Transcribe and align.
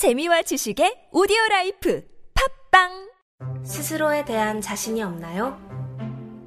재미와 0.00 0.40
지식의 0.40 1.08
오디오 1.12 1.36
라이프 1.50 2.02
팟빵 2.70 3.10
스스로에 3.62 4.24
대한 4.24 4.62
자신이 4.62 5.02
없나요? 5.02 5.60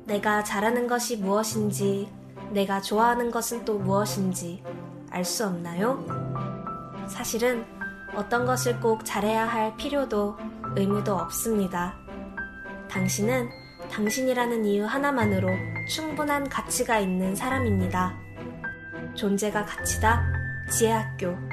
내가 0.07 0.43
잘하는 0.43 0.87
것이 0.87 1.17
무엇인지, 1.17 2.09
내가 2.49 2.81
좋아하는 2.81 3.29
것은 3.29 3.63
또 3.63 3.77
무엇인지 3.77 4.63
알 5.11 5.23
수 5.23 5.45
없나요? 5.45 6.03
사실은 7.07 7.63
어떤 8.15 8.47
것을 8.47 8.79
꼭 8.79 9.05
잘해야 9.05 9.45
할 9.45 9.77
필요도 9.77 10.35
의무도 10.75 11.15
없습니다. 11.15 11.95
당신은 12.89 13.47
당신이라는 13.91 14.65
이유 14.65 14.83
하나만으로 14.83 15.47
충분한 15.89 16.49
가치가 16.49 16.97
있는 16.97 17.35
사람입니다. 17.35 18.17
존재가 19.13 19.63
가치다. 19.65 20.25
지혜학교. 20.71 21.52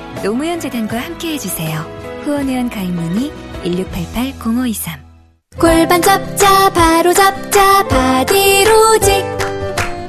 노무현 0.23 0.59
재단과 0.59 0.97
함께 0.99 1.33
해 1.33 1.37
주세요. 1.37 1.85
후원 2.23 2.47
회원 2.47 2.69
가입 2.69 2.91
문의 2.91 3.31
1688-0523 3.63 4.91
골반 5.59 6.01
잡자 6.01 6.69
바로 6.69 7.13
잡자 7.13 7.83
바디로직 7.87 9.25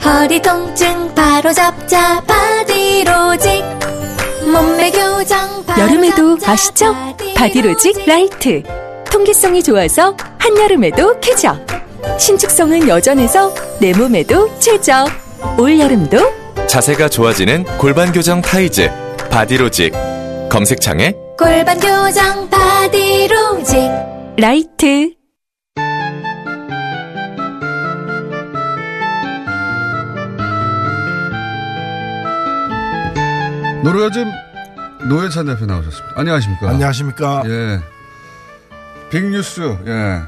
허리 0.05 0.41
통증 0.43 1.15
바로 1.15 1.53
잡자 1.53 2.21
바디로직 2.23 3.65
몸매 4.53 4.91
교정 4.91 5.65
바로 5.65 5.83
여름에도 5.83 6.39
잡자, 6.39 6.53
아시죠? 6.53 6.95
바디로직 7.35 8.07
라이트. 8.07 8.63
통기성이 9.11 9.63
좋아서 9.63 10.17
한여름에도 10.39 11.21
쾌적. 11.21 11.57
신축성은 12.19 12.89
여전해서 12.89 13.55
내 13.81 13.93
몸에도 13.95 14.51
최적. 14.59 15.09
올여름도 15.59 16.19
자세가 16.67 17.09
좋아지는 17.09 17.65
골반 17.79 18.13
교정 18.13 18.41
타이즈 18.41 18.91
바디로직 19.33 19.95
검색창에 20.51 21.13
골반 21.39 21.81
교정 21.81 22.51
바디로직 22.51 23.79
라이트. 24.37 25.15
노르가즘 33.85 34.31
노회찬 35.09 35.47
대표 35.47 35.67
나오셨습니다. 35.67 36.15
안녕하십니까? 36.21 36.71
안녕하십니까? 36.71 37.43
예. 37.47 37.81
빅뉴스, 39.11 39.61
예. 39.87 40.21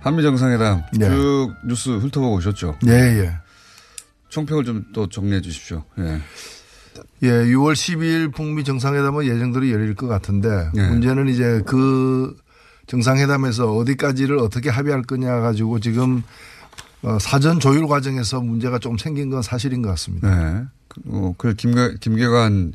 한미 0.00 0.22
정상회담 0.22 0.84
네. 0.92 1.10
쭉 1.10 1.54
뉴스 1.66 1.90
훑어보고 1.90 2.34
오셨죠? 2.36 2.78
예, 2.86 2.92
예. 2.92 3.32
총평을 4.28 4.64
좀 4.64 4.84
또 4.94 5.08
정리해 5.08 5.40
주십시오. 5.40 5.84
예. 5.98 6.20
예, 7.22 7.28
6월 7.28 7.72
12일 7.72 8.32
북미 8.32 8.64
정상회담은 8.64 9.26
예정대로 9.26 9.68
열릴 9.70 9.94
것 9.94 10.06
같은데 10.06 10.70
예. 10.76 10.88
문제는 10.88 11.28
이제 11.28 11.62
그 11.66 12.36
정상회담에서 12.86 13.74
어디까지를 13.76 14.38
어떻게 14.38 14.70
합의할 14.70 15.02
거냐 15.02 15.40
가지고 15.40 15.78
지금 15.80 16.22
어, 17.02 17.18
사전 17.20 17.60
조율 17.60 17.86
과정에서 17.86 18.40
문제가 18.40 18.78
좀 18.78 18.98
생긴 18.98 19.30
건 19.30 19.42
사실인 19.42 19.82
것 19.82 19.88
같습니다. 19.90 20.28
네. 20.34 20.64
그, 20.88 21.00
어, 21.06 21.34
그 21.38 21.54
김계, 21.54 21.94
김계관 22.00 22.74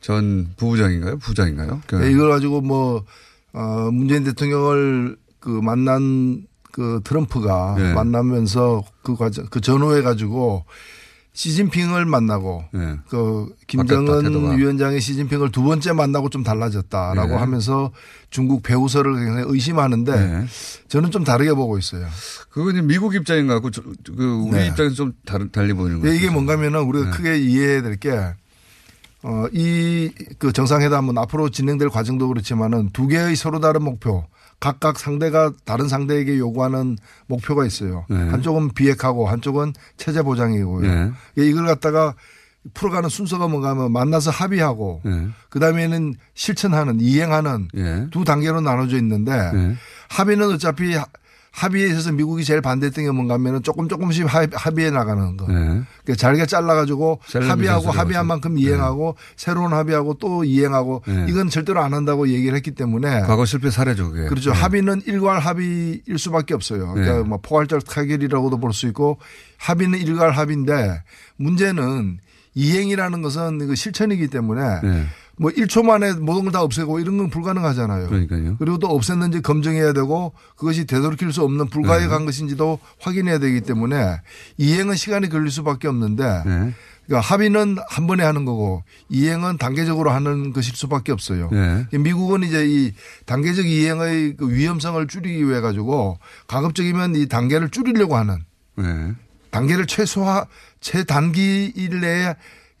전 0.00 0.48
부부장인가요? 0.56 1.18
부장인가요? 1.18 1.82
그, 1.86 2.04
예, 2.04 2.10
이걸 2.10 2.30
가지고 2.30 2.60
뭐 2.60 3.04
어, 3.52 3.90
문재인 3.92 4.24
대통령을 4.24 5.16
그 5.38 5.48
만난 5.48 6.46
그 6.72 7.00
트럼프가 7.04 7.74
네. 7.76 7.92
만나면서 7.92 8.84
그 9.02 9.14
과정 9.14 9.46
그 9.50 9.60
전후해 9.60 10.02
가지고 10.02 10.64
시진핑을 11.34 12.04
만나고 12.04 12.64
네. 12.72 12.96
그 13.08 13.48
바뀌었다. 13.74 14.20
김정은 14.20 14.58
위원장이 14.58 15.00
시진핑을 15.00 15.50
두 15.50 15.62
번째 15.62 15.92
만나고 15.92 16.28
좀 16.28 16.42
달라졌다라고 16.42 17.30
네. 17.32 17.36
하면서 17.36 17.90
중국 18.28 18.62
배후설을 18.62 19.14
굉장히 19.14 19.44
의심하는데 19.46 20.12
네. 20.14 20.46
저는 20.88 21.10
좀 21.10 21.24
다르게 21.24 21.54
보고 21.54 21.78
있어요. 21.78 22.06
그건 22.50 22.86
미국 22.86 23.14
입장인 23.14 23.46
것 23.46 23.54
같고, 23.54 23.70
저- 23.70 23.82
그, 24.14 24.24
우리 24.46 24.58
네. 24.58 24.66
입장에서 24.68 24.94
좀 24.94 25.14
다르, 25.24 25.48
달리 25.50 25.72
보이는. 25.72 26.04
예, 26.06 26.14
이게 26.14 26.28
뭔가면은 26.28 26.80
우리가 26.80 27.06
네. 27.06 27.10
크게 27.16 27.38
이해해야 27.38 27.82
될 27.82 27.96
게, 27.96 28.10
어, 29.22 29.46
이 29.52 30.10
그 30.38 30.52
정상회담은 30.52 31.16
앞으로 31.16 31.48
진행될 31.48 31.88
과정도 31.88 32.28
그렇지만은 32.28 32.90
두 32.92 33.06
개의 33.06 33.36
서로 33.36 33.58
다른 33.60 33.82
목표, 33.84 34.24
각각 34.62 34.96
상대가 35.00 35.50
다른 35.64 35.88
상대에게 35.88 36.38
요구하는 36.38 36.96
목표가 37.26 37.66
있어요. 37.66 38.06
네. 38.08 38.16
한쪽은 38.16 38.74
비핵하고 38.74 39.26
한쪽은 39.26 39.72
체제 39.96 40.22
보장이고요. 40.22 40.86
네. 40.88 41.10
예, 41.38 41.44
이걸 41.48 41.66
갖다가 41.66 42.14
풀어가는 42.72 43.08
순서가 43.08 43.48
뭔가 43.48 43.70
하면 43.70 43.90
만나서 43.90 44.30
합의하고 44.30 45.00
네. 45.04 45.26
그 45.50 45.58
다음에는 45.58 46.14
실천하는, 46.34 47.00
이행하는 47.00 47.66
예. 47.76 48.06
두 48.12 48.22
단계로 48.22 48.60
나눠져 48.60 48.98
있는데 48.98 49.32
네. 49.52 49.74
합의는 50.10 50.52
어차피 50.52 50.94
하- 50.94 51.06
합의에 51.52 51.86
있어서 51.88 52.12
미국이 52.12 52.44
제일 52.44 52.62
반대했던 52.62 53.04
게 53.04 53.10
뭔가 53.10 53.34
하면은 53.34 53.62
조금 53.62 53.86
조금씩 53.86 54.24
합- 54.26 54.50
합의해 54.54 54.90
나가는 54.90 55.36
거. 55.36 55.46
네. 55.48 55.54
그러니까 56.02 56.14
잘게 56.16 56.46
잘라가지고 56.46 57.20
합의하고 57.46 57.80
미션 57.88 57.98
합의한 57.98 58.26
만큼 58.26 58.56
이행하고 58.58 59.16
새로운 59.36 59.72
합의하고 59.74 60.14
또 60.14 60.44
이행하고 60.44 61.02
네. 61.06 61.26
이건 61.28 61.50
절대로 61.50 61.80
안 61.82 61.92
한다고 61.92 62.28
얘기를 62.28 62.56
했기 62.56 62.70
때문에 62.70 63.20
과거 63.22 63.44
실패 63.44 63.70
사례죠, 63.70 64.10
그게. 64.10 64.28
그렇죠. 64.28 64.50
네. 64.52 64.58
합의는 64.58 65.02
일괄 65.06 65.38
합의일 65.40 66.18
수밖에 66.18 66.54
없어요. 66.54 66.94
그러니까 66.94 67.18
네. 67.18 67.22
뭐 67.22 67.38
포괄적 67.42 67.84
타결이라고도 67.84 68.58
볼 68.58 68.72
수 68.72 68.86
있고 68.86 69.18
합의는 69.58 69.98
일괄 70.00 70.30
합의인데 70.32 71.02
문제는 71.36 72.18
이행이라는 72.54 73.22
것은 73.22 73.66
그 73.66 73.74
실천이기 73.74 74.28
때문에 74.28 74.80
네. 74.82 75.06
뭐 75.42 75.50
1초 75.50 75.84
만에 75.84 76.12
모든 76.14 76.44
걸 76.44 76.52
다 76.52 76.62
없애고 76.62 77.00
이런 77.00 77.16
건 77.18 77.30
불가능하잖아요. 77.30 78.08
그러니까요. 78.08 78.56
그리고 78.58 78.78
또 78.78 78.88
없앴는지 78.88 79.42
검증해야 79.42 79.92
되고 79.92 80.32
그것이 80.56 80.84
되돌이킬 80.86 81.32
수 81.32 81.42
없는 81.42 81.68
불가에 81.68 82.00
네. 82.00 82.08
간 82.08 82.24
것인지도 82.26 82.78
확인해야 83.00 83.38
되기 83.38 83.62
때문에 83.62 84.20
이행은 84.58 84.94
시간이 84.96 85.28
걸릴 85.30 85.50
수밖에 85.50 85.88
없는데 85.88 86.42
네. 86.44 86.74
그러니까 87.06 87.20
합의는 87.26 87.78
한 87.88 88.06
번에 88.06 88.22
하는 88.22 88.44
거고 88.44 88.84
이행은 89.08 89.56
단계적으로 89.58 90.10
하는 90.10 90.52
것일 90.52 90.76
수밖에 90.76 91.10
없어요. 91.10 91.48
네. 91.50 91.86
미국은 91.98 92.42
이제 92.42 92.64
이 92.66 92.92
단계적 93.26 93.66
이행의 93.66 94.36
그 94.36 94.50
위험성을 94.52 95.04
줄이기 95.08 95.48
위해 95.48 95.60
가지고 95.60 96.18
가급적이면 96.46 97.16
이 97.16 97.28
단계를 97.28 97.70
줄이려고 97.70 98.16
하는 98.16 98.44
네. 98.76 99.12
단계를 99.50 99.86
최소화 99.86 100.46
최단기일 100.80 102.00
내에 102.00 102.34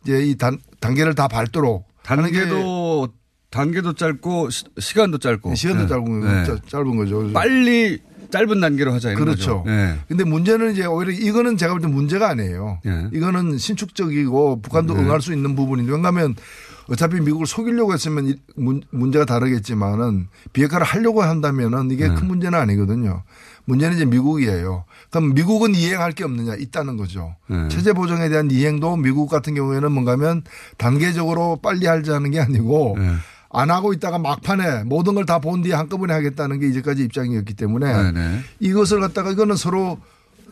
이제 0.04 0.22
이 0.24 0.36
단, 0.36 0.58
단계를 0.80 1.14
다 1.14 1.26
밟도록 1.28 1.86
단계도, 2.02 3.08
단계도 3.50 3.92
짧고, 3.94 4.50
시, 4.50 4.64
시간도 4.78 5.18
짧고. 5.18 5.54
시간도 5.54 5.82
네. 5.84 5.88
짧은, 5.88 6.20
거- 6.20 6.26
네. 6.26 6.44
짧- 6.44 6.68
짧은 6.68 6.96
거죠. 6.96 7.30
빨리 7.32 8.00
짧은 8.30 8.60
단계로 8.60 8.92
하자 8.94 9.10
이런 9.10 9.24
그렇죠. 9.24 9.62
거죠. 9.62 9.70
네. 9.70 9.98
근데 10.08 10.24
문제는 10.24 10.72
이제 10.72 10.86
오히려 10.86 11.12
이거는 11.12 11.56
제가 11.58 11.74
볼 11.74 11.82
때 11.82 11.86
문제가 11.86 12.30
아니에요. 12.30 12.80
예. 12.86 13.08
이거는 13.12 13.58
신축적이고 13.58 14.62
북한도 14.62 14.94
네. 14.94 15.02
응할 15.02 15.20
수 15.20 15.34
있는 15.34 15.54
부분인데 15.54 15.92
왜냐하면 15.92 16.34
어차피 16.88 17.20
미국을 17.20 17.46
속이려고 17.46 17.92
했으면 17.92 18.26
이 18.28 18.34
문- 18.56 18.82
문제가 18.90 19.26
다르겠지만은 19.26 20.28
비핵화를 20.54 20.84
하려고 20.86 21.22
한다면은 21.22 21.90
이게 21.90 22.08
네. 22.08 22.14
큰 22.14 22.26
문제는 22.26 22.58
아니거든요. 22.58 23.22
문제는 23.64 23.96
이제 23.96 24.04
미국이에요. 24.04 24.84
그럼 25.10 25.34
미국은 25.34 25.74
이행할 25.74 26.12
게 26.12 26.24
없느냐 26.24 26.54
있다는 26.56 26.96
거죠. 26.96 27.36
네. 27.48 27.68
체제 27.68 27.92
보정에 27.92 28.28
대한 28.28 28.50
이행도 28.50 28.96
미국 28.96 29.28
같은 29.28 29.54
경우에는 29.54 29.92
뭔가면 29.92 30.42
단계적으로 30.78 31.58
빨리 31.62 31.86
하자는 31.86 32.30
게 32.32 32.40
아니고 32.40 32.96
네. 32.98 33.12
안 33.50 33.70
하고 33.70 33.92
있다가 33.92 34.18
막판에 34.18 34.84
모든 34.84 35.14
걸 35.14 35.26
다 35.26 35.38
본 35.38 35.62
뒤에 35.62 35.74
한꺼번에 35.74 36.12
하겠다는 36.14 36.58
게 36.58 36.68
이제까지 36.68 37.04
입장이었기 37.04 37.54
때문에 37.54 38.02
네, 38.04 38.12
네. 38.12 38.40
이것을 38.60 39.00
갖다가 39.00 39.30
이거는 39.30 39.56
서로 39.56 39.98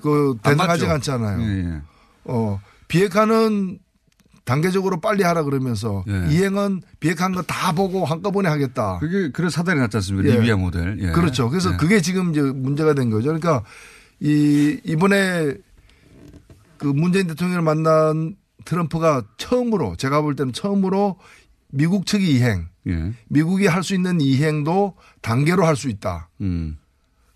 그안 0.02 0.38
대등하지? 0.42 0.86
않잖아요. 0.86 1.40
예, 1.42 1.64
예. 1.74 1.80
어 2.24 2.60
비핵화는 2.88 3.78
단계적으로 4.44 5.00
빨리 5.00 5.22
하라 5.22 5.42
그러면서 5.44 6.04
예. 6.08 6.26
이행은 6.32 6.82
비핵화한 7.00 7.32
거 7.32 7.42
다 7.42 7.72
보고 7.72 8.04
한꺼번에 8.04 8.48
하겠다. 8.48 8.98
그게 8.98 9.30
그래서 9.30 9.56
사달이 9.56 9.78
났지 9.78 9.96
않습니까? 9.98 10.28
예. 10.28 10.36
리비아 10.38 10.56
모델. 10.56 10.96
예. 11.00 11.10
그렇죠. 11.12 11.48
그래서 11.50 11.72
예. 11.72 11.76
그게 11.76 12.00
지금 12.00 12.30
이제 12.30 12.40
문제가 12.42 12.94
된 12.94 13.10
거죠. 13.10 13.26
그러니까 13.26 13.62
이 14.20 14.80
이번에 14.84 15.54
그 16.78 16.86
문재인 16.86 17.26
대통령을 17.26 17.62
만난 17.62 18.36
트럼프가 18.64 19.22
처음으로 19.36 19.96
제가 19.96 20.20
볼 20.22 20.36
때는 20.36 20.52
처음으로 20.52 21.16
미국 21.70 22.06
측이 22.06 22.30
이행 22.36 22.68
예. 22.88 23.12
미국이 23.28 23.66
할 23.66 23.82
수 23.82 23.94
있는 23.94 24.20
이행도 24.20 24.94
단계로 25.22 25.64
할 25.66 25.76
수 25.76 25.88
있다. 25.88 26.30
음. 26.40 26.76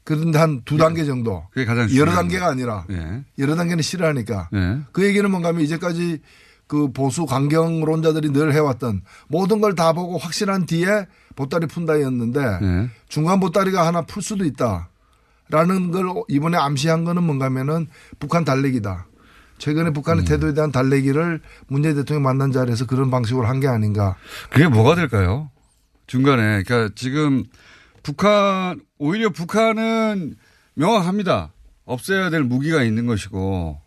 그런데 0.05 0.39
한 0.39 0.63
두 0.65 0.77
단계 0.77 1.05
정도. 1.05 1.45
그게 1.51 1.65
가장 1.65 1.89
여러 1.97 2.13
단계가 2.13 2.49
아니라 2.49 2.85
예. 2.91 3.25
여러 3.39 3.55
단계는 3.57 3.83
싫어하니까 3.83 4.49
예. 4.55 4.79
그 4.93 5.05
얘기는 5.05 5.29
뭔가 5.31 5.49
하면 5.51 5.63
이제까지 5.63 6.21
그 6.67 6.91
보수 6.93 7.27
강경론자들이 7.27 8.31
늘 8.33 8.53
해왔던 8.55 9.03
모든 9.29 9.61
걸 9.61 9.75
다 9.75 9.93
보고 9.93 10.17
확실한 10.19 10.67
뒤에 10.67 11.07
보따리 11.37 11.67
푼다였는데 11.67 12.41
예. 12.63 12.91
중간 13.09 13.41
보따리가 13.41 13.87
하나 13.87 14.03
풀 14.03 14.23
수도 14.23 14.45
있다. 14.45 14.89
라는 15.51 15.91
걸 15.91 16.07
이번에 16.29 16.57
암시한 16.57 17.05
거는 17.05 17.23
뭔가 17.23 17.45
하면은 17.47 17.87
북한 18.19 18.45
달래기다. 18.45 19.07
최근에 19.59 19.91
북한의 19.91 20.25
태도에 20.25 20.55
대한 20.55 20.73
달래기를 20.73 21.41
문재인 21.69 21.95
대통령이 21.97 22.23
만난 22.25 22.51
자리에서 22.51 22.87
그런 22.87 23.11
방식으로 23.11 23.47
한 23.47 23.61
게 23.61 23.69
아닌가. 23.69 24.17
그게 24.51 24.67
뭐가 24.69 24.95
될까요? 24.95 25.51
중간에. 26.07 26.63
그러니까 26.63 26.93
지금 26.97 27.45
북한, 28.03 28.81
오히려 28.99 29.31
북한은 29.31 30.35
명확합니다. 30.75 31.53
없애야 31.85 32.31
될 32.31 32.43
무기가 32.43 32.83
있는 32.83 33.07
것이고, 33.07 33.81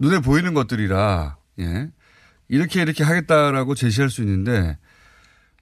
눈에 0.00 0.20
보이는 0.20 0.52
것들이라, 0.54 1.36
예. 1.60 1.90
이렇게 2.48 2.82
이렇게 2.82 3.04
하겠다라고 3.04 3.74
제시할 3.74 4.10
수 4.10 4.22
있는데, 4.22 4.78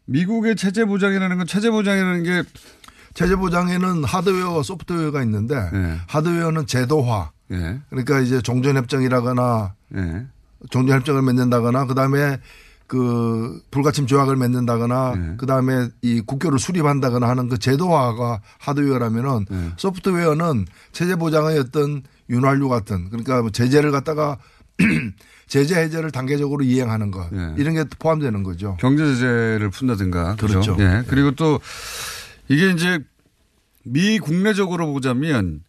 미국의 0.07 0.57
체제 0.57 0.85
보장이라는 0.85 1.39
건 1.39 1.47
체제 1.47 1.71
보장이라는 1.71 2.23
게 2.23 2.43
체제 3.15 3.35
보장에는 3.35 4.05
하드웨어와 4.05 4.63
소프트웨어가 4.63 5.23
있는데 5.23 5.55
예. 5.55 5.97
하드웨어는 6.07 6.67
제도화. 6.67 7.31
예. 7.51 7.81
그러니까 7.89 8.21
이제 8.21 8.41
종전협정이라거나 8.41 9.75
예. 9.97 10.27
종전협정을 10.71 11.23
맺는다거나 11.23 11.87
그다음에 11.87 12.39
그 12.87 13.61
불가침 13.71 14.07
조약을 14.07 14.37
맺는다거나 14.37 15.15
네. 15.17 15.37
그다음에 15.39 15.89
이 16.03 16.21
국교를 16.21 16.59
수립한다거나 16.59 17.29
하는 17.29 17.49
그 17.49 17.59
제도화가 17.59 18.43
하드웨어라면은 18.59 19.47
네. 19.49 19.71
소프트웨어는 19.77 20.67
체제 20.93 21.17
보장의 21.17 21.59
어떤 21.59 22.03
윤활유 22.31 22.69
같은 22.69 23.09
그러니까 23.09 23.41
뭐 23.41 23.51
제재를 23.51 23.91
갖다가 23.91 24.39
제재 25.47 25.81
해제를 25.81 26.11
단계적으로 26.11 26.65
이행하는 26.65 27.11
것 27.11 27.31
네. 27.31 27.55
이런 27.57 27.75
게 27.75 27.85
포함되는 27.99 28.43
거죠. 28.43 28.77
경제 28.81 29.05
제재를 29.07 29.71
푼다든가. 29.71 30.37
그렇죠. 30.37 30.77
예. 30.81 31.05
그리고 31.07 31.31
또 31.33 31.61
이게 32.49 32.71
이제 32.71 32.99
미 33.85 34.19
국내적으로 34.19 34.93
보자면 34.93 35.63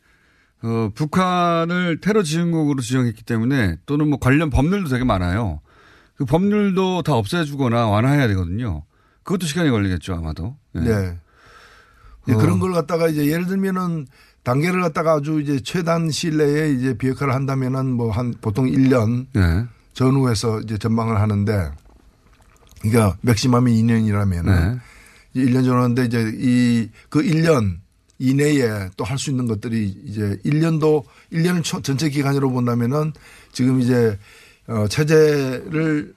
어, 0.63 0.89
북한을 0.95 2.01
테러 2.01 2.23
지원국으로 2.23 2.81
지정했기 2.81 3.23
때문에 3.23 3.77
또는 3.85 4.07
뭐 4.09 4.17
관련 4.19 4.49
법률도 4.49 4.89
되게 4.89 5.03
많아요. 5.03 5.61
그 6.15 6.25
법률도 6.25 7.03
다 7.03 7.13
없애주거나 7.13 7.87
완화해야 7.87 8.27
되거든요. 8.29 8.83
그것도 9.21 9.45
시간이 9.45 9.69
걸리겠죠, 9.69 10.15
아마도. 10.15 10.57
예. 10.75 10.79
네. 10.79 11.17
예, 12.29 12.33
어. 12.33 12.37
그런 12.37 12.59
걸 12.59 12.73
갖다가 12.73 13.07
이제 13.07 13.27
예를 13.27 13.45
들면은 13.45 14.07
단계를 14.47 14.81
갖다가 14.81 15.15
아주 15.15 15.41
이제 15.41 15.59
최단 15.61 16.09
시일 16.09 16.37
내에 16.37 16.71
이제 16.71 16.97
비핵화를 16.97 17.33
한다면은 17.35 17.91
뭐 17.91 18.11
한 18.11 18.33
보통 18.39 18.65
1년 18.65 19.25
예. 19.35 19.65
전후해서 19.93 20.61
이제 20.61 20.77
전망을 20.77 21.19
하는데 21.19 21.69
그러니까 22.81 23.17
맥시멈이 23.23 23.83
2년이라면은 23.83 24.45
네. 25.35 25.41
1년 25.43 25.65
전후인데 25.65 26.05
이제 26.05 26.31
이 26.39 26.89
그 27.09 27.21
1년 27.21 27.79
이내에 28.19 28.89
또 28.95 29.03
할 29.03 29.17
수 29.17 29.29
있는 29.31 29.47
것들이 29.47 29.85
이제 30.05 30.39
1년도 30.45 31.03
1년을 31.33 31.61
초- 31.63 31.81
전체 31.81 32.09
기간으로 32.09 32.49
본다면은 32.49 33.11
지금 33.51 33.81
이제 33.81 34.17
어 34.67 34.87
체제를 34.87 36.13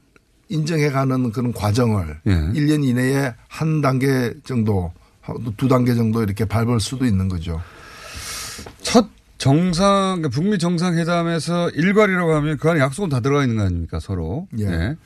인정해 0.49 0.89
가는 0.91 1.33
그런 1.33 1.53
과정을 1.53 2.21
예. 2.27 2.31
1년 2.55 2.85
이내에 2.85 3.35
한 3.49 3.81
단계 3.81 4.33
정도 4.45 4.93
두 5.57 5.67
단계 5.67 5.95
정도 5.97 6.23
이렇게 6.23 6.45
밟을 6.45 6.79
수도 6.81 7.05
있는 7.05 7.29
거죠. 7.29 7.61
첫 9.41 9.51
정상, 9.51 10.17
그러니까 10.19 10.29
북미 10.29 10.59
정상회담에서 10.59 11.71
일괄이라고 11.71 12.35
하면 12.35 12.59
그 12.59 12.69
안에 12.69 12.79
약속은 12.79 13.09
다 13.09 13.21
들어가 13.21 13.43
있는 13.43 13.57
거 13.57 13.63
아닙니까, 13.65 13.99
서로. 13.99 14.47
예. 14.59 14.97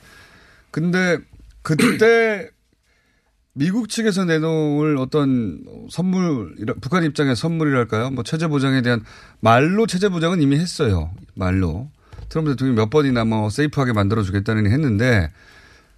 근데 0.72 1.18
그때 1.62 2.50
미국 3.54 3.88
측에서 3.88 4.24
내놓을 4.24 4.96
어떤 4.98 5.64
선물, 5.88 6.56
북한 6.80 7.04
입장의 7.04 7.36
선물이랄까요? 7.36 8.10
뭐 8.10 8.24
체제 8.24 8.48
보장에 8.48 8.82
대한 8.82 9.04
말로 9.38 9.86
체제 9.86 10.08
보장은 10.08 10.42
이미 10.42 10.58
했어요. 10.58 11.12
말로. 11.34 11.88
트럼프 12.28 12.50
대통령이 12.50 12.76
몇 12.76 12.90
번이나 12.90 13.24
뭐 13.24 13.48
세이프하게 13.50 13.92
만들어 13.92 14.24
주겠다는 14.24 14.68
했는데 14.68 15.30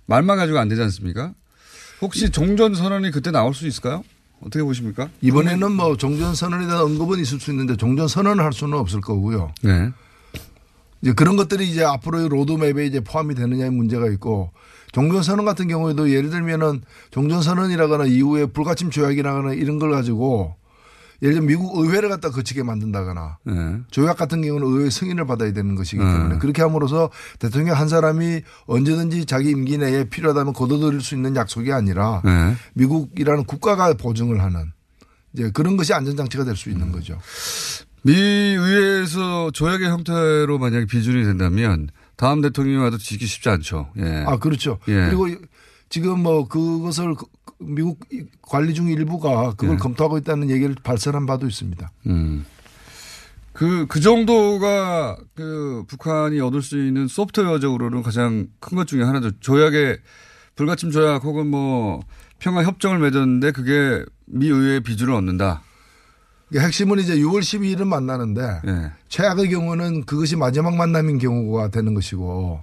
말만 0.05 0.37
가지고 0.37 0.59
안 0.59 0.69
되지 0.69 0.83
않습니까? 0.83 1.33
혹시 2.03 2.31
종전 2.31 2.75
선언이 2.75 3.11
그때 3.13 3.31
나올 3.31 3.55
수 3.55 3.67
있을까요? 3.67 4.05
어떻게 4.41 4.63
보십니까? 4.63 5.09
이번에는 5.23 5.73
뭐 5.73 5.97
종전 5.97 6.35
선언에 6.35 6.67
대한 6.67 6.83
언급은 6.83 7.19
있을 7.19 7.41
수 7.41 7.51
있는데 7.51 7.77
종전 7.77 8.09
선언을 8.09 8.45
할 8.45 8.53
수는 8.53 8.79
없을 8.79 9.01
거고요. 9.01 9.53
네. 9.63 9.91
이제 11.03 11.13
그런 11.13 11.37
것들이 11.37 11.69
이제 11.69 11.85
앞으로의 11.85 12.29
로드맵에 12.29 12.87
이제 12.87 13.01
포함이 13.01 13.35
되느냐의 13.35 13.71
문제가 13.71 14.09
있고 14.09 14.51
종전 14.93 15.23
선언 15.23 15.45
같은 15.45 15.69
경우에도 15.69 16.11
예를 16.11 16.31
들면은 16.31 16.83
종전 17.11 17.43
선언이라거나 17.43 18.07
이후에 18.07 18.47
불가침 18.47 18.91
조약이라거나 18.91 19.55
이런 19.55 19.79
걸 19.79 19.91
가지고 19.91 20.55
예를 21.23 21.35
들면 21.35 21.49
미국 21.49 21.79
의회를 21.79 22.09
갖다 22.09 22.31
거치게 22.31 22.63
만든다거나 22.63 23.39
네. 23.45 23.81
조약 23.91 24.17
같은 24.17 24.43
경우는 24.43 24.67
의회 24.67 24.91
승인을 24.91 25.27
받아야 25.27 25.53
되는 25.53 25.75
것이기 25.75 25.99
때문에 25.99 26.35
음. 26.35 26.39
그렇게 26.39 26.63
함으로써 26.63 27.11
대통령 27.39 27.77
한 27.77 27.89
사람이 27.89 28.43
언제든지 28.67 29.27
자기 29.27 29.51
임기 29.51 29.79
내에 29.79 30.05
필요하다면 30.05 30.53
거둬들일 30.53 31.01
수 31.01 31.15
있는 31.15 31.37
약속이 31.37 31.73
아니라 31.73 32.23
네. 32.25 32.55
미국이라는 32.75 33.45
국가가 33.45 33.93
보증을 33.95 34.43
하는 34.43 34.73
이제 35.33 35.51
그런 35.53 35.77
것이 35.77 35.95
안전장치가 35.95 36.45
될수 36.45 36.69
음. 36.69 36.73
있는 36.73 36.93
거죠. 36.93 37.19
미 38.03 38.15
의회에서 38.15 39.51
조약의 39.51 39.89
형태로 39.89 40.59
만약에 40.59 40.87
비준이 40.87 41.25
된다면 41.25 41.89
다음 42.17 42.41
대통령이 42.41 42.79
와도 42.79 42.99
지기 42.99 43.27
쉽지 43.27 43.49
않죠. 43.49 43.91
예. 43.99 44.25
아, 44.27 44.37
그렇죠. 44.39 44.79
예. 44.89 45.07
그리고 45.07 45.29
지금 45.89 46.23
뭐 46.23 46.47
그것을 46.49 47.15
미국 47.59 48.01
관리 48.43 48.75
중 48.75 48.89
일부가 48.89 49.53
그걸 49.57 49.75
예. 49.75 49.79
검토하고 49.79 50.19
있다는 50.19 50.51
얘기를 50.51 50.75
발설한 50.83 51.27
바도 51.27 51.47
있습니다. 51.47 51.91
음. 52.07 52.45
그, 53.53 53.87
그 53.89 54.01
정도가 54.01 55.17
그 55.35 55.85
북한이 55.89 56.41
얻을 56.41 56.61
수 56.63 56.77
있는 56.79 57.09
소프트웨어적으로는 57.09 58.03
가장 58.03 58.49
큰 58.61 58.77
것 58.77 58.87
중에 58.87 59.03
하나죠. 59.03 59.31
조약의 59.41 59.99
불가침 60.57 60.91
조약 60.91 61.25
혹은 61.25 61.47
뭐 61.47 62.01
평화 62.39 62.63
협정을 62.63 62.99
맺었는데 62.99 63.53
그게 63.53 64.05
미 64.27 64.49
의회의 64.49 64.81
비준을 64.81 65.15
얻는다. 65.15 65.63
핵심은 66.55 66.99
이제 66.99 67.17
6월 67.17 67.41
12일은 67.41 67.87
만나는데 67.87 68.43
예. 68.67 68.93
최악의 69.09 69.49
경우는 69.51 70.05
그것이 70.05 70.37
마지막 70.37 70.77
만남인 70.77 71.19
경우가 71.19 71.69
되는 71.71 71.95
것이고 71.95 72.63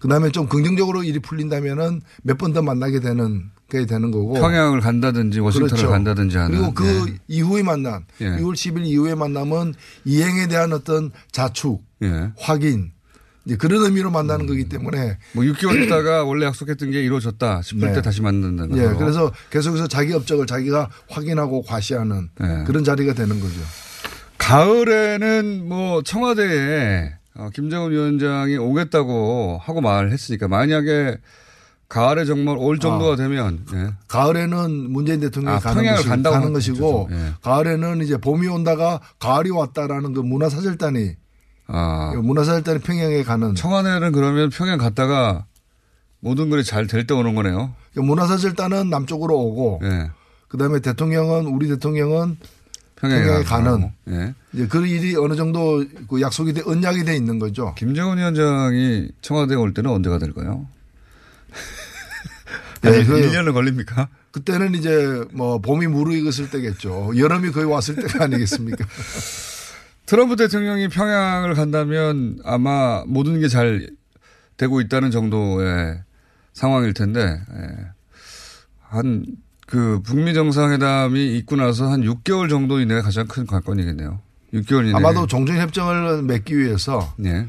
그다음에 0.00 0.30
좀 0.30 0.48
긍정적으로 0.48 1.02
일이 1.04 1.18
풀린다면은 1.20 2.00
몇 2.22 2.38
번 2.38 2.52
더 2.52 2.62
만나게 2.62 3.00
되는 3.00 3.50
게 3.70 3.86
되는 3.86 4.10
거고 4.10 4.34
평양을 4.34 4.80
간다든지 4.80 5.38
워싱턴을 5.40 5.68
그렇죠. 5.70 5.90
간다든지 5.90 6.36
하는. 6.38 6.56
그리고 6.56 6.74
그 6.74 7.06
예. 7.08 7.14
이후의 7.28 7.62
만남, 7.62 8.04
예. 8.20 8.24
6월 8.38 8.54
10일 8.54 8.84
이후의 8.86 9.14
만남은 9.14 9.74
이행에 10.04 10.48
대한 10.48 10.72
어떤 10.72 11.12
자축, 11.30 11.84
예. 12.02 12.30
확인 12.38 12.90
이제 13.46 13.56
그런 13.56 13.82
의미로 13.84 14.10
만나는 14.10 14.46
거기 14.46 14.68
때문에 14.68 15.18
뭐 15.34 15.44
6개월 15.44 15.84
있다가 15.84 16.24
원래 16.26 16.46
약속했던 16.46 16.90
게 16.90 17.02
이루어졌다 17.02 17.62
싶을 17.62 17.88
네. 17.88 17.94
때 17.94 18.02
다시 18.02 18.20
만난다는 18.22 18.76
예, 18.76 18.82
거죠. 18.86 18.98
그래서 18.98 19.32
계속해서 19.50 19.86
자기 19.86 20.12
업적을 20.14 20.46
자기가 20.46 20.90
확인하고 21.08 21.62
과시하는 21.62 22.28
네. 22.40 22.64
그런 22.66 22.82
자리가 22.84 23.14
되는 23.14 23.38
거죠. 23.40 23.60
가을에는 24.38 25.68
뭐 25.68 26.02
청와대에 26.02 27.12
어, 27.40 27.48
김정은 27.54 27.90
위원장이 27.90 28.58
오겠다고 28.58 29.58
하고 29.62 29.80
말했으니까 29.80 30.46
만약에 30.46 31.16
가을에 31.88 32.24
정말 32.26 32.56
올 32.58 32.78
정도가 32.78 33.14
아. 33.14 33.16
되면 33.16 33.64
예. 33.74 33.92
가을에는 34.08 34.92
문재인 34.92 35.20
대통령이 35.20 35.56
아, 35.56 35.58
가는, 35.58 35.76
평양을 35.82 35.96
것이, 35.96 36.08
간다고 36.08 36.34
가는 36.34 36.44
하는 36.44 36.52
것이고. 36.54 37.08
예. 37.10 37.32
가을에는 37.42 38.02
이제 38.02 38.16
봄이 38.18 38.46
온다가 38.46 39.00
가을이 39.18 39.50
왔다라는 39.50 40.12
그 40.12 40.20
문화사절단이 40.20 41.16
아, 41.66 42.12
문화사절단이 42.14 42.80
평양에 42.80 43.22
가는 43.24 43.54
청와대는 43.54 44.12
그러면 44.12 44.50
평양 44.50 44.78
갔다가 44.78 45.46
모든 46.20 46.50
것이 46.50 46.68
잘 46.68 46.86
될 46.86 47.06
때 47.06 47.14
오는 47.14 47.34
거네요. 47.34 47.72
문화사절단은 47.96 48.90
남쪽으로 48.90 49.36
오고 49.38 49.80
예. 49.84 50.10
그다음에 50.48 50.80
대통령은 50.80 51.46
우리 51.46 51.68
대통령은 51.68 52.36
평양에, 53.00 53.24
평양에. 53.24 53.44
가는. 53.44 53.90
예. 54.08 54.34
이제 54.52 54.66
그 54.66 54.86
일이 54.86 55.16
어느 55.16 55.34
정도 55.36 55.84
그 56.08 56.20
약속이 56.20 56.52
돼 56.52 56.62
언약이 56.64 57.04
돼 57.04 57.16
있는 57.16 57.38
거죠. 57.38 57.74
김정은 57.76 58.18
위원장이 58.18 59.08
청와대에 59.22 59.56
올 59.56 59.72
때는 59.74 59.90
언제가 59.90 60.18
될까요? 60.18 60.66
네, 62.82 62.90
한 62.96 63.06
그- 63.06 63.20
1년은 63.20 63.52
걸립니까? 63.52 64.08
그때는 64.32 64.74
이제 64.74 65.24
뭐 65.32 65.58
봄이 65.58 65.86
무르익었을 65.88 66.50
때겠죠. 66.50 67.12
여름이 67.16 67.50
거의 67.52 67.66
왔을 67.66 67.96
때가 67.96 68.24
아니겠습니까? 68.24 68.84
트럼프 70.06 70.36
대통령이 70.36 70.88
평양을 70.88 71.54
간다면 71.54 72.38
아마 72.44 73.04
모든 73.06 73.40
게 73.40 73.48
잘 73.48 73.90
되고 74.56 74.80
있다는 74.80 75.10
정도의 75.10 76.00
상황일 76.52 76.92
텐데, 76.94 77.20
예. 77.22 77.66
한 78.80 79.24
그 79.70 80.00
북미 80.02 80.34
정상회담이 80.34 81.36
있고 81.38 81.56
나서 81.56 81.88
한 81.90 82.02
6개월 82.02 82.50
정도 82.50 82.80
이내가 82.80 83.02
가장 83.02 83.26
큰 83.26 83.46
관건이겠네요. 83.46 84.20
6개월 84.52 84.82
이내. 84.88 84.94
아마도 84.96 85.26
종전 85.28 85.58
협정을 85.58 86.22
맺기 86.22 86.58
위해서 86.58 87.14
네. 87.16 87.46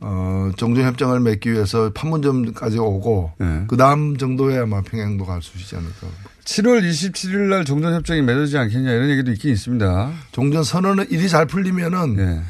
어, 0.00 0.50
종전 0.56 0.84
협정을 0.84 1.20
맺기 1.20 1.52
위해서 1.52 1.92
판문점까지 1.92 2.78
오고 2.78 3.32
네. 3.38 3.64
그 3.68 3.76
다음 3.76 4.16
정도에 4.16 4.58
아마 4.58 4.82
평양도 4.82 5.24
갈 5.24 5.40
수 5.40 5.56
있지 5.58 5.76
않을까. 5.76 6.08
7월 6.44 6.82
27일 6.82 7.48
날 7.48 7.64
종전 7.64 7.94
협정이 7.94 8.22
맺어지지 8.22 8.58
않겠냐 8.58 8.90
이런 8.90 9.10
얘기도 9.10 9.30
있긴 9.30 9.52
있습니다. 9.52 10.10
종전 10.32 10.64
선언은 10.64 11.10
일이 11.10 11.28
잘 11.28 11.46
풀리면은 11.46 12.16
네. 12.16 12.42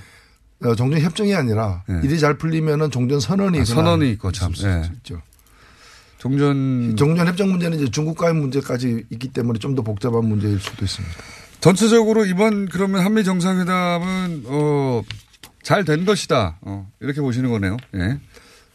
어, 0.65 0.75
종전 0.75 1.03
협정이 1.03 1.35
아니라 1.35 1.83
네. 1.87 2.01
일이 2.03 2.19
잘 2.19 2.39
풀리면은 2.39 2.91
종전 2.91 3.21
선언이 3.21 3.61
아, 3.61 3.65
선언이 3.67 4.11
있고 4.13 4.33
참. 4.33 4.53
네. 4.55 4.85
수 4.85 4.93
있죠. 4.95 5.21
종전 6.23 6.95
종전 6.97 7.27
협정 7.27 7.51
문제는 7.51 7.79
이제 7.79 7.91
중국과의 7.91 8.33
문제까지 8.35 9.07
있기 9.11 9.29
때문에 9.29 9.59
좀 9.59 9.75
더 9.75 9.83
복잡한 9.83 10.25
문제일 10.25 10.61
수도 10.61 10.85
있습니다. 10.85 11.17
전체적으로 11.61 12.25
이번 12.27 12.67
그러면 12.69 13.05
한미 13.05 13.25
정상회담은 13.25 14.45
어, 14.47 15.03
잘 15.65 15.85
된 15.85 16.05
것이다. 16.05 16.59
어, 16.61 16.89
이렇게 17.01 17.21
보시는 17.21 17.51
거네요. 17.51 17.77
예. 17.97 18.21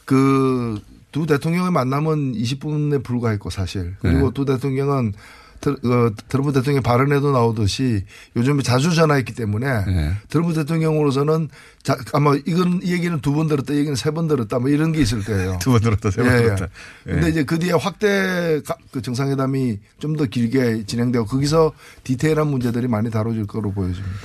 그 0.05 0.77
두 1.13 1.25
대통령의 1.25 1.71
만남은 1.71 2.33
20분에 2.33 3.01
불과했고 3.03 3.49
사실 3.49 3.95
그리고 4.01 4.27
네. 4.27 4.33
두 4.33 4.45
대통령은 4.45 5.13
트- 5.59 5.69
어, 5.71 6.11
트럼프 6.27 6.53
대통령 6.53 6.83
발언에도 6.83 7.31
나오듯이 7.31 8.03
요즘에 8.35 8.61
자주 8.63 8.93
전화했기 8.93 9.33
때문에 9.33 9.85
네. 9.85 10.11
트럼프 10.29 10.53
대통령으로서는 10.53 11.49
자, 11.83 11.97
아마 12.13 12.35
이건 12.45 12.81
이 12.83 12.91
얘기는 12.91 13.19
두 13.21 13.33
번 13.33 13.47
들었다, 13.47 13.73
이 13.73 13.77
얘기는 13.77 13.95
세 13.95 14.11
번 14.11 14.27
들었다, 14.27 14.59
뭐 14.59 14.69
이런 14.69 14.91
게 14.91 15.01
있을 15.01 15.23
거예요. 15.23 15.57
두 15.61 15.71
번 15.71 15.81
들었다, 15.81 16.11
세번 16.11 16.31
예, 16.31 16.35
예. 16.37 16.43
들었다. 16.43 16.67
예. 17.07 17.11
근데 17.11 17.29
이제 17.29 17.43
그 17.43 17.57
뒤에 17.59 17.71
확대 17.73 18.61
가- 18.65 18.77
그 18.91 19.01
정상회담이 19.01 19.79
좀 19.99 20.15
더 20.17 20.25
길게 20.25 20.85
진행되고 20.85 21.25
거기서 21.25 21.73
디테일한 22.03 22.47
문제들이 22.47 22.87
많이 22.87 23.09
다뤄질 23.11 23.45
거로 23.47 23.71
보여집니다. 23.71 24.15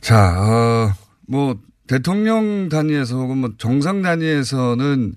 자, 0.00 0.34
어, 0.38 0.92
뭐 1.26 1.58
대통령 1.86 2.68
단위에서 2.68 3.16
혹은 3.16 3.38
뭐 3.38 3.50
정상 3.58 4.02
단위에서는 4.02 5.14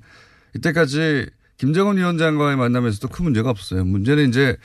이때까지 0.56 1.28
김정은 1.58 1.98
위원장과의 1.98 2.58
만남에서도 2.58 3.08
큰 3.10 3.26
문제가 3.26 3.50
없었어요. 3.52 3.86
문제는 3.86 4.30
이제 4.30 4.58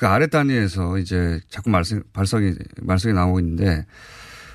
그 0.00 0.06
아래 0.06 0.28
단위에서 0.28 0.96
이제 0.96 1.42
자꾸 1.50 1.68
말씀, 1.68 2.02
발성이, 2.14 2.54
말썽이 2.80 3.12
나오고 3.12 3.38
있는데 3.40 3.84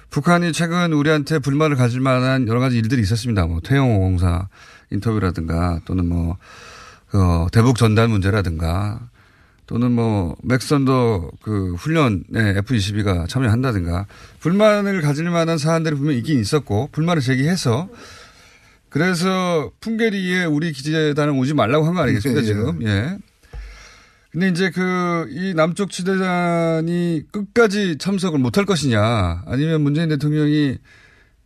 북한이 0.10 0.52
최근 0.54 0.92
우리한테 0.92 1.38
불만을 1.38 1.75
가질 1.75 2.00
만한 2.02 2.48
여러 2.48 2.60
가지 2.60 2.80
일들이 2.80 3.04
있었습니다. 3.04 3.46
뭐 3.46 3.60
태영호 3.64 4.00
공사 4.00 4.48
인터뷰라든가 4.90 5.82
또는 5.86 6.08
뭐, 6.08 6.38
그 7.10 7.46
대북 7.52 7.78
전단 7.78 8.10
문제라든가 8.10 9.02
또는 9.68 9.92
뭐 9.92 10.36
맥선더 10.42 11.30
그 11.44 11.75
훈련에 11.75 12.56
F-22가 12.58 13.30
참여한다든가 13.30 14.08
불만을 14.40 15.02
가질 15.02 15.30
만한 15.30 15.60
사안들이 15.60 15.96
분명히 15.96 16.18
있긴 16.18 16.40
있었고 16.40 16.90
불만을 16.92 17.22
제기해서 17.22 17.88
그래서 18.90 19.72
풍계리에 19.80 20.46
우리 20.46 20.72
기재단을 20.72 21.34
오지 21.34 21.54
말라고 21.54 21.86
한 21.86 21.94
거 21.94 22.02
아니겠습니까 22.02 22.42
예, 22.42 22.44
예. 22.44 22.48
지금 22.48 22.82
예. 22.88 23.18
근데 24.36 24.50
이제 24.50 24.70
그 24.70 25.06
이 25.30 25.54
남쪽 25.54 25.92
지대단이 25.92 27.24
끝까지 27.32 27.98
참석을 27.98 28.39
못할 28.39 28.65
것이냐 28.65 29.44
아니면 29.46 29.82
문재인 29.82 30.10
대통령이 30.10 30.77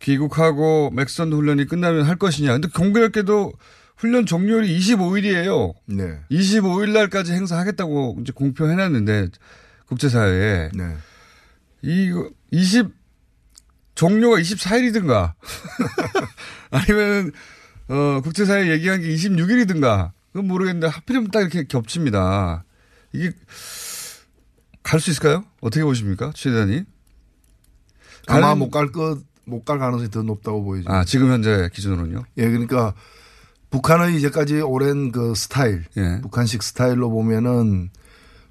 귀국하고 0.00 0.90
맥선더 0.90 1.36
훈련이 1.36 1.66
끝나면 1.66 2.02
할 2.02 2.16
것이냐 2.16 2.52
근데 2.52 2.68
공교롭게도 2.68 3.52
훈련 3.96 4.24
종료일이 4.24 4.78
25일이에요. 4.78 5.74
네. 5.86 6.20
25일 6.30 6.92
날까지 6.92 7.32
행사하겠다고 7.32 8.18
이제 8.22 8.32
공표해놨는데 8.34 9.28
국제사회에 9.86 10.70
네. 10.74 10.96
이거 11.82 12.30
20 12.50 12.88
종료가 13.94 14.36
24일이든가 14.38 15.34
아니면 16.70 17.32
어 17.88 18.20
국제사회 18.22 18.70
얘기한 18.70 19.02
게 19.02 19.08
26일이든가 19.08 20.12
그건 20.32 20.48
모르겠는데 20.48 20.86
하필이면 20.86 21.30
딱 21.30 21.40
이렇게 21.40 21.64
겹칩니다. 21.64 22.64
이게 23.12 23.32
갈 24.82 25.00
수 25.00 25.10
있을까요? 25.10 25.44
어떻게 25.60 25.84
보십니까, 25.84 26.32
최대단이? 26.34 26.84
아마 28.28 28.54
가는- 28.54 28.58
못갈 28.58 28.92
것, 28.92 29.18
못 29.44 29.64
갈 29.64 29.78
가능성이 29.78 30.10
더 30.10 30.22
높다고 30.22 30.62
보여집니다. 30.64 30.92
아 31.00 31.04
지금 31.04 31.30
현재 31.30 31.68
기준으로는요. 31.72 32.24
예, 32.38 32.48
그러니까 32.48 32.94
북한의 33.70 34.16
이제까지 34.16 34.60
오랜 34.60 35.10
그 35.12 35.34
스타일, 35.34 35.84
예. 35.96 36.20
북한식 36.22 36.62
스타일로 36.62 37.10
보면은 37.10 37.90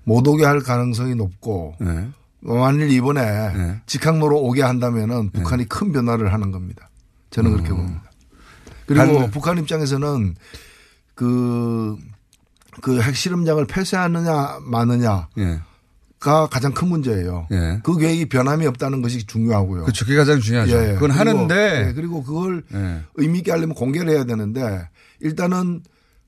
못 0.04 0.28
오게 0.28 0.46
할 0.46 0.60
가능성이 0.62 1.16
높고 1.16 1.76
네. 1.80 2.10
만일 2.42 2.90
이번에 2.90 3.22
네. 3.54 3.82
직항로로 3.86 4.42
오게 4.42 4.62
한다면은 4.62 5.30
북한이 5.32 5.68
큰 5.68 5.92
변화를 5.92 6.32
하는 6.34 6.52
겁니다. 6.52 6.90
저는 7.32 7.52
그렇게 7.52 7.70
봅니다. 7.70 8.04
그리고 8.88 9.04
음. 9.04 9.20
간- 9.20 9.32
북한 9.32 9.58
입장에서는 9.58 10.36
그, 11.16 11.98
그 12.82 13.02
핵실험장을 13.02 13.66
폐쇄하느냐 13.66 14.60
마느냐가 14.64 15.28
예. 15.38 15.60
가장 16.20 16.74
큰 16.74 16.90
문제예요. 16.90 17.48
예. 17.52 17.80
그 17.84 17.98
계획이 17.98 18.28
변함이 18.28 18.68
없다는 18.68 19.02
것이 19.02 19.26
중요하고요. 19.26 19.84
그렇죠. 19.84 20.06
그게 20.06 20.18
가장 20.18 20.40
중요하죠. 20.40 20.76
예, 20.76 20.90
예. 20.90 20.94
그건 20.96 21.12
그리고, 21.12 21.20
하는데 21.20 21.88
예, 21.88 21.94
그리고 21.94 22.24
그걸 22.24 22.64
예. 22.74 23.02
의미 23.16 23.40
있게 23.40 23.52
하려면 23.52 23.76
공개를 23.76 24.10
해야 24.10 24.26
되는데 24.26 24.88
일단은 25.22 25.82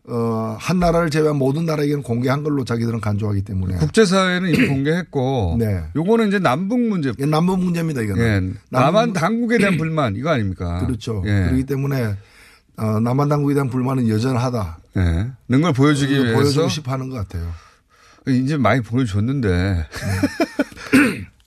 어, 0.08 0.58
한 0.60 0.80
나라를 0.80 1.12
제외한 1.12 1.36
모든 1.36 1.66
나라에게는 1.66 2.02
공개한 2.02 2.42
걸로 2.42 2.66
자기들은 2.66 3.02
간주하기 3.02 3.44
때문에 3.44 3.76
국제사회는 3.76 4.50
이미 4.54 4.68
공개했고 4.68 5.58
네. 5.60 5.84
요거는 5.96 6.30
이제 6.30 6.40
남북 6.40 6.80
문제 6.80 7.10
이게 7.10 7.26
남북 7.26 7.60
문제입니다 7.60 8.02
이거는. 8.02 8.54
예. 8.56 8.60
남한 8.70 9.14
당국에 9.14 9.60
대한 9.60 9.78
불만 9.78 10.16
이거 10.16 10.32
아닙니까? 10.32 10.86
그렇죠. 10.86 11.22
예. 11.28 11.44
그렇기 11.44 11.66
때문에 11.66 12.16
어, 12.82 13.00
남한 13.00 13.30
당국에 13.30 13.54
대한 13.54 13.70
불만은 13.70 14.10
여전하다. 14.10 14.80
예. 14.98 15.32
는걸 15.48 15.72
보여주기 15.74 16.14
그걸 16.16 16.26
위해서 16.28 16.42
보여주고 16.44 16.70
싶어 16.70 16.92
하는 16.94 17.10
것 17.10 17.16
같아요. 17.18 17.52
이제 18.28 18.58
많이 18.58 18.82
보여줬는데 18.82 19.86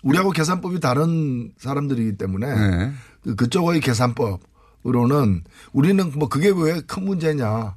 우리하고 0.03 0.31
계산법이 0.31 0.81
다른 0.81 1.53
사람들이기 1.59 2.17
때문에 2.19 2.47
예. 2.49 2.93
그- 3.23 3.35
그쪽의 3.37 3.81
계산법으로는 3.81 5.45
우리는 5.73 6.13
뭐 6.17 6.29
그게 6.29 6.51
왜 6.55 6.81
큰 6.87 7.05
문제냐. 7.05 7.75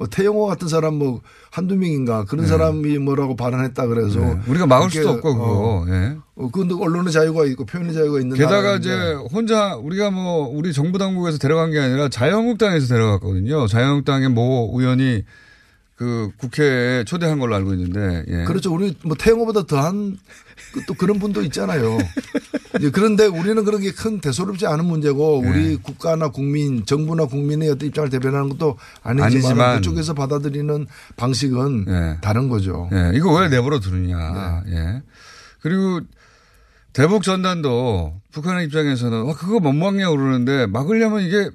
뭐 0.00 0.06
태영호 0.06 0.46
같은 0.46 0.66
사람 0.66 0.94
뭐 0.94 1.20
한두 1.50 1.76
명인가 1.76 2.24
그런 2.24 2.46
사람이 2.46 2.96
뭐라고 3.00 3.36
발언했다 3.36 3.86
그래서 3.86 4.18
네. 4.18 4.40
우리가 4.46 4.66
막을 4.66 4.88
수도 4.90 5.10
없고 5.10 5.34
그거. 5.34 5.44
어, 5.44 5.86
예. 5.90 6.16
어, 6.36 6.50
근데 6.50 6.74
언론의 6.74 7.12
자유가 7.12 7.44
있고 7.44 7.66
표현의 7.66 7.92
자유가 7.92 8.18
있는 8.18 8.34
게다가 8.34 8.76
이제 8.76 8.90
혼자 9.30 9.74
우리가 9.74 10.10
뭐 10.10 10.48
우리 10.48 10.72
정부 10.72 10.96
당국에서 10.96 11.36
데려간 11.36 11.70
게 11.70 11.78
아니라 11.80 12.08
자유한국당에서 12.08 12.86
데려갔거든요. 12.86 13.66
자유한국당의 13.66 14.30
모 14.30 14.72
의원이 14.74 15.22
그 15.96 16.30
국회에 16.38 17.04
초대한 17.04 17.38
걸로 17.38 17.54
알고 17.56 17.74
있는데 17.74 18.24
예. 18.28 18.44
그렇죠. 18.44 18.72
우리 18.72 18.96
뭐 19.04 19.14
태영호보다 19.18 19.66
더한 19.66 20.16
그 20.48 20.49
또 20.86 20.94
그런 20.94 21.18
분도 21.18 21.42
있잖아요. 21.42 21.98
그런데 22.92 23.26
우리는 23.26 23.64
그런 23.64 23.80
게 23.80 23.90
큰 23.90 24.20
대수롭지 24.20 24.66
않은 24.66 24.84
문제고 24.84 25.40
네. 25.42 25.50
우리 25.50 25.76
국가나 25.76 26.28
국민, 26.28 26.86
정부나 26.86 27.26
국민의 27.26 27.68
어떤 27.70 27.88
입장을 27.88 28.08
대변하는 28.08 28.48
것도 28.50 28.78
아니지만, 29.02 29.26
아니지만. 29.26 29.76
그쪽에서 29.76 30.14
받아들이는 30.14 30.86
방식은 31.16 31.86
예. 31.88 32.18
다른 32.20 32.48
거죠. 32.48 32.88
예, 32.92 33.12
이거 33.14 33.34
왜 33.34 33.48
내버려 33.48 33.80
두느냐. 33.80 34.62
네. 34.66 34.72
예. 34.74 35.02
그리고 35.60 36.00
대북 36.92 37.22
전단도 37.22 38.20
북한의 38.32 38.66
입장에서는 38.66 39.22
와, 39.22 39.34
그거 39.34 39.60
못 39.60 39.72
막냐고 39.72 40.16
그러는데 40.16 40.66
막으려면 40.66 41.22
이게 41.22 41.50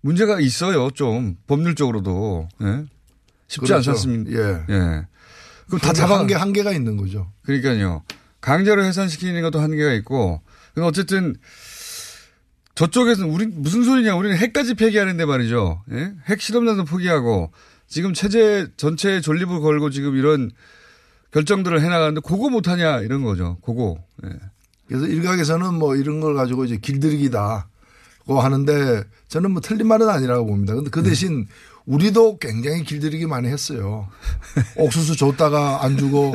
문제가 0.00 0.40
있어요. 0.40 0.90
좀 0.90 1.36
법률적으로도. 1.46 2.48
예. 2.62 2.84
쉽지 3.48 3.74
않지 3.74 3.88
그렇죠. 3.88 3.90
않습니까? 3.90 4.30
예. 4.40 4.64
예. 4.74 5.06
그럼 5.66 5.80
다 5.82 5.92
잡아. 5.92 6.18
한계, 6.20 6.34
한계가 6.34 6.72
있는 6.72 6.96
거죠. 6.96 7.26
그러니까요. 7.42 8.02
강제로 8.40 8.84
해산시키는 8.84 9.42
것도 9.42 9.60
한계가 9.60 9.92
있고. 9.94 10.40
어쨌든 10.78 11.36
저쪽에서는 12.74 13.30
우리 13.30 13.46
무슨 13.46 13.84
소리냐. 13.84 14.16
우리는 14.16 14.36
핵까지 14.36 14.74
폐기하는데 14.74 15.24
말이죠. 15.24 15.82
예? 15.92 16.12
핵 16.28 16.40
실험장도 16.40 16.84
포기하고 16.84 17.52
지금 17.86 18.14
체제 18.14 18.68
전체에 18.76 19.20
존립을 19.20 19.60
걸고 19.60 19.90
지금 19.90 20.16
이런 20.16 20.50
결정들을 21.32 21.80
해나가는데 21.80 22.20
그거 22.24 22.48
못하냐 22.48 23.00
이런 23.00 23.22
거죠. 23.22 23.58
그거. 23.64 23.98
예. 24.24 24.30
그래서 24.88 25.06
일각에서는 25.06 25.74
뭐 25.74 25.94
이런 25.96 26.20
걸 26.20 26.34
가지고 26.34 26.64
이제 26.64 26.76
길들이기다. 26.76 27.68
고 28.26 28.40
하는데 28.40 29.02
저는 29.28 29.50
뭐 29.50 29.60
틀린 29.60 29.88
말은 29.88 30.08
아니라고 30.08 30.46
봅니다. 30.46 30.74
근데 30.74 30.90
네. 30.90 30.90
그 30.90 31.02
대신 31.02 31.46
우리도 31.90 32.38
굉장히 32.38 32.84
길들이기 32.84 33.26
많이 33.26 33.48
했어요. 33.48 34.08
옥수수 34.76 35.16
줬다가 35.16 35.84
안 35.84 35.98
주고 35.98 36.34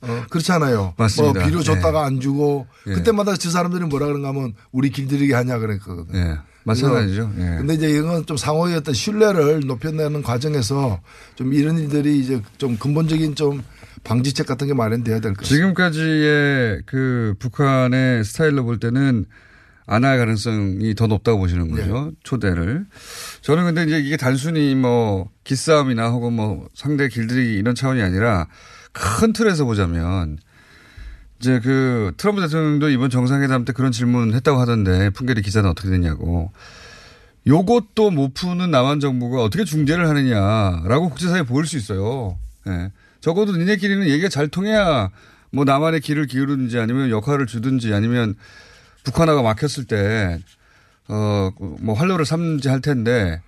어, 0.00 0.24
그렇잖아요. 0.28 0.94
맞습니다. 0.96 1.38
뭐 1.38 1.48
비료 1.48 1.62
줬다가 1.62 2.04
안 2.04 2.18
주고 2.18 2.66
예. 2.88 2.94
그때마다 2.94 3.36
저 3.36 3.48
사람들이 3.48 3.84
뭐라 3.84 4.06
그런가 4.06 4.28
하면 4.28 4.54
우리 4.72 4.90
길들이기 4.90 5.32
하냐 5.32 5.58
그랬거든요. 5.58 6.18
예. 6.18 6.38
마찬가지죠. 6.64 7.32
예. 7.38 7.42
근데 7.58 7.74
이제 7.74 7.88
이건 7.88 8.26
좀 8.26 8.36
상호의 8.36 8.74
어떤 8.74 8.92
신뢰를 8.92 9.60
높여내는 9.66 10.24
과정에서 10.24 11.00
좀 11.36 11.52
이런 11.52 11.78
일들이 11.78 12.18
이제 12.18 12.42
좀 12.58 12.76
근본적인 12.76 13.36
좀 13.36 13.62
방지책 14.02 14.46
같은 14.46 14.66
게 14.66 14.74
마련돼야 14.74 15.20
될 15.20 15.34
것입니다. 15.34 15.46
지금까지의 15.46 16.82
그 16.86 17.34
북한의 17.38 18.24
스타일로 18.24 18.64
볼 18.64 18.80
때는 18.80 19.26
안 19.86 20.04
할 20.04 20.18
가능성이 20.18 20.94
더 20.94 21.06
높다고 21.06 21.38
보시는 21.38 21.70
거죠. 21.70 22.12
초대를. 22.24 22.86
저는 23.42 23.64
근데 23.64 23.84
이제 23.84 23.98
이게 24.00 24.16
단순히 24.16 24.74
뭐 24.74 25.30
기싸움이나 25.44 26.08
혹은 26.08 26.32
뭐 26.32 26.68
상대 26.74 27.08
길들이기 27.08 27.54
이런 27.54 27.74
차원이 27.74 28.02
아니라 28.02 28.48
큰 28.92 29.32
틀에서 29.32 29.64
보자면 29.64 30.38
이제 31.38 31.60
그 31.60 32.12
트럼프 32.16 32.40
대통령도 32.40 32.90
이번 32.90 33.10
정상회담 33.10 33.64
때 33.64 33.72
그런 33.72 33.92
질문 33.92 34.34
했다고 34.34 34.58
하던데 34.58 35.10
풍계리 35.10 35.42
기자는 35.42 35.70
어떻게 35.70 35.88
됐냐고. 35.90 36.50
요것도 37.46 38.10
못 38.10 38.34
푸는 38.34 38.72
남한 38.72 38.98
정부가 38.98 39.44
어떻게 39.44 39.62
중재를 39.64 40.08
하느냐라고 40.08 41.10
국제사회에 41.10 41.44
보일 41.44 41.64
수 41.66 41.76
있어요. 41.76 42.36
예. 42.66 42.90
적어도 43.20 43.52
니네끼리는 43.56 44.08
얘기가 44.08 44.28
잘 44.28 44.48
통해야 44.48 45.10
뭐 45.52 45.64
남한의 45.64 46.00
길을 46.00 46.26
기울이든지 46.26 46.80
아니면 46.80 47.10
역할을 47.10 47.46
주든지 47.46 47.94
아니면 47.94 48.34
북한하고 49.06 49.42
막혔을 49.42 49.84
때, 49.84 50.40
어, 51.08 51.50
뭐 51.80 51.94
활로를 51.94 52.26
삼지 52.26 52.68
할 52.68 52.80
텐데 52.80 53.40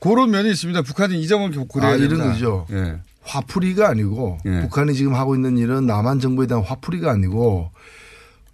그런 0.00 0.30
면이 0.30 0.50
있습니다. 0.50 0.82
북한이 0.82 1.20
이 1.20 1.28
점을 1.28 1.50
고려해야 1.50 1.94
아, 1.94 1.96
이런 1.96 2.18
된다. 2.18 2.32
거죠. 2.32 2.66
예. 2.70 3.00
화풀이가 3.22 3.88
아니고 3.88 4.38
예. 4.44 4.60
북한이 4.62 4.94
지금 4.94 5.14
하고 5.14 5.34
있는 5.34 5.56
일은 5.56 5.86
남한 5.86 6.20
정부에 6.20 6.46
대한 6.46 6.64
화풀이가 6.64 7.10
아니고 7.10 7.70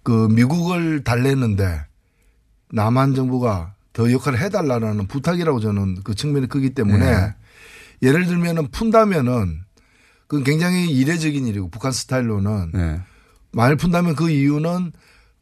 그 0.03 0.27
미국을 0.31 1.03
달래는데 1.03 1.81
남한 2.71 3.15
정부가 3.15 3.73
더 3.93 4.11
역할을 4.11 4.39
해달라는 4.39 5.07
부탁이라고 5.07 5.59
저는 5.59 6.03
그 6.03 6.15
측면이 6.15 6.47
크기 6.47 6.71
때문에 6.71 7.05
예. 7.05 7.35
예를 8.03 8.25
들면은 8.25 8.67
푼다면은 8.69 9.61
그건 10.27 10.43
굉장히 10.43 10.91
이례적인 10.91 11.47
일이고 11.47 11.69
북한 11.69 11.91
스타일로는 11.91 12.71
예. 12.75 13.01
만일 13.51 13.77
푼다면 13.77 14.15
그 14.15 14.29
이유는 14.29 14.91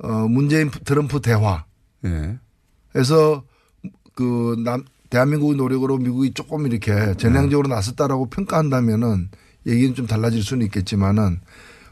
어 0.03 0.27
문재인 0.27 0.69
트럼프 0.69 1.21
대화 1.21 1.65
예. 2.05 2.37
에서 2.95 3.43
그 4.15 4.55
남, 4.63 4.83
대한민국의 5.09 5.57
노력으로 5.57 5.97
미국이 5.97 6.33
조금 6.33 6.65
이렇게 6.65 7.15
전향적으로 7.15 7.67
나섰다라고 7.67 8.29
평가한다면은 8.29 9.29
얘기는 9.67 9.93
좀 9.95 10.07
달라질 10.07 10.43
수는 10.43 10.65
있겠지만은 10.67 11.39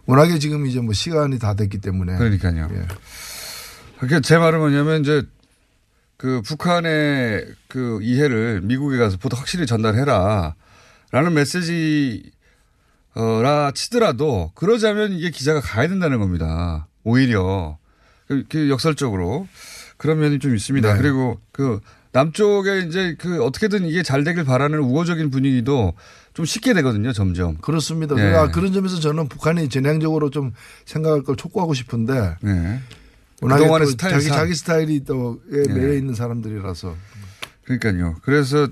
워낙에 0.05 0.39
지금 0.39 0.65
이제 0.65 0.79
뭐 0.79 0.93
시간이 0.93 1.39
다 1.39 1.53
됐기 1.53 1.79
때문에. 1.79 2.17
그러니까요. 2.17 2.69
예. 2.71 2.87
그게 3.99 4.21
제 4.21 4.37
말은 4.37 4.59
뭐냐면 4.59 5.01
이제 5.01 5.23
그 6.17 6.41
북한의 6.41 7.45
그 7.67 7.99
이해를 8.01 8.61
미국에 8.61 8.97
가서 8.97 9.17
보다 9.17 9.37
확실히 9.37 9.65
전달해라. 9.65 10.55
라는 11.11 11.33
메시지, 11.33 12.31
어라 13.13 13.71
치더라도 13.73 14.51
그러자면 14.53 15.13
이게 15.13 15.31
기자가 15.31 15.59
가야 15.59 15.87
된다는 15.87 16.19
겁니다. 16.19 16.87
오히려. 17.03 17.78
그, 18.29 18.43
그 18.47 18.69
역설적으로. 18.69 19.47
그런 19.97 20.19
면이 20.19 20.39
좀 20.39 20.55
있습니다. 20.55 20.93
네. 20.93 21.01
그리고 21.01 21.41
그 21.51 21.81
남쪽에 22.13 22.79
이제 22.87 23.15
그 23.19 23.43
어떻게든 23.43 23.85
이게 23.85 24.01
잘 24.01 24.23
되길 24.23 24.45
바라는 24.45 24.79
우호적인 24.79 25.29
분위기도 25.29 25.93
좀 26.33 26.45
쉽게 26.45 26.73
되거든요, 26.75 27.11
점점. 27.11 27.57
그렇습니다. 27.57 28.15
예. 28.15 28.21
그러니까 28.21 28.51
그런 28.51 28.71
점에서 28.71 28.99
저는 29.01 29.27
북한이 29.27 29.67
전향적으로 29.67 30.29
좀 30.29 30.53
생각할 30.85 31.23
걸 31.23 31.35
촉구하고 31.35 31.73
싶은데 31.73 32.37
네. 32.41 32.79
그동안의 33.41 33.87
또 33.87 33.91
스타일상. 33.91 34.21
자기 34.21 34.29
자기 34.29 34.55
스타일이 34.55 35.03
또 35.03 35.41
예, 35.51 35.63
예. 35.67 35.73
매여 35.73 35.93
있는 35.95 36.13
사람들이라서 36.13 36.95
그러니까요. 37.65 38.15
그래서 38.21 38.69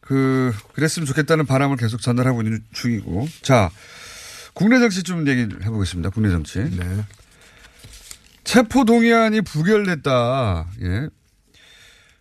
그 0.00 0.52
그랬으면 0.74 1.06
좋겠다는 1.06 1.46
바람을 1.46 1.76
계속 1.76 2.00
전달하고 2.00 2.42
있는 2.42 2.64
중이고. 2.72 3.28
자, 3.42 3.70
국내 4.52 4.80
정치 4.80 5.04
좀 5.04 5.28
얘기를 5.28 5.64
해보겠습니다. 5.64 6.10
국내 6.10 6.30
정치. 6.30 6.58
네. 6.58 7.04
체포 8.44 8.84
동의안이 8.84 9.40
부결됐다. 9.40 10.66
예. 10.82 11.08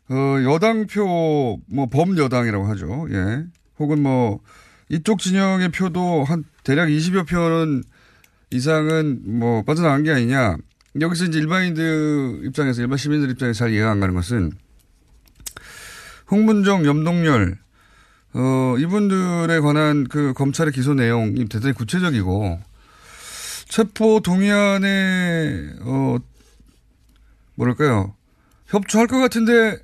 어, 0.10 0.44
여당표 0.44 1.60
뭐 1.68 1.86
범여당이라고 1.88 2.66
하죠. 2.68 3.08
예. 3.12 3.44
혹은 3.80 4.02
뭐 4.02 4.40
이쪽 4.90 5.20
진영의 5.20 5.70
표도 5.70 6.24
한 6.24 6.44
대략 6.64 6.88
20여 6.88 7.28
표는 7.28 7.84
이상은 8.52 9.22
뭐 9.40 9.64
빠져나간 9.64 10.04
게 10.04 10.12
아니냐. 10.12 10.58
여기서 11.00 11.26
이제 11.26 11.40
일반인들 11.40 12.42
입장에서 12.46 12.82
일반 12.82 12.98
시민들 12.98 13.32
입장에서 13.32 13.60
잘 13.60 13.72
이해가 13.72 13.90
안 13.90 14.00
가는 14.00 14.14
것은 14.14 14.52
홍문정, 16.30 16.86
염동열 16.86 17.58
어, 18.36 18.76
이분들에 18.78 19.60
관한 19.60 20.08
그 20.08 20.34
검찰의 20.34 20.72
기소 20.72 20.94
내용이 20.94 21.46
대단히 21.46 21.74
구체적이고 21.74 22.60
체포 23.74 24.20
동의안에 24.20 25.78
어 25.82 26.18
뭐랄까요 27.56 28.14
협조할 28.68 29.08
것 29.08 29.18
같은데 29.18 29.80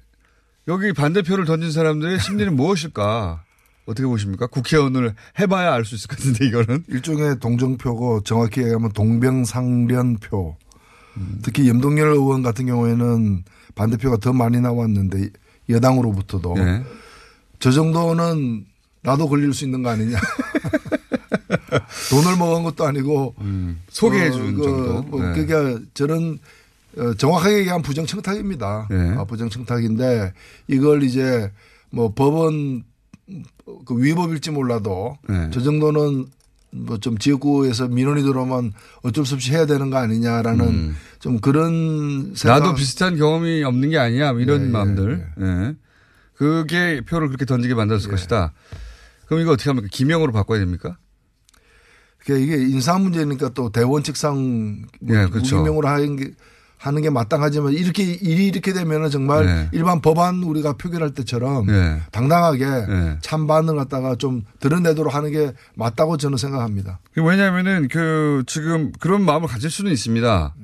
여기 0.67 0.93
반대표를 0.93 1.45
던진 1.45 1.71
사람들의 1.71 2.19
심리는 2.19 2.55
무엇일까 2.55 3.43
어떻게 3.87 4.05
보십니까 4.05 4.45
국회의원을 4.45 5.15
해봐야 5.39 5.73
알 5.73 5.85
수 5.85 5.95
있을 5.95 6.07
것 6.07 6.19
같은데 6.19 6.45
이거는 6.45 6.83
일종의 6.87 7.39
동정표고 7.39 8.21
정확히 8.21 8.61
얘기하면 8.61 8.91
동병상련표. 8.91 10.57
특히 11.41 11.67
염동열 11.67 12.09
의원 12.09 12.43
같은 12.43 12.67
경우에는 12.67 13.43
반대표가 13.73 14.17
더 14.17 14.33
많이 14.33 14.61
나왔는데 14.61 15.31
여당으로부터도 15.67 16.53
네. 16.53 16.83
저 17.57 17.71
정도는 17.71 18.67
나도 19.01 19.27
걸릴 19.27 19.51
수 19.55 19.65
있는 19.65 19.81
거 19.81 19.89
아니냐. 19.89 20.19
돈을 22.09 22.37
먹은 22.37 22.63
것도 22.63 22.85
아니고 22.85 23.35
소개해 23.89 24.31
준 24.31 24.55
그, 24.55 24.63
정도. 24.63 25.01
뭐 25.03 25.21
네. 25.23 25.45
그러니까 25.45 25.83
저는 25.93 26.39
어, 26.97 27.13
정확하게 27.13 27.59
얘기하면 27.59 27.81
부정청탁입니다. 27.83 28.87
네. 28.89 29.15
아, 29.17 29.23
부정청탁인데 29.23 30.33
이걸 30.67 31.03
이제 31.03 31.51
뭐 31.91 32.13
법원 32.13 32.83
그 33.85 34.01
위법일지 34.01 34.51
몰라도 34.51 35.17
네. 35.27 35.49
저 35.51 35.61
정도는 35.61 36.27
뭐좀 36.71 37.17
지역구에서 37.17 37.87
민원이 37.87 38.21
들어오면 38.23 38.73
어쩔 39.01 39.25
수 39.25 39.35
없이 39.35 39.51
해야 39.51 39.65
되는 39.65 39.89
거 39.89 39.97
아니냐라는 39.97 40.95
좀 41.19 41.39
그런 41.39 42.33
생각. 42.35 42.57
음. 42.57 42.63
나도 42.63 42.75
비슷한 42.75 43.17
경험이 43.17 43.63
없는 43.63 43.89
게 43.89 43.97
아니야 43.97 44.33
뭐 44.33 44.41
이런 44.41 44.61
예, 44.61 44.65
예, 44.65 44.69
마음들 44.69 45.27
예. 45.41 45.75
그게 46.35 47.01
표를 47.01 47.27
그렇게 47.27 47.45
던지게 47.45 47.73
만들었을 47.73 48.07
예. 48.07 48.11
것이다 48.11 48.53
그럼 49.25 49.41
이거 49.41 49.51
어떻게 49.51 49.69
합니까 49.69 49.87
기명으로 49.91 50.31
바꿔야 50.31 50.59
됩니까 50.59 50.97
이게 52.37 52.55
인사 52.55 52.97
문제니까 52.97 53.49
또 53.49 53.69
대원칙상 53.71 54.85
뭐 55.01 55.15
예, 55.15 55.27
그렇죠. 55.27 55.57
무기명으로 55.57 55.87
하는 55.87 56.15
게 56.15 56.31
하는 56.79 57.01
게 57.01 57.09
마땅하지만 57.09 57.73
이렇게 57.73 58.03
일이 58.03 58.47
이렇게 58.47 58.71
되면은 58.71 59.09
정말 59.09 59.45
네. 59.45 59.69
일반 59.73 60.01
법안 60.01 60.41
우리가 60.41 60.73
표결할 60.73 61.13
때처럼 61.13 61.65
네. 61.67 62.01
당당하게 62.11 62.65
네. 62.65 63.17
찬반을 63.21 63.75
갖다가 63.75 64.15
좀 64.15 64.43
드러내도록 64.61 65.13
하는 65.13 65.31
게 65.31 65.51
맞다고 65.75 66.15
저는 66.15 66.37
생각합니다. 66.37 66.99
그 67.13 67.21
왜냐하면은 67.21 67.89
그 67.89 68.43
지금 68.47 68.93
그런 68.99 69.25
마음을 69.25 69.49
가질 69.49 69.69
수는 69.69 69.91
있습니다. 69.91 70.55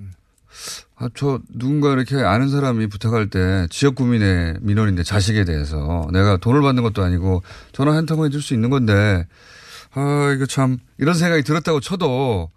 아, 0.98 1.10
저 1.14 1.42
누군가 1.54 1.92
이렇게 1.92 2.16
아는 2.16 2.48
사람이 2.48 2.88
부탁할 2.88 3.30
때 3.30 3.68
지역 3.70 3.96
구민의 3.96 4.60
민원인데 4.62 5.04
자식에 5.04 5.44
대해서 5.44 6.08
내가 6.14 6.38
돈을 6.38 6.62
받는 6.62 6.82
것도 6.84 7.04
아니고 7.04 7.44
전화 7.74 7.94
한 7.94 8.06
통화 8.06 8.24
해줄 8.26 8.42
수 8.42 8.54
있는 8.54 8.70
건데 8.70 9.28
아 9.96 10.32
이거 10.36 10.46
참 10.46 10.78
이런 10.98 11.16
생각이 11.16 11.44
들었다고 11.44 11.80
쳐도 11.80 12.52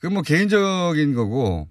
그 0.00 0.06
뭐 0.08 0.22
개인적인 0.22 1.14
거고 1.14 1.68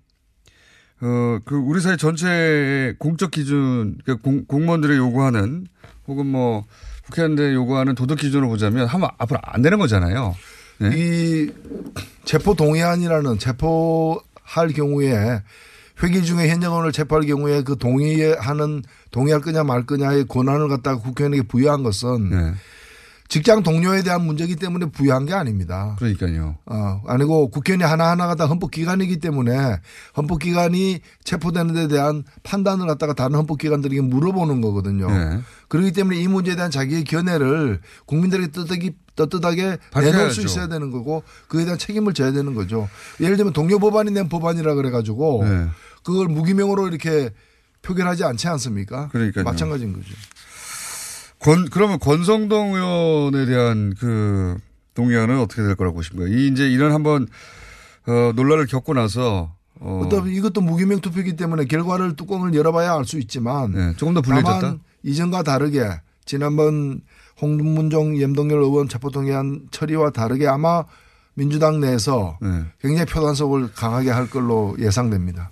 어 1.02 1.40
그 1.46 1.56
우리 1.56 1.80
사회 1.80 1.96
전체의 1.96 2.96
공적 2.98 3.32
기준 3.32 3.98
그 4.06 4.18
공, 4.18 4.46
공무원들이 4.46 4.98
요구하는 4.98 5.68
혹은 6.08 6.26
뭐 6.26 6.66
국회의원들이 7.06 7.54
요구하는 7.54 7.96
도덕 7.96 8.18
기준으로 8.18 8.50
보자면 8.50 8.88
하면 8.88 9.10
앞으로 9.18 9.40
안 9.44 9.62
되는 9.62 9.78
거잖아요. 9.78 10.36
네? 10.80 10.90
이 10.96 11.52
체포 12.26 12.54
동의안이라는 12.56 13.38
체포할 13.40 14.70
경우에 14.76 15.42
회기 16.04 16.24
중에 16.24 16.50
현장원을 16.50 16.92
체포할 16.92 17.26
경우에 17.26 17.62
그 17.64 17.78
동의하는 17.78 18.84
동의할 19.12 19.42
거냐 19.42 19.64
말 19.64 19.86
거냐의 19.86 20.26
권한을 20.26 20.68
갖다가 20.70 21.00
국회의원에게 21.02 21.44
부여한 21.44 21.84
것은 21.84 22.30
네. 22.30 22.54
직장 23.28 23.62
동료에 23.62 24.04
대한 24.04 24.26
문제이기 24.26 24.56
때문에 24.56 24.88
부여한 24.88 25.26
게 25.26 25.34
아닙니다. 25.34 25.96
그러니까요. 26.00 26.58
어, 26.66 27.02
아니고 27.06 27.50
국회의원이 27.50 27.84
하나하나가 27.84 28.36
다 28.36 28.46
헌법기관이기 28.46 29.20
때문에 29.20 29.80
헌법기관이 30.16 31.02
체포되는 31.24 31.74
데 31.74 31.88
대한 31.88 32.24
판단을 32.44 32.88
갖다가 32.88 33.14
다른 33.14 33.36
헌법기관들에게 33.36 34.02
물어보는 34.02 34.62
거거든요. 34.62 35.10
네. 35.12 35.40
그렇기 35.68 35.92
때문에 35.92 36.18
이 36.18 36.28
문제에 36.28 36.56
대한 36.56 36.72
자기의 36.72 37.04
견해를 37.04 37.82
국민들에게 38.06 38.52
떳떳하게, 38.52 38.96
떳떳하게 39.16 39.78
내놓을. 39.92 40.32
수 40.32 40.42
있어야 40.42 40.68
되는 40.68 40.92
거고 40.92 41.24
그에 41.48 41.66
대한 41.66 41.78
책임을 41.78 42.14
져야 42.14 42.32
되는 42.32 42.54
거죠. 42.54 42.88
예를 43.20 43.36
들면 43.36 43.52
동료 43.54 43.80
법안이 43.80 44.12
낸 44.12 44.30
법안이라 44.30 44.76
그래가지고 44.76 45.44
네. 45.44 45.68
그걸 46.04 46.28
무기명으로 46.28 46.88
이렇게 46.88 47.32
표결하지 47.82 48.24
않지 48.24 48.48
않습니까? 48.48 49.10
그러니까요. 49.10 49.44
마찬가지인 49.44 49.94
거죠. 49.94 50.14
권, 51.40 51.70
그러면 51.70 52.00
권성동 52.00 52.74
의원에 52.76 53.46
대한 53.46 53.94
그 54.00 54.58
동의안은 54.96 55.40
어떻게 55.40 55.62
될 55.64 55.76
거라고 55.76 55.96
보십니까? 55.98 56.28
이 56.30 56.48
이제 56.48 56.68
이런 56.68 56.92
한번 56.92 57.28
어, 58.08 58.32
논란을 58.36 58.66
겪고 58.66 58.94
나서 58.94 59.54
어, 59.80 60.02
어차피 60.06 60.34
이것도 60.36 60.62
무기명 60.62 61.02
투표이기 61.02 61.36
때문에 61.36 61.66
결과를 61.66 62.16
뚜껑을 62.16 62.54
열어봐야 62.56 62.96
알 62.96 63.06
수 63.06 63.20
있지만 63.20 63.72
네, 63.74 63.94
조금 63.98 64.14
더 64.16 64.22
불리해졌다. 64.22 64.78
이전과 65.04 65.44
다르게 65.44 65.88
지난번 66.26 67.02
홍문종 67.40 68.20
염동열 68.20 68.60
의원 68.60 68.90
체포동의안 68.90 69.68
처리와 69.70 70.10
다르게 70.10 70.48
아마 70.48 70.84
민주당 71.36 71.80
내에서 71.80 72.40
네. 72.42 72.64
굉장히 72.82 73.06
표단속을 73.06 73.72
강하게 73.74 74.10
할 74.10 74.28
걸로 74.28 74.76
예상됩니다. 74.80 75.52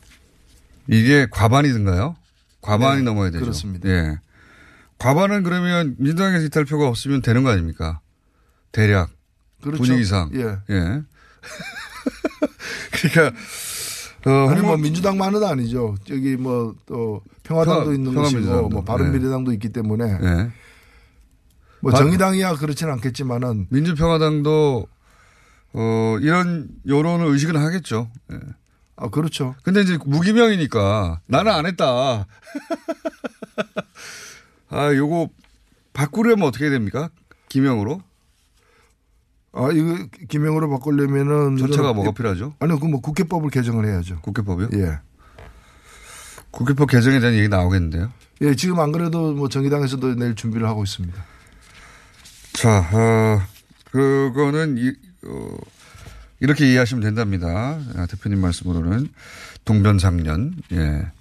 이게 0.87 1.27
과반이든가요? 1.29 2.15
과반이 2.61 2.97
네, 2.97 3.03
넘어야 3.03 3.29
되죠. 3.29 3.41
그렇습니다. 3.43 3.87
예. 3.89 4.17
과반은 4.97 5.43
그러면 5.43 5.95
민주당에서 5.97 6.45
이탈표가 6.45 6.87
없으면 6.87 7.21
되는 7.21 7.43
거 7.43 7.49
아닙니까? 7.51 7.99
대략 8.71 9.09
그렇죠. 9.61 9.83
분위기상. 9.83 10.31
예. 10.33 10.57
예. 10.73 11.01
그러니까 12.91 13.37
어, 14.25 14.49
아니 14.49 14.61
뭐 14.61 14.75
민주당만은 14.77 15.43
아니죠. 15.43 15.95
저기 16.07 16.35
뭐 16.35 16.73
또 16.85 17.21
평화당도 17.43 17.81
평화- 17.83 17.93
있는. 17.95 18.13
것이고 18.15 18.69
뭐 18.69 18.83
바른미래당도 18.83 19.51
있기 19.53 19.69
때문에 19.69 20.05
예. 20.21 20.51
뭐 21.81 21.91
바- 21.91 21.97
정의당이야 21.99 22.55
그렇지는 22.55 22.93
않겠지만은 22.93 23.67
민주평화당도 23.69 24.87
어, 25.73 26.17
이런 26.21 26.69
여론을 26.87 27.27
의식은 27.27 27.55
하겠죠. 27.57 28.09
예. 28.31 28.39
아 28.97 29.09
그렇죠. 29.09 29.55
근데 29.63 29.81
이제 29.81 29.97
무기명이니까 30.05 31.19
나는 31.27 31.51
안 31.51 31.65
했다. 31.65 32.25
아, 34.69 34.93
요거 34.93 35.29
바꾸려면 35.93 36.47
어떻게 36.47 36.69
됩니까? 36.69 37.09
기명으로? 37.49 38.01
아 39.53 39.69
이거 39.71 39.97
기명으로 40.27 40.69
바꾸려면은 40.69 41.55
절차가 41.57 41.93
뭐가 41.93 42.09
이- 42.09 42.13
필요하죠? 42.13 42.55
아니요, 42.59 42.77
그 42.79 42.87
뭐 42.87 42.99
국회법을 42.99 43.49
개정을 43.49 43.85
해야죠. 43.87 44.19
국회법이요? 44.21 44.69
예. 44.73 44.99
국회법 46.51 46.89
개정에 46.89 47.19
대한 47.19 47.35
얘기 47.35 47.47
나오겠는데요. 47.47 48.11
예, 48.41 48.53
지금 48.55 48.79
안 48.81 48.91
그래도 48.91 49.33
뭐 49.33 49.47
정의당에서도 49.47 50.15
내일 50.15 50.35
준비를 50.35 50.67
하고 50.67 50.83
있습니다. 50.83 51.23
자, 52.53 52.79
어, 52.91 53.41
그거는 53.91 54.77
이, 54.77 54.89
어, 55.25 55.57
이렇게 56.41 56.69
이해하시면 56.69 57.01
된답니다. 57.03 57.79
아, 57.95 58.05
대표님 58.09 58.39
말씀으로는 58.41 59.07
동변상련, 59.63 60.53
예. 60.73 61.11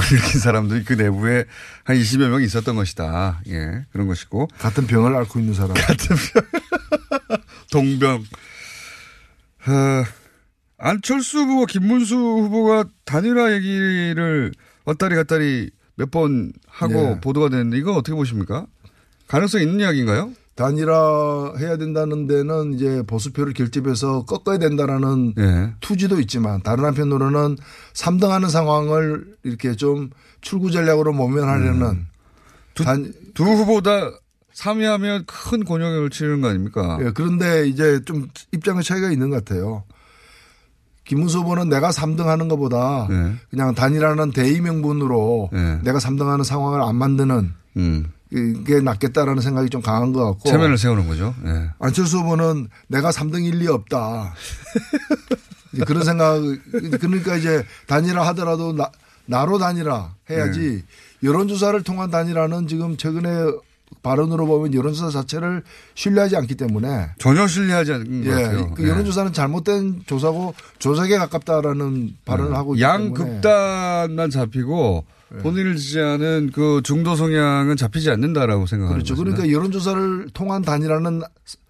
일으킨 0.00 0.40
사람들이 0.40 0.84
그 0.84 0.94
내부에 0.94 1.44
한 1.84 1.96
20여 1.96 2.28
명 2.28 2.42
있었던 2.42 2.74
것이다. 2.76 3.42
예. 3.48 3.84
그런 3.92 4.06
것이고. 4.06 4.48
같은 4.58 4.86
병을 4.86 5.14
앓고 5.14 5.38
있는 5.40 5.54
사람. 5.54 5.74
같은 5.74 6.16
병. 6.16 7.40
동병. 7.70 8.24
어, 9.66 10.04
안철수 10.78 11.38
후보와 11.40 11.66
김문수 11.66 12.16
후보가 12.16 12.84
단일화 13.04 13.52
얘기를 13.52 14.52
왔다리 14.84 15.14
갔다리 15.14 15.70
몇 15.94 16.10
번 16.10 16.52
하고 16.66 16.94
네. 16.94 17.20
보도가 17.20 17.48
됐는데 17.50 17.76
이거 17.78 17.92
어떻게 17.92 18.14
보십니까? 18.14 18.66
가능성 19.28 19.60
있는 19.60 19.80
이야기인가요? 19.80 20.32
단일화 20.54 21.54
해야 21.58 21.76
된다는 21.78 22.26
데는 22.26 22.74
이제 22.74 23.02
보수표를 23.06 23.54
결집해서 23.54 24.24
꺾어야 24.26 24.58
된다라는 24.58 25.34
예. 25.38 25.72
투지도 25.80 26.20
있지만 26.20 26.62
다른 26.62 26.84
한편으로는 26.84 27.56
3등하는 27.94 28.50
상황을 28.50 29.24
이렇게 29.44 29.74
좀 29.74 30.10
출구 30.42 30.70
전략으로 30.70 31.12
모면하려는 31.14 31.82
음. 31.86 32.06
두, 32.74 32.84
단- 32.84 33.12
두 33.34 33.44
후보 33.44 33.80
다 33.80 34.10
3위하면 34.54 35.24
큰 35.26 35.64
곤욕을 35.64 36.10
치르는 36.10 36.42
거 36.42 36.48
아닙니까? 36.48 36.98
예, 37.00 37.10
그런데 37.14 37.66
이제 37.66 38.00
좀 38.04 38.28
입장의 38.52 38.82
차이가 38.84 39.10
있는 39.10 39.30
것 39.30 39.42
같아요. 39.44 39.84
김문수 41.04 41.38
후보는 41.38 41.68
내가 41.70 41.90
3등 41.90 42.26
하는 42.26 42.48
것보다 42.48 43.06
네. 43.10 43.32
그냥 43.50 43.74
단일화는 43.74 44.30
대의 44.32 44.60
명분으로 44.60 45.48
네. 45.52 45.80
내가 45.82 45.98
3등 45.98 46.26
하는 46.26 46.44
상황을 46.44 46.82
안 46.82 46.94
만드는 46.96 47.52
음. 47.78 48.12
이게 48.34 48.80
낫겠다라는 48.80 49.42
생각이 49.42 49.68
좀 49.68 49.82
강한 49.82 50.12
것 50.12 50.24
같고. 50.24 50.48
체면을 50.48 50.78
세우는 50.78 51.06
거죠. 51.06 51.34
예. 51.44 51.70
안철수 51.78 52.18
후보는 52.18 52.68
내가 52.88 53.10
3등 53.10 53.44
일리 53.44 53.68
없다. 53.68 54.34
이제 55.74 55.84
그런 55.84 56.02
생각, 56.04 56.40
그러니까 57.00 57.36
이제 57.36 57.64
단일화 57.86 58.26
하더라도 58.28 58.72
나, 58.72 58.90
나로 59.26 59.58
단일화 59.58 60.14
해야지 60.30 60.84
여론조사를 61.22 61.82
통한 61.82 62.10
단일화는 62.10 62.68
지금 62.68 62.96
최근에 62.96 63.30
발언으로 64.02 64.46
보면 64.46 64.74
여론조사 64.74 65.10
자체를 65.10 65.62
신뢰하지 65.94 66.36
않기 66.36 66.56
때문에 66.56 67.10
전혀 67.18 67.46
신뢰하지 67.46 67.92
않는 67.92 68.24
것 68.24 68.30
예, 68.30 68.42
같아요. 68.42 68.74
그 68.74 68.84
예. 68.84 68.88
여론조사는 68.88 69.32
잘못된 69.32 70.02
조사고 70.06 70.54
조작에 70.78 71.16
가깝다라는 71.18 72.16
발언을 72.24 72.56
하고 72.56 72.74
있기 72.74 72.82
때문에 72.82 73.04
양극단만 73.04 74.30
잡히고 74.30 75.04
본인을 75.40 75.76
지지하는 75.76 76.50
그 76.52 76.80
중도 76.84 77.14
성향은 77.16 77.76
잡히지 77.76 78.10
않는다라고 78.10 78.66
생각하는 78.66 78.96
그렇죠. 79.02 79.14
거죠. 79.14 79.24
그러니까 79.24 79.50
여론조사를 79.50 80.28
통한 80.34 80.62
단일화는 80.62 81.22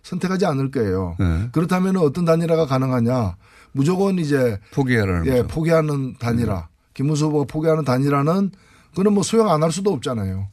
선택하지 0.03 0.46
않을 0.46 0.70
거예요. 0.70 1.16
네. 1.20 1.48
그렇다면 1.53 1.96
어떤 1.98 2.25
단일화가 2.25 2.66
가능하냐? 2.66 3.37
무조건 3.72 4.18
이제 4.18 4.59
포기하라는 4.72 5.27
예, 5.27 5.31
거죠. 5.31 5.42
네. 5.42 5.48
포기하는 5.48 6.14
단일화. 6.18 6.68
김문수 6.94 7.27
후보가 7.27 7.44
포기하는 7.48 7.85
단일화는 7.85 8.51
그는 8.96 9.12
뭐 9.14 9.22
수용 9.22 9.51
안 9.51 9.62
할 9.62 9.70
수도 9.72 9.92
없잖아요. 9.92 10.48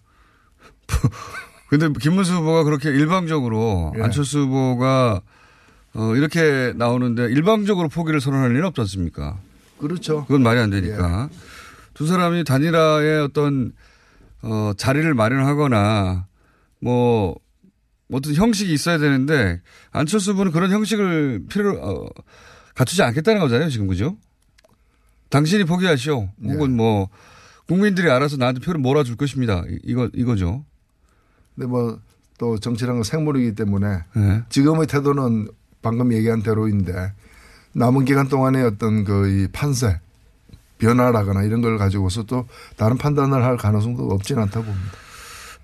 근데 1.69 1.88
김문수 2.00 2.34
후보가 2.36 2.63
그렇게 2.63 2.89
일방적으로 2.89 3.93
예. 3.98 4.02
안철수 4.04 4.39
후보가 4.39 5.22
어, 5.93 6.15
이렇게 6.15 6.74
나오는데 6.76 7.24
일방적으로 7.26 7.89
포기를 7.89 8.22
선언할 8.22 8.52
일은 8.52 8.65
없지 8.65 8.82
않습니까? 8.82 9.38
그렇죠. 9.80 10.26
그건 10.26 10.43
말이 10.43 10.60
안 10.60 10.69
되니까. 10.69 11.30
예. 11.32 11.36
두 12.00 12.08
사람이 12.08 12.46
단일화의 12.46 13.20
어떤, 13.24 13.74
어, 14.42 14.72
자리를 14.78 15.14
마련하거나 15.14 16.28
뭐, 16.80 17.36
어떤 18.10 18.34
형식이 18.34 18.72
있어야 18.74 18.98
되는데 18.98 19.60
안철수 19.92 20.32
후보는 20.32 20.54
그런 20.54 20.72
형식을 20.72 21.44
필요, 21.50 21.72
어, 21.74 22.08
갖추지 22.74 23.04
않겠다는 23.04 23.42
거잖아요, 23.42 23.68
지금 23.70 23.88
그죠? 23.88 24.16
당신이 25.30 25.66
포기하시오. 25.66 26.30
예. 26.46 26.54
혹은 26.54 26.74
뭐, 26.78 27.10
국민들이 27.68 28.10
알아서 28.10 28.38
나한테 28.38 28.62
표를 28.62 28.80
몰아줄 28.80 29.18
것입니다. 29.18 29.64
이- 29.70 29.80
이거, 29.84 30.10
이거죠. 30.14 30.64
근데 31.56 31.68
뭐 31.68 32.00
또 32.38 32.58
정치라는 32.58 33.00
건 33.00 33.04
생물이기 33.04 33.56
때문에 33.56 33.86
예. 34.16 34.44
지금의 34.48 34.88
태도는 34.88 35.50
방금 35.82 36.14
얘기한 36.14 36.42
대로인데 36.42 37.12
남은 37.74 38.06
기간 38.06 38.30
동안의 38.30 38.64
어떤 38.64 39.04
그 39.04 39.28
이 39.28 39.50
판세 39.52 40.00
변화라거나 40.80 41.44
이런 41.44 41.62
걸 41.62 41.78
가지고서 41.78 42.24
또 42.24 42.48
다른 42.76 42.98
판단을 42.98 43.44
할 43.44 43.58
가능성도 43.58 44.10
없진 44.10 44.39
않다고 44.39 44.65
봅니다. 44.65 44.92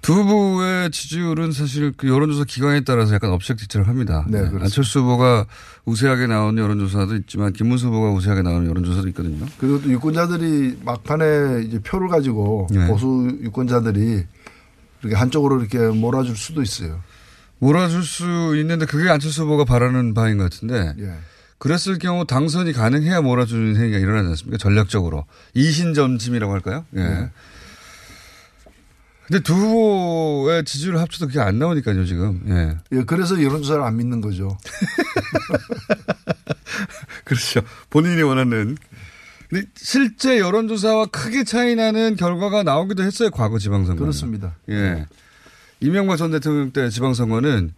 두 0.01 0.13
후보의 0.13 0.91
지지율은 0.91 1.51
사실 1.51 1.91
그 1.97 2.07
여론조사 2.07 2.43
기관에 2.43 2.81
따라서 2.81 3.15
약간 3.15 3.31
업색지처럼 3.31 3.87
합니다. 3.87 4.23
네, 4.27 4.37
그렇습니다. 4.37 4.65
안철수 4.65 4.99
후보가 4.99 5.47
우세하게 5.85 6.27
나오는 6.27 6.61
여론조사도 6.61 7.15
있지만 7.15 7.53
김문수 7.53 7.87
후보가 7.87 8.11
우세하게 8.11 8.43
나오는 8.43 8.69
여론조사도 8.69 9.07
있거든요. 9.07 9.47
그리고 9.57 9.81
또 9.81 9.89
유권자들이 9.89 10.81
막판에 10.85 11.63
이제 11.63 11.79
표를 11.79 12.07
가지고 12.09 12.67
네. 12.69 12.85
보수 12.85 13.35
유권자들이 13.41 14.25
이렇게 15.01 15.15
한쪽으로 15.15 15.59
이렇게 15.59 15.79
몰아줄 15.79 16.37
수도 16.37 16.61
있어요. 16.61 16.99
몰아줄 17.57 18.03
수 18.03 18.55
있는데 18.57 18.85
그게 18.85 19.09
안철수 19.09 19.41
후보가 19.43 19.65
바라는 19.65 20.13
바인 20.13 20.37
것 20.37 20.43
같은데 20.43 20.93
예. 20.99 21.13
그랬을 21.57 21.99
경우 21.99 22.25
당선이 22.25 22.73
가능해야 22.73 23.21
몰아주는 23.21 23.77
행위가 23.77 23.97
일어나지 23.97 24.29
않습니까? 24.29 24.57
전략적으로. 24.57 25.25
이신점심이라고 25.53 26.53
할까요? 26.53 26.85
예. 26.95 27.01
네. 27.01 27.29
근데 29.27 29.41
두 29.41 29.55
후보의 29.55 30.65
지지율 30.65 30.99
합쳐도 30.99 31.27
그게 31.27 31.39
안 31.39 31.57
나오니까요, 31.57 32.05
지금. 32.05 32.43
예. 32.47 32.77
예, 32.97 33.03
그래서 33.03 33.41
여론조사를 33.41 33.81
안 33.81 33.97
믿는 33.97 34.21
거죠. 34.21 34.57
그렇죠. 37.23 37.61
본인이 37.89 38.21
원하는. 38.21 38.77
근데 39.49 39.65
실제 39.75 40.39
여론조사와 40.39 41.07
크게 41.07 41.43
차이 41.43 41.75
나는 41.75 42.15
결과가 42.15 42.63
나오기도 42.63 43.03
했어요, 43.03 43.31
과거 43.31 43.57
지방선거. 43.57 43.99
그렇습니다. 43.99 44.55
예. 44.69 45.07
이명박 45.79 46.17
전 46.17 46.31
대통령 46.31 46.71
때 46.71 46.89
지방선거는 46.89 47.73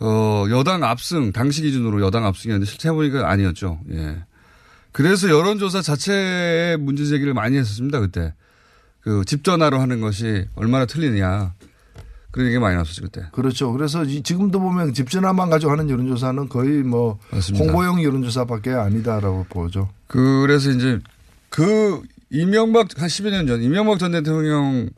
어, 0.00 0.46
여당 0.50 0.82
압승, 0.82 1.32
당시 1.32 1.62
기준으로 1.62 2.00
여당 2.00 2.24
압승이었는데 2.26 2.68
실제 2.70 2.88
해보니까 2.88 3.30
아니었죠. 3.30 3.80
예. 3.92 4.16
그래서 4.92 5.28
여론조사 5.28 5.82
자체의 5.82 6.78
문제 6.78 7.04
제기를 7.04 7.34
많이 7.34 7.56
했었습니다, 7.58 8.00
그때. 8.00 8.34
그 9.02 9.24
집전화로 9.24 9.78
하는 9.80 10.00
것이 10.00 10.46
얼마나 10.56 10.84
틀리냐. 10.86 11.54
그런 12.32 12.46
얘기가 12.46 12.60
많이 12.60 12.74
나왔었죠, 12.74 13.02
그때. 13.02 13.24
그렇죠. 13.32 13.72
그래서 13.72 14.04
이- 14.04 14.22
지금도 14.22 14.60
보면 14.60 14.94
집전화만 14.94 15.50
가지고 15.50 15.72
하는 15.72 15.90
여론조사는 15.90 16.48
거의 16.48 16.82
뭐 16.82 17.18
맞습니다. 17.30 17.64
홍보용 17.64 18.02
여론조사밖에 18.02 18.70
아니다라고 18.70 19.46
보죠. 19.48 19.90
그래서 20.06 20.70
이제 20.70 20.98
그 21.48 22.02
이명박 22.30 22.88
한 23.00 23.08
10여 23.08 23.30
년 23.30 23.46
전 23.48 23.62
이명박 23.62 23.98
전 23.98 24.12
대통령 24.12 24.90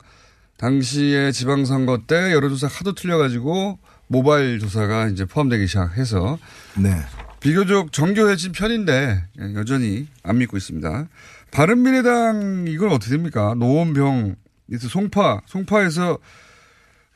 당시에 0.57 1.31
지방선거 1.31 2.01
때 2.07 2.31
여론조사 2.33 2.67
하도 2.67 2.93
틀려가지고 2.93 3.79
모바일 4.13 4.59
조사가 4.59 5.07
이제 5.07 5.25
포함되기 5.25 5.65
시작해서 5.65 6.37
네. 6.77 7.01
비교적 7.39 7.91
정교해진 7.91 8.51
편인데 8.51 9.25
예, 9.41 9.53
여전히 9.55 10.07
안 10.21 10.37
믿고 10.37 10.55
있습니다. 10.55 11.07
바른미래당 11.49 12.65
이건 12.67 12.91
어떻게 12.91 13.09
됩니까? 13.09 13.55
노원병, 13.57 14.35
송파, 14.79 15.41
송파에서 15.47 16.19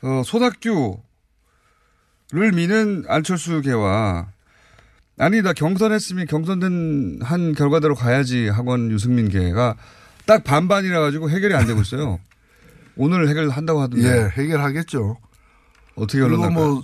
어, 0.02 0.22
소학교를 0.26 0.98
미는 2.56 3.06
안철수계와 3.08 4.28
아니다 5.20 5.54
경선했으면 5.54 6.26
경선된 6.26 7.20
한 7.22 7.54
결과대로 7.54 7.94
가야지 7.94 8.48
학원 8.48 8.90
유승민계가 8.90 9.76
딱 10.26 10.44
반반이라 10.44 11.00
가지고 11.00 11.30
해결이 11.30 11.54
안 11.54 11.68
되고 11.68 11.80
있어요. 11.82 12.20
오늘 12.98 13.30
해결한다고 13.30 13.82
하던데. 13.82 14.08
예, 14.08 14.30
해결하겠죠. 14.42 15.18
어떻게 15.98 16.20
그리고? 16.20 16.50
뭐 16.54 16.82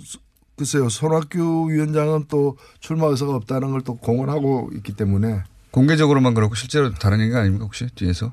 글쎄요 0.56 0.88
손학규 0.88 1.70
위원장은 1.70 2.26
또 2.28 2.56
출마 2.80 3.06
의사가 3.06 3.34
없다는 3.34 3.70
걸 3.70 3.80
또 3.82 3.96
공언하고 3.96 4.70
있기 4.76 4.94
때문에 4.94 5.42
공개적으로만 5.70 6.34
그렇고 6.34 6.54
실제로 6.54 6.92
다른 6.94 7.20
얘기 7.20 7.34
아닙니까 7.34 7.64
혹시 7.64 7.86
뒤에서? 7.94 8.32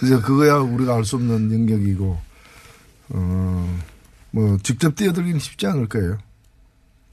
그래서 0.00 0.20
그거야 0.22 0.56
우리가 0.58 0.94
알 0.96 1.04
수 1.04 1.16
없는 1.16 1.52
영역이고 1.52 2.18
어 3.10 3.78
뭐 4.30 4.58
직접 4.62 4.94
뛰어들기는 4.94 5.40
쉽지 5.40 5.66
않을 5.68 5.88
거예요. 5.88 6.18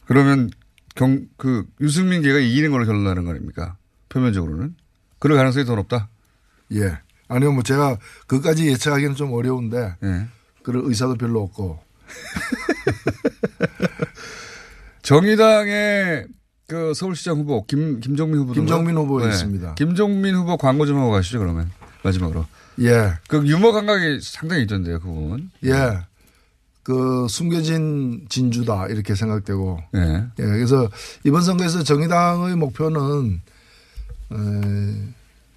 그러면 0.06 0.50
경, 0.96 1.26
그, 1.38 1.66
유승민 1.80 2.22
계가 2.22 2.40
이기는 2.40 2.70
걸로 2.72 2.86
결론나는 2.86 3.24
거 3.24 3.32
아닙니까? 3.32 3.78
표면적으로는. 4.10 4.76
그럴 5.20 5.38
가능성이 5.38 5.64
더 5.66 5.76
높다? 5.76 6.10
예. 6.74 7.00
아니요, 7.30 7.54
뭐 7.54 7.64
제가 7.64 7.98
그까지 8.28 8.68
예측하기는 8.68 9.16
좀 9.16 9.32
어려운데 9.32 9.96
예. 10.04 10.28
그럴 10.62 10.84
의사도 10.86 11.16
별로 11.16 11.42
없고 11.42 11.80
정의당의 15.02 16.28
그 16.68 16.94
서울시장 16.94 17.38
후보, 17.38 17.66
김, 17.66 18.00
김종민 18.00 18.40
후보. 18.40 18.54
김종민 18.54 18.98
후보 18.98 19.26
있습니다. 19.26 19.76
김종민 19.76 20.36
후보 20.36 20.58
광고 20.58 20.86
좀 20.86 20.98
하고 20.98 21.12
가시죠, 21.12 21.40
그러면. 21.40 21.72
마지막으로. 22.04 22.46
예, 22.82 23.14
그 23.28 23.48
유머 23.48 23.72
감각이 23.72 24.20
상당히 24.22 24.64
있던데요, 24.64 25.00
그분. 25.00 25.52
예. 25.64 26.00
그 26.84 27.26
숨겨진 27.28 28.28
진주다 28.30 28.88
이렇게 28.90 29.16
생각되고 29.16 29.80
예. 29.96 30.24
예, 30.38 30.44
그래서 30.44 30.88
이번 31.24 31.42
선거에서 31.42 31.82
정의당의 31.82 32.56
목표는 32.58 33.42
에, 34.32 34.36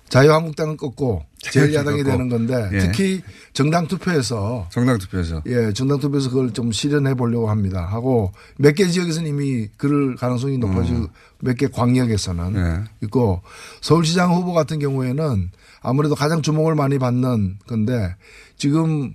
자유한국당을 0.08 0.76
꺾고 0.76 1.22
제1야당이 1.42 1.98
꺾고. 1.98 2.04
되는 2.04 2.28
건데 2.28 2.68
예. 2.72 2.78
특히 2.78 3.22
정당 3.52 3.86
투표에서 3.86 4.68
정당 4.70 4.98
투표에서. 4.98 5.42
예, 5.46 5.72
정당 5.72 5.98
투표에서 6.00 6.30
그걸 6.30 6.52
좀 6.52 6.72
실현해 6.72 7.14
보려고 7.14 7.50
합니다. 7.50 7.84
하고 7.84 8.32
몇 8.56 8.74
개 8.74 8.86
지역에서는 8.86 9.28
이미 9.28 9.68
그럴 9.76 10.16
가능성이 10.16 10.58
높아지고 10.58 11.06
몇개 11.40 11.68
광역에서는 11.68 12.56
예. 12.56 12.84
있고 13.06 13.42
서울시장 13.80 14.34
후보 14.34 14.52
같은 14.52 14.78
경우에는 14.78 15.50
아무래도 15.80 16.14
가장 16.14 16.42
주목을 16.42 16.74
많이 16.74 16.98
받는 16.98 17.58
건데 17.66 18.14
지금 18.56 19.14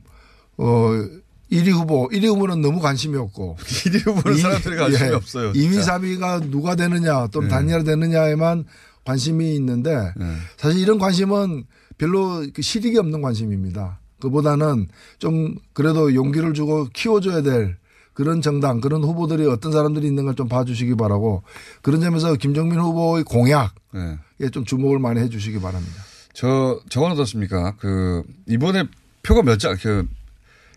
어 0.57 0.89
1위 1.51 1.69
후보, 1.71 2.09
1위 2.09 2.25
후보는 2.27 2.61
너무 2.61 2.79
관심이 2.79 3.15
없고 3.17 3.57
1위 3.61 4.07
후보는 4.07 4.37
사람들이 4.37 4.75
관심이 4.75 5.09
예, 5.09 5.13
없어요. 5.13 5.51
2위, 5.53 5.73
진짜. 5.73 5.97
3위가 5.99 6.49
누가 6.49 6.75
되느냐 6.75 7.27
또는 7.27 7.47
네. 7.47 7.53
단일화 7.53 7.83
되느냐에만 7.83 8.65
관심이 9.05 9.55
있는데 9.55 10.13
네. 10.15 10.25
사실 10.57 10.79
이런 10.81 10.97
관심은 10.99 11.65
별로 11.97 12.45
그 12.53 12.61
실익이 12.61 12.97
없는 12.97 13.21
관심입니다. 13.21 13.99
그보다는 14.21 14.87
좀 15.19 15.55
그래도 15.73 16.15
용기를 16.15 16.53
주고 16.53 16.87
키워줘야 16.93 17.41
될 17.41 17.77
그런 18.13 18.41
정당, 18.41 18.79
그런 18.79 19.03
후보들이 19.03 19.47
어떤 19.47 19.71
사람들이 19.71 20.07
있는 20.07 20.25
걸 20.25 20.35
좀 20.35 20.47
봐주시기 20.47 20.95
바라고 20.95 21.43
그런 21.81 21.99
점에서 21.99 22.35
김정민 22.35 22.79
후보의 22.79 23.23
공약에 23.23 23.71
예. 24.41 24.49
좀 24.49 24.65
주목을 24.65 24.99
많이 24.99 25.19
해 25.19 25.29
주시기 25.29 25.59
바랍니다. 25.59 25.95
저, 26.33 26.79
저건 26.89 27.11
어떻습니까? 27.11 27.75
그, 27.77 28.23
이번에 28.47 28.85
표가 29.23 29.43
몇 29.43 29.57
장, 29.59 29.75
그, 29.81 30.07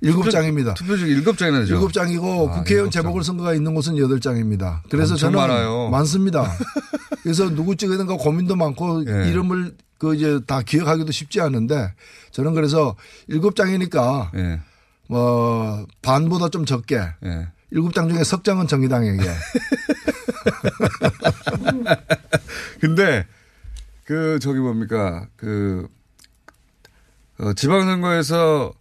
일곱 0.00 0.30
장입니다. 0.30 0.74
투표 0.74 0.96
중 0.96 1.09
일곱 1.09 1.38
장이나 1.38 1.61
되죠? 1.61 1.74
일곱 1.74 1.92
장이고 1.92 2.50
아, 2.50 2.54
국회의원 2.59 2.87
일곱 2.87 2.90
장. 2.92 3.02
재보궐선거가 3.02 3.54
있는 3.54 3.74
곳은 3.74 3.98
여덟 3.98 4.20
장입니다. 4.20 4.82
그래서 4.90 5.16
저는 5.16 5.38
많아요. 5.38 5.88
많습니다. 5.90 6.50
그래서 7.22 7.48
누구 7.48 7.76
찍어야 7.76 7.96
되는가 7.98 8.22
고민도 8.22 8.56
많고 8.56 9.04
예. 9.09 9.30
이름을 9.30 9.74
그 9.98 10.14
이제 10.14 10.38
다 10.46 10.61
기억하기도 10.62 11.11
쉽지 11.11 11.40
않은데 11.40 11.92
저는 12.30 12.54
그래서 12.54 12.94
일곱 13.26 13.56
장이니까 13.56 14.32
예. 14.37 14.61
뭐 15.09 15.87
반보다 16.02 16.48
좀 16.50 16.64
적게 16.64 16.96
예. 17.24 17.48
일곱 17.70 17.94
장 17.94 18.09
중에 18.09 18.22
석 18.22 18.44
장은 18.44 18.68
정의당에게 18.68 19.24
근데 22.80 23.26
그 24.04 24.38
저기 24.40 24.61
뭡니까 24.61 25.26
그 25.37 25.88
어, 27.38 27.52
지방선거에서 27.52 28.72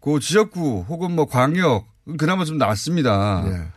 그 0.00 0.18
지역구 0.20 0.84
혹은 0.88 1.12
뭐 1.12 1.26
광역 1.26 1.86
그나마 2.18 2.44
좀 2.44 2.58
낫습니다. 2.58 3.44
예. 3.46 3.68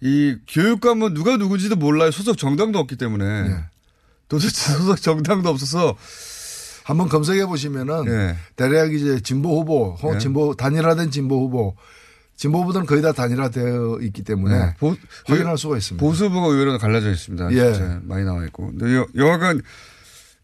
이 0.00 0.36
교육감은 0.46 1.14
누가 1.14 1.36
누군지도 1.36 1.76
몰라요. 1.76 2.10
소속 2.10 2.38
정당도 2.38 2.78
없기 2.78 2.96
때문에 2.96 3.24
예. 3.24 3.64
도대체 4.28 4.48
소속 4.72 5.00
정당도 5.00 5.48
없어서 5.48 5.96
한번 6.84 7.08
검색해 7.08 7.46
보시면은 7.46 8.06
예. 8.06 8.36
대략 8.56 8.94
이제 8.94 9.20
진보 9.20 9.60
후보, 9.60 9.96
혹은 10.00 10.14
예. 10.16 10.18
진보 10.18 10.54
단일화된 10.54 11.10
진보 11.10 11.44
후보, 11.44 11.74
진보 12.36 12.62
후보들은 12.62 12.86
거의 12.86 13.02
다 13.02 13.12
단일화되어 13.12 13.98
있기 14.02 14.22
때문에 14.22 14.56
네. 14.56 14.74
보, 14.78 14.94
확인할 15.26 15.58
수가 15.58 15.76
있습니다. 15.76 16.02
보수 16.02 16.26
후보가 16.26 16.46
의외로 16.46 16.78
갈라져 16.78 17.10
있습니다. 17.10 17.52
예. 17.52 17.98
많이 18.02 18.24
나와 18.24 18.44
있고. 18.46 18.68
근데 18.68 18.94
여, 18.94 19.06
여하간 19.16 19.60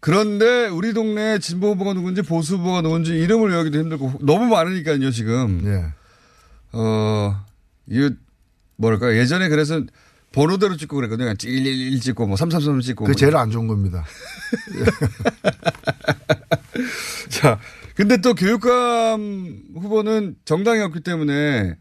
그런데 0.04 0.66
우리 0.66 0.92
동네 0.92 1.38
진보 1.38 1.68
후보가 1.68 1.94
누군지 1.94 2.20
보수 2.20 2.56
후보가 2.56 2.82
누군지 2.82 3.14
이름을 3.14 3.50
외우기도 3.50 3.78
힘들고 3.78 4.12
너무 4.20 4.44
많으니까요 4.48 5.10
지금. 5.10 5.62
예. 5.64 5.94
어, 6.72 7.42
이거 7.86 8.10
뭐랄까 8.76 9.16
예전에 9.16 9.48
그래서 9.48 9.80
번호대로 10.32 10.76
찍고 10.76 10.96
그랬거든요. 10.96 11.28
111 11.28 12.00
찍고 12.00 12.26
뭐 12.26 12.36
333 12.36 12.82
찍고. 12.82 13.04
그 13.06 13.12
뭐. 13.12 13.14
제일 13.14 13.34
안 13.34 13.50
좋은 13.50 13.66
겁니다. 13.66 14.04
자, 17.30 17.58
근데 17.94 18.18
또 18.18 18.34
교육감 18.34 19.62
후보는 19.74 20.36
정당이 20.44 20.82
없기 20.82 21.00
때문에 21.00 21.78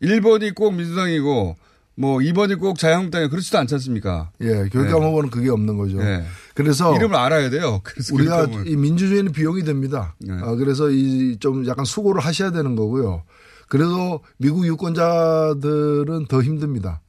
1번이 0.00 0.54
꼭 0.54 0.76
민주당이고 0.76 1.56
뭐 1.96 2.18
2번이 2.18 2.60
꼭 2.60 2.78
자유한국당이 2.78 3.28
그렇지도 3.30 3.58
않지 3.58 3.74
않습니까? 3.74 4.30
예, 4.42 4.68
교육감 4.68 5.00
네. 5.00 5.06
후보는 5.06 5.30
그게 5.30 5.50
없는 5.50 5.76
거죠. 5.76 5.98
네. 5.98 6.24
그래서 6.54 6.94
이름을 6.96 7.16
알아야 7.16 7.50
돼요. 7.50 7.82
우리가. 8.12 8.46
이 8.66 8.76
민주주의는 8.76 9.32
비용이 9.32 9.64
됩니다. 9.64 10.14
네. 10.20 10.32
아, 10.34 10.54
그래서 10.54 10.88
이 10.90 11.36
좀 11.40 11.66
약간 11.66 11.84
수고를 11.84 12.20
하셔야 12.22 12.50
되는 12.52 12.76
거고요. 12.76 13.22
그래도 13.68 14.20
미국 14.38 14.66
유권자들은 14.66 16.26
더 16.28 16.42
힘듭니다. 16.42 17.00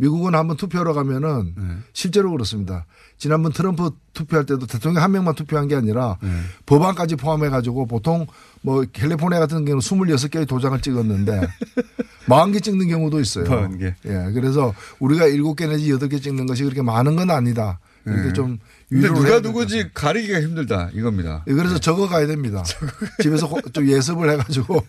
미국은 0.00 0.34
한번 0.36 0.56
투표하러 0.56 0.92
가면은 0.94 1.54
네. 1.56 1.62
실제로 1.92 2.30
그렇습니다. 2.30 2.86
지난번 3.18 3.52
트럼프 3.52 3.90
투표할 4.14 4.46
때도 4.46 4.66
대통령 4.66 5.02
한 5.02 5.10
명만 5.10 5.34
투표한 5.34 5.66
게 5.66 5.74
아니라 5.74 6.18
네. 6.22 6.28
법안까지 6.66 7.16
포함해 7.16 7.48
가지고 7.48 7.86
보통 7.86 8.26
뭐 8.62 8.84
캘리포니아 8.92 9.40
같은 9.40 9.64
경우는 9.64 9.80
26개의 9.80 10.46
도장을 10.46 10.80
찍었는데 10.80 11.40
40개 12.26 12.62
찍는 12.62 12.88
경우도 12.88 13.18
있어요. 13.20 13.44
40개. 13.44 13.94
예. 14.06 14.32
그래서 14.32 14.72
우리가 15.00 15.26
7개 15.26 15.68
내지 15.68 15.90
8개 15.92 16.22
찍는 16.22 16.46
것이 16.46 16.62
그렇게 16.62 16.80
많은 16.82 17.16
건 17.16 17.30
아니다. 17.30 17.80
이렇게 18.06 18.22
네. 18.28 18.32
좀 18.32 18.58
근데 18.88 19.08
누가 19.08 19.40
누구지 19.40 19.90
가리기가 19.92 20.40
힘들다 20.40 20.90
이겁니다. 20.94 21.44
예, 21.46 21.52
그래서 21.52 21.78
적어 21.78 22.08
가야 22.08 22.26
됩니다. 22.26 22.64
집에서 23.22 23.46
고- 23.48 23.60
좀 23.70 23.86
예습을 23.86 24.30
해가지고 24.30 24.82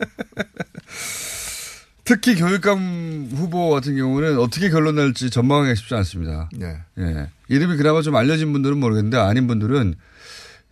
특히 2.05 2.35
교육감 2.35 3.29
후보 3.35 3.69
같은 3.69 3.95
경우는 3.95 4.39
어떻게 4.39 4.69
결론 4.69 4.95
날지 4.95 5.29
전망하기가 5.29 5.75
쉽지 5.75 5.93
않습니다. 5.95 6.49
예. 6.61 6.77
예. 6.97 7.29
이름이 7.49 7.77
그나마 7.77 8.01
좀 8.01 8.15
알려진 8.15 8.51
분들은 8.51 8.79
모르겠는데 8.79 9.17
아닌 9.17 9.45
분들은 9.47 9.95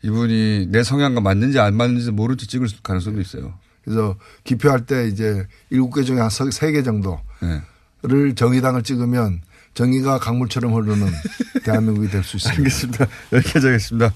이분이 0.03 0.67
내 0.69 0.83
성향과 0.83 1.21
맞는지 1.21 1.59
안 1.59 1.75
맞는지 1.75 2.11
모른 2.11 2.37
채 2.37 2.47
찍을 2.47 2.67
가능성도 2.81 3.21
있어요. 3.21 3.53
그래서 3.83 4.15
기표할 4.45 4.85
때 4.85 5.07
이제 5.07 5.45
일곱 5.69 5.93
개 5.93 6.03
중에 6.03 6.19
한 6.19 6.29
세 6.29 6.71
개 6.71 6.81
정도를 6.81 7.19
예. 7.43 8.33
정의당을 8.35 8.83
찍으면 8.83 9.41
정의가 9.81 10.17
강물처럼 10.19 10.73
흐르는 10.73 11.13
대한민국이 11.63 12.09
될 12.09 12.23
수 12.23 12.37
있습니다. 12.37 12.57
알겠습니다. 12.59 13.07
여기까지 13.31 13.67
하겠습니다. 13.67 14.11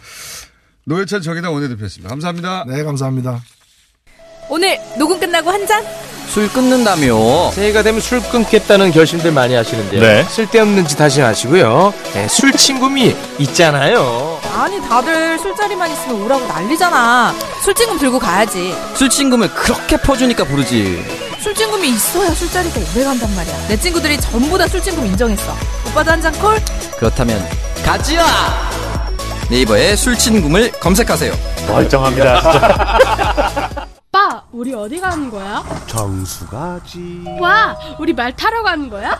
노회찬 0.86 1.22
정의당 1.22 1.54
원내대표였습니다. 1.54 2.10
감사합니다. 2.10 2.66
네, 2.68 2.84
감사합니다. 2.84 3.40
오늘 4.50 4.78
녹음 4.98 5.20
끝나고 5.20 5.52
한 5.52 5.66
잔? 5.68 5.84
술 6.28 6.48
끊는다며 6.50 7.52
새해가 7.52 7.84
되면 7.84 8.00
술 8.02 8.22
끊겠다는 8.22 8.92
결심들 8.92 9.32
많이 9.34 9.54
하시는데요. 9.54 10.02
네. 10.02 10.24
쓸데없는 10.24 10.88
짓 10.88 11.00
하지 11.00 11.22
마시고요. 11.22 11.94
네, 12.14 12.28
술 12.28 12.52
친구미 12.54 13.16
있잖아요. 13.40 14.40
아니 14.56 14.80
다들 14.82 15.38
술자리만 15.40 15.92
있으면 15.92 16.22
오라고 16.24 16.48
난리잖아. 16.48 17.34
술친금 17.64 18.00
들고 18.00 18.18
가야지. 18.18 18.74
술 18.96 19.10
친구면 19.10 19.54
그렇게 19.54 19.98
퍼주니까 19.98 20.44
부르지 20.46 21.04
술친금이 21.42 21.90
있어야 21.90 22.30
술자리가 22.32 22.80
오래 22.96 23.04
간단 23.04 23.34
말이야. 23.36 23.68
내 23.68 23.78
친구들이 23.78 24.20
전부 24.20 24.58
다 24.58 24.68
술친금 24.68 25.06
인정했어. 25.08 25.54
오빠도 25.90 26.12
한 26.12 26.22
잔 26.22 26.32
콜? 26.40 26.56
그렇다면 26.98 27.44
가지야! 27.84 28.24
네이버에 29.50 29.96
술친금을 29.96 30.72
검색하세요. 30.80 31.34
멀쩡합니다. 31.68 33.00
오빠, 34.14 34.44
우리 34.52 34.74
어디 34.74 35.00
가는 35.00 35.30
거야? 35.32 35.64
정수 35.88 36.46
가지. 36.48 37.24
와, 37.40 37.76
우리 38.00 38.14
말 38.14 38.36
타러 38.36 38.62
가는 38.62 38.88
거야? 38.90 39.20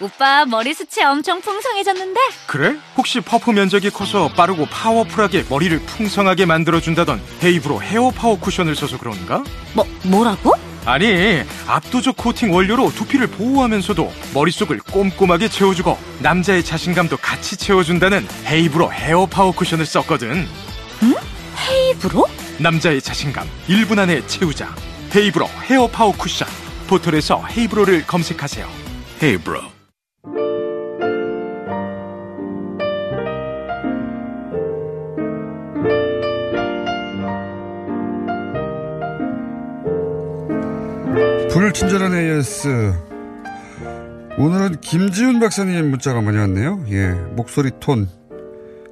오빠 0.00 0.44
머리 0.44 0.74
숱이 0.74 1.04
엄청 1.04 1.40
풍성해졌는데? 1.40 2.20
그래? 2.46 2.76
혹시 2.96 3.20
퍼프 3.20 3.52
면적이 3.52 3.90
커서 3.90 4.28
빠르고 4.28 4.66
파워풀하게 4.66 5.44
머리를 5.48 5.78
풍성하게 5.86 6.46
만들어준다던 6.46 7.22
헤이브로 7.42 7.80
헤어 7.80 8.10
파워 8.10 8.38
쿠션을 8.38 8.74
써서 8.74 8.98
그런가? 8.98 9.44
뭐, 9.72 9.86
뭐라고? 10.02 10.54
아니, 10.84 11.42
압도적 11.66 12.16
코팅 12.16 12.52
원료로 12.52 12.90
두피를 12.92 13.28
보호하면서도 13.28 14.12
머릿속을 14.34 14.78
꼼꼼하게 14.80 15.48
채워주고 15.48 15.96
남자의 16.18 16.64
자신감도 16.64 17.16
같이 17.18 17.56
채워준다는 17.56 18.26
헤이브로 18.46 18.92
헤어 18.92 19.26
파워 19.26 19.52
쿠션을 19.52 19.86
썼거든. 19.86 20.46
응? 21.04 21.14
헤이브로? 21.70 22.26
남자의 22.58 23.00
자신감 23.00 23.48
1분 23.68 23.98
안에 24.00 24.26
채우자. 24.26 24.74
헤이브로 25.14 25.48
헤어 25.62 25.86
파워 25.86 26.12
쿠션. 26.12 26.48
포털에서 26.88 27.42
헤이브로를 27.46 28.06
검색하세요. 28.06 28.68
헤이브로. 29.22 29.73
불친절한 41.54 42.12
AS. 42.16 42.94
오늘은 44.38 44.80
김지훈 44.80 45.38
박사님 45.38 45.88
문자가 45.88 46.20
많이 46.20 46.36
왔네요. 46.36 46.84
예. 46.88 47.10
목소리 47.12 47.70
톤, 47.78 48.08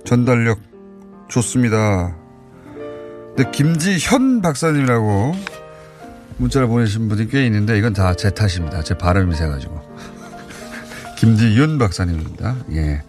전달력 0.04 0.60
좋습니다. 1.28 2.16
근데 3.34 3.50
김지현 3.50 4.42
박사님이라고 4.42 5.34
문자를 6.36 6.68
보내신 6.68 7.08
분이 7.08 7.28
꽤 7.30 7.44
있는데 7.46 7.76
이건 7.78 7.94
다 7.94 8.14
제 8.14 8.30
탓입니다. 8.30 8.84
제 8.84 8.96
발음이 8.96 9.34
세가지고. 9.34 9.82
김지윤 11.18 11.78
박사님입니다. 11.78 12.56
예. 12.74 13.02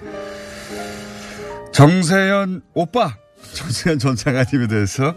정세현 1.72 2.63
오빠! 2.74 3.18
정세현 3.54 4.00
전 4.00 4.16
장관님에 4.16 4.66
대해서 4.68 5.13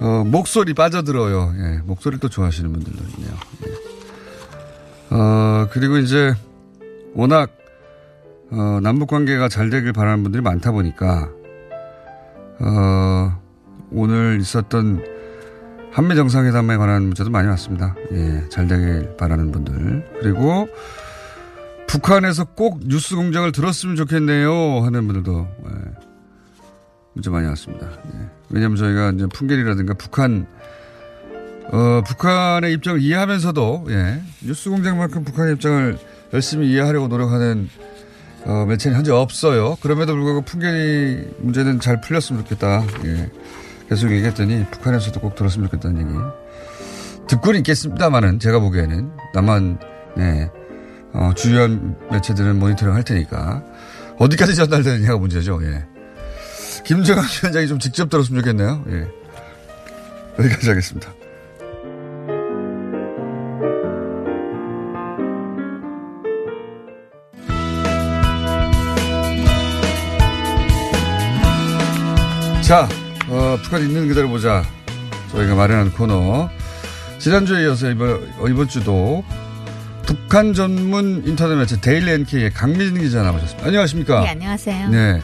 어, 0.00 0.24
목소리 0.24 0.72
빠져들어요. 0.74 1.54
예, 1.58 1.78
목소리를 1.84 2.20
또 2.20 2.28
좋아하시는 2.28 2.72
분들도 2.72 3.04
있네요. 3.18 3.34
예. 3.66 5.14
어, 5.14 5.68
그리고 5.72 5.98
이제 5.98 6.34
워낙 7.14 7.50
어, 8.50 8.80
남북 8.82 9.08
관계가 9.08 9.48
잘 9.48 9.70
되길 9.70 9.92
바라는 9.92 10.22
분들이 10.22 10.42
많다 10.42 10.72
보니까 10.72 11.28
어, 12.60 13.40
오늘 13.92 14.38
있었던 14.40 15.04
한미 15.92 16.14
정상회담에 16.14 16.76
관한 16.76 17.02
문자도 17.02 17.30
많이 17.30 17.48
왔습니다. 17.48 17.94
예, 18.12 18.48
잘 18.48 18.66
되길 18.68 19.16
바라는 19.16 19.52
분들 19.52 20.18
그리고 20.20 20.68
북한에서 21.86 22.44
꼭 22.44 22.80
뉴스 22.86 23.16
공장을 23.16 23.50
들었으면 23.52 23.96
좋겠네요 23.96 24.80
하는 24.82 25.06
분들도 25.06 25.48
예, 25.66 26.09
문자 27.12 27.30
많이 27.30 27.46
왔습니다. 27.48 27.86
예. 27.86 28.28
왜냐하면 28.50 28.76
저희가 28.76 29.10
이제 29.10 29.26
풍계리라든가 29.32 29.94
북한 29.94 30.46
어, 31.72 32.02
북한의 32.06 32.72
입장을 32.74 33.00
이해하면서도 33.00 33.86
예, 33.90 34.22
뉴스 34.40 34.70
공장만큼 34.70 35.24
북한의 35.24 35.54
입장을 35.54 35.98
열심히 36.32 36.70
이해하려고 36.70 37.08
노력하는 37.08 37.68
어, 38.44 38.64
매체는 38.66 38.96
현재 38.96 39.12
없어요. 39.12 39.76
그럼에도 39.80 40.14
불구하고 40.14 40.42
풍계리 40.42 41.34
문제는 41.38 41.80
잘 41.80 42.00
풀렸으면 42.00 42.42
좋겠다. 42.42 42.84
예. 43.04 43.30
계속 43.88 44.10
얘기했더니 44.12 44.64
북한에서도 44.70 45.20
꼭 45.20 45.34
들었으면 45.34 45.68
좋겠다는 45.68 46.00
얘기. 46.00 46.18
듣고는 47.26 47.58
있겠습니다만은 47.58 48.38
제가 48.38 48.60
보기에는 48.60 49.10
나만 49.34 49.78
네, 50.16 50.50
어, 51.12 51.32
주요한 51.34 51.96
매체들은 52.10 52.58
모니터링 52.58 52.94
할 52.94 53.02
테니까 53.04 53.62
어디까지 54.18 54.54
전달되느냐가 54.54 55.18
문제죠. 55.18 55.60
예. 55.64 55.89
김정은 56.84 57.22
위원장이 57.42 57.68
좀 57.68 57.78
직접 57.78 58.08
들었으면 58.08 58.42
좋겠네요. 58.42 58.84
예. 58.88 59.06
여기까지 60.38 60.68
하겠습니다. 60.68 61.12
자, 72.62 72.88
어, 73.28 73.58
북한 73.62 73.82
있는 73.82 74.06
그대로 74.08 74.28
보자. 74.28 74.62
저희가 75.32 75.54
마련한 75.54 75.92
코너. 75.92 76.48
지난주에 77.18 77.64
이어서 77.64 77.90
이번, 77.90 78.10
어, 78.38 78.46
이번 78.48 78.68
주도 78.68 79.24
북한 80.06 80.54
전문 80.54 81.22
인터넷 81.26 81.56
매체 81.56 81.80
데일리 81.80 82.10
NK의 82.12 82.52
강미진 82.52 83.00
기자 83.00 83.22
나오셨습니다. 83.22 83.66
안녕하십니까? 83.66 84.20
네, 84.22 84.28
안녕하세요. 84.30 84.88
네. 84.88 85.20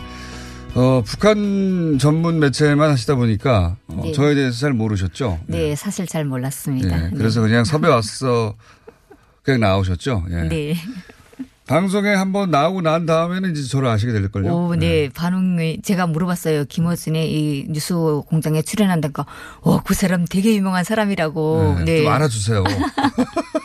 어, 0.77 1.03
북한 1.07 1.99
전문 1.99 2.39
매체만 2.39 2.91
하시다 2.91 3.15
보니까 3.15 3.77
어, 3.89 4.01
네. 4.05 4.13
저에 4.13 4.35
대해서 4.35 4.59
잘 4.59 4.75
모르셨죠? 4.75 5.41
네, 5.47 5.75
사실 5.75 6.07
잘 6.07 6.27
몰랐습니다. 6.27 6.97
네, 6.97 7.11
그래서 7.17 7.41
그냥 7.41 7.65
섭외 7.65 7.89
왔어 7.89 8.55
그냥 9.43 9.61
나오셨죠? 9.61 10.27
예. 10.31 10.35
네. 10.49 10.77
방송에 11.67 12.15
한번 12.15 12.51
나오고 12.51 12.83
난 12.83 13.07
다음에는 13.07 13.53
이제 13.53 13.67
저를 13.67 13.89
아시게 13.89 14.13
될 14.13 14.31
걸요. 14.31 14.55
오, 14.55 14.77
네. 14.77 15.09
반응이 15.09 15.81
제가 15.83 16.07
물어봤어요. 16.07 16.67
김어준의 16.67 17.33
이 17.33 17.67
뉴스 17.71 17.95
공장에 18.27 18.63
출연한다니까, 18.63 19.27
어, 19.63 19.83
그 19.83 19.95
사람 19.95 20.27
되게 20.27 20.55
유명한 20.55 20.85
사람이라고. 20.85 21.77
네, 21.79 21.85
네. 21.85 22.03
좀 22.03 22.13
알아주세요. 22.13 22.65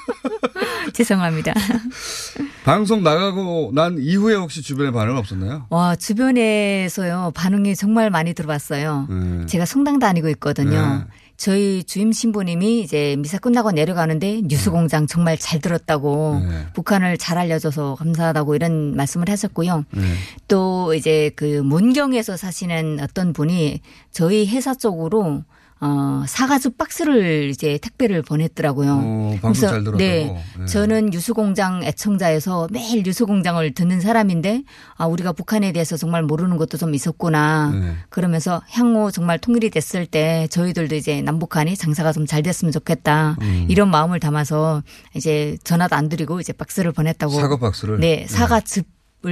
죄송합니다. 0.93 1.53
방송 2.71 3.03
나가고 3.03 3.71
난 3.73 3.97
이후에 3.99 4.33
혹시 4.33 4.61
주변에 4.61 4.91
반응 4.91 5.17
없었나요? 5.17 5.65
와, 5.69 5.93
주변에서요, 5.93 7.33
반응이 7.35 7.75
정말 7.75 8.09
많이 8.09 8.33
들어봤어요. 8.33 9.07
네. 9.09 9.45
제가 9.47 9.65
성당 9.65 9.99
다니고 9.99 10.29
있거든요. 10.29 10.99
네. 10.99 11.03
저희 11.35 11.83
주임 11.83 12.13
신부님이 12.13 12.79
이제 12.79 13.17
미사 13.19 13.39
끝나고 13.39 13.71
내려가는데 13.73 14.43
뉴스 14.43 14.71
공장 14.71 15.05
정말 15.05 15.37
잘 15.37 15.59
들었다고 15.59 16.43
네. 16.47 16.67
북한을 16.73 17.17
잘 17.17 17.37
알려줘서 17.37 17.95
감사하다고 17.95 18.55
이런 18.55 18.95
말씀을 18.95 19.29
하셨고요. 19.29 19.83
네. 19.91 20.01
또 20.47 20.93
이제 20.93 21.29
그 21.35 21.43
문경에서 21.43 22.37
사시는 22.37 22.99
어떤 23.01 23.33
분이 23.33 23.81
저희 24.11 24.47
회사 24.47 24.73
쪽으로 24.73 25.43
어, 25.83 26.23
사과즙 26.27 26.77
박스를 26.77 27.49
이제 27.49 27.79
택배를 27.81 28.21
보냈더라고요. 28.21 29.39
잘 29.55 29.83
들었다고. 29.83 29.97
네, 29.97 30.43
네. 30.59 30.65
저는 30.67 31.07
뉴스공장 31.09 31.83
애청자에서 31.83 32.67
매일 32.71 33.01
뉴스공장을 33.03 33.73
듣는 33.73 33.99
사람인데 33.99 34.63
아 34.95 35.07
우리가 35.07 35.31
북한에 35.33 35.71
대해서 35.71 35.97
정말 35.97 36.21
모르는 36.23 36.57
것도 36.57 36.77
좀 36.77 36.93
있었구나. 36.93 37.71
네. 37.73 37.95
그러면서 38.09 38.61
향후 38.69 39.11
정말 39.11 39.39
통일이 39.39 39.71
됐을 39.71 40.05
때 40.05 40.47
저희들도 40.51 40.95
이제 40.95 41.21
남북한이 41.21 41.75
장사가 41.75 42.11
좀 42.13 42.21
잘 42.27 42.43
됐으면 42.43 42.71
좋겠다. 42.71 43.35
음. 43.41 43.65
이런 43.67 43.89
마음을 43.89 44.19
담아서 44.19 44.83
이제 45.15 45.57
전화도 45.63 45.95
안 45.95 46.07
드리고 46.07 46.39
이제 46.39 46.53
박스를 46.53 46.91
보냈다고. 46.91 47.33
사과 47.33 47.57
박스를? 47.57 47.99
네, 47.99 48.25
사과즙을 48.29 48.85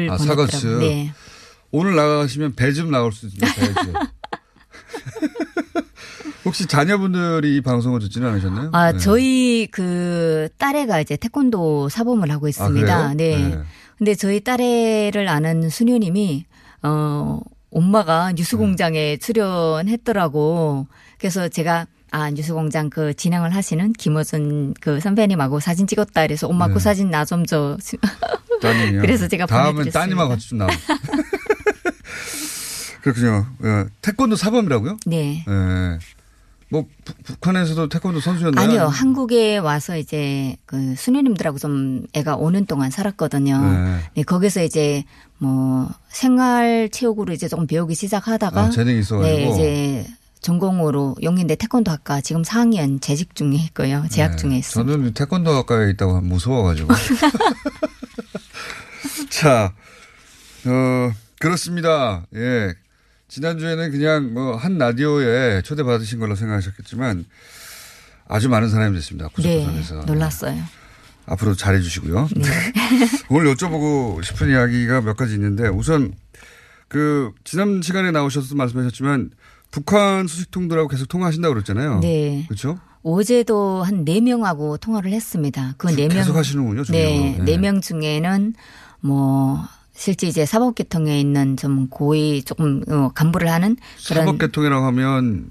아, 0.10 0.18
보냈더라고요. 0.18 0.48
사과즙. 0.48 0.80
네. 0.80 1.12
오늘 1.72 1.96
나가시면 1.96 2.56
배즙 2.56 2.90
나올 2.90 3.12
수 3.14 3.28
있는 3.28 3.48
배즙. 3.56 3.94
혹시 6.46 6.66
자녀분들이 6.68 7.58
이 7.58 7.62
방송을 7.62 8.00
듣지는 8.00 8.30
않으셨나요? 8.30 8.70
아, 8.74 8.92
네. 8.94 8.98
저희 9.00 9.68
그 9.72 10.48
딸애가 10.58 11.02
이제 11.02 11.18
태권도 11.18 11.90
사범을 11.90 12.32
하고 12.32 12.48
있습니다. 12.48 12.94
아? 12.96 13.14
네. 13.14 13.38
네. 13.38 13.60
근데 13.98 14.16
저희 14.16 14.40
딸애를 14.42 15.28
아는 15.28 15.70
수녀님이 15.70 16.46
어 16.84 17.40
엄마가 17.72 18.32
뉴스공장에 18.34 19.18
출연했더라고. 19.18 20.88
그래서 21.20 21.50
제가 21.50 21.86
아 22.12 22.32
뉴스공장 22.32 22.90
그 22.90 23.14
진행을 23.14 23.54
하시는 23.54 23.92
김어준 23.94 24.74
그 24.80 25.00
선배님하고 25.02 25.60
사진 25.60 25.86
찍었다 25.86 26.22
그래서 26.26 26.48
엄마 26.48 26.68
네. 26.68 26.74
그 26.74 26.80
사진 26.80 27.12
나 27.12 27.26
좀 27.26 27.46
줘. 27.46 27.78
따님이요. 28.62 29.02
그래서 29.02 29.28
제가 29.28 29.46
다음은. 29.46 29.90
따님하고 29.92 30.30
같이 30.30 30.50
좀 30.50 30.58
나와. 30.60 30.70
그렇군요. 33.02 33.46
예. 33.64 33.86
태권도 34.02 34.36
사범이라고요? 34.36 34.98
네. 35.06 35.46
예. 35.48 36.00
뭐 36.72 36.86
부- 37.04 37.14
북한에서도 37.24 37.90
태권도 37.90 38.20
선수였나요? 38.20 38.64
아니요, 38.66 38.86
한국에 38.88 39.58
와서 39.58 39.98
이제 39.98 40.56
그 40.66 40.96
수녀님들하고 40.96 41.58
좀 41.58 42.06
애가 42.14 42.38
5년 42.38 42.68
동안 42.68 42.92
살았거든요. 42.92 43.60
네. 43.62 44.00
네, 44.16 44.24
거기서 44.24 44.64
이제 44.64 45.04
뭐 45.40 45.90
생활 46.10 46.90
체육으로 46.92 47.34
이제 47.34 47.48
조금 47.48 47.66
배우기 47.66 47.96
시작하다가 47.96 48.62
아, 48.62 48.70
재능이 48.70 49.00
있어가지고. 49.00 49.38
네, 49.38 49.50
이제 49.50 50.08
전공으로 50.42 51.16
용인대 51.24 51.56
태권도 51.56 51.92
학과 51.92 52.22
지금 52.22 52.44
4학년 52.44 53.02
재직 53.02 53.36
중에 53.36 53.56
있고요. 53.66 54.06
재학 54.10 54.32
네. 54.32 54.38
중에 54.38 54.58
있습니다. 54.60 54.92
저는 54.94 55.14
태권도 55.14 55.52
학과에 55.52 55.90
있다고 55.90 56.22
무서워가지고. 56.22 56.94
자, 59.30 59.74
어, 60.66 61.12
그렇습니다. 61.40 62.26
예. 62.36 62.74
지난주에는 63.30 63.92
그냥 63.92 64.34
뭐 64.34 64.56
한 64.58 64.78
라디오에 64.78 65.62
초대받으신 65.62 66.20
걸로 66.20 66.36
생각하셨겠지만 66.36 67.26
아주 68.28 68.50
많은 68.50 68.70
사람이 68.70 68.96
됐습니다. 68.96 69.30
네, 69.38 69.64
구석구석에서. 69.66 70.06
놀랐어요. 70.06 70.62
앞으로 71.26 71.54
잘해 71.56 71.80
주시고요. 71.82 72.28
네. 72.36 72.44
오늘 73.30 73.54
여쭤보고 73.54 74.24
싶은 74.24 74.50
이야기가 74.50 75.02
몇 75.02 75.16
가지 75.16 75.36
있는데 75.36 75.68
우선 75.68 76.14
그 76.88 77.32
지난 77.44 77.82
시간에 77.84 78.12
나오셔서 78.12 78.56
말씀하셨지만 78.56 79.30
북한 79.72 80.26
수식통들하고 80.28 80.88
계속 80.88 81.08
통화하신다고 81.08 81.54
그랬잖아요. 81.54 82.00
네. 82.00 82.46
그렇죠? 82.48 82.80
어제도 83.04 83.84
한 83.84 84.04
4명하고 84.06 84.80
통화를 84.80 85.12
했습니다. 85.12 85.76
그 85.78 85.88
4명. 85.90 86.12
계속 86.12 86.36
하시는군요, 86.36 86.84
중요한 86.84 87.08
네. 87.08 87.38
거. 87.38 87.44
네 87.44 87.52
네. 87.52 87.58
명 87.60 87.80
중에는 87.80 88.56
뭐 89.02 89.64
실제 90.00 90.28
이제 90.28 90.46
사법계통에 90.46 91.20
있는 91.20 91.58
좀 91.58 91.90
고위 91.90 92.42
조금 92.42 92.82
어, 92.88 93.12
간부를 93.14 93.52
하는 93.52 93.76
그런 94.08 94.26
사법계통이라고 94.26 94.86
하면 94.86 95.50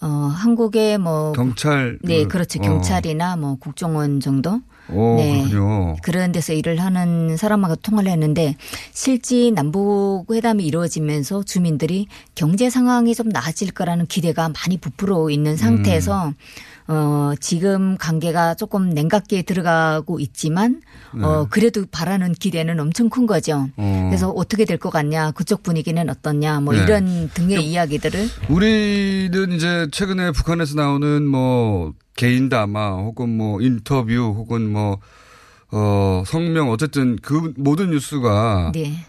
어, 0.00 0.06
한국의 0.06 0.98
뭐 0.98 1.32
경찰 1.32 1.98
네, 2.02 2.22
그, 2.22 2.28
그렇죠. 2.28 2.60
어. 2.60 2.62
경찰이나 2.62 3.36
뭐 3.36 3.56
국정원 3.56 4.20
정도. 4.20 4.60
오, 4.92 5.16
네. 5.16 5.44
그렇군요. 5.48 5.96
그런 6.02 6.30
데서 6.30 6.52
일을 6.52 6.80
하는 6.80 7.36
사람하고 7.36 7.76
통화를 7.76 8.10
했는데 8.12 8.56
실제 8.92 9.50
남북 9.50 10.26
회담이 10.30 10.64
이루어지면서 10.64 11.42
주민들이 11.42 12.06
경제 12.36 12.70
상황이 12.70 13.14
좀 13.16 13.28
나아질 13.28 13.72
거라는 13.72 14.06
기대가 14.06 14.48
많이 14.48 14.78
부풀어 14.78 15.30
있는 15.30 15.56
상태에서 15.56 16.28
음. 16.28 16.34
어 16.92 17.34
지금 17.38 17.96
관계가 17.98 18.54
조금 18.54 18.90
냉각기에 18.90 19.42
들어가고 19.42 20.18
있지만 20.18 20.80
어 21.22 21.42
네. 21.44 21.46
그래도 21.50 21.84
바라는 21.90 22.32
기대는 22.32 22.80
엄청 22.80 23.08
큰 23.08 23.26
거죠. 23.26 23.68
어. 23.76 24.06
그래서 24.10 24.30
어떻게 24.30 24.64
될 24.64 24.76
것 24.78 24.90
같냐, 24.90 25.30
그쪽 25.32 25.62
분위기는 25.62 26.08
어떻냐, 26.10 26.60
뭐 26.60 26.74
네. 26.74 26.82
이런 26.82 27.28
등의 27.32 27.64
이야기들을 27.64 28.28
우리는 28.48 29.52
이제 29.52 29.86
최근에 29.92 30.32
북한에서 30.32 30.74
나오는 30.74 31.24
뭐 31.26 31.92
개인 32.16 32.48
담화 32.48 32.96
혹은 32.96 33.36
뭐 33.36 33.60
인터뷰 33.60 34.12
혹은 34.36 34.68
뭐 34.72 34.98
어, 35.72 36.24
성명 36.26 36.70
어쨌든 36.70 37.16
그 37.22 37.52
모든 37.56 37.90
뉴스가 37.90 38.72
네. 38.74 39.04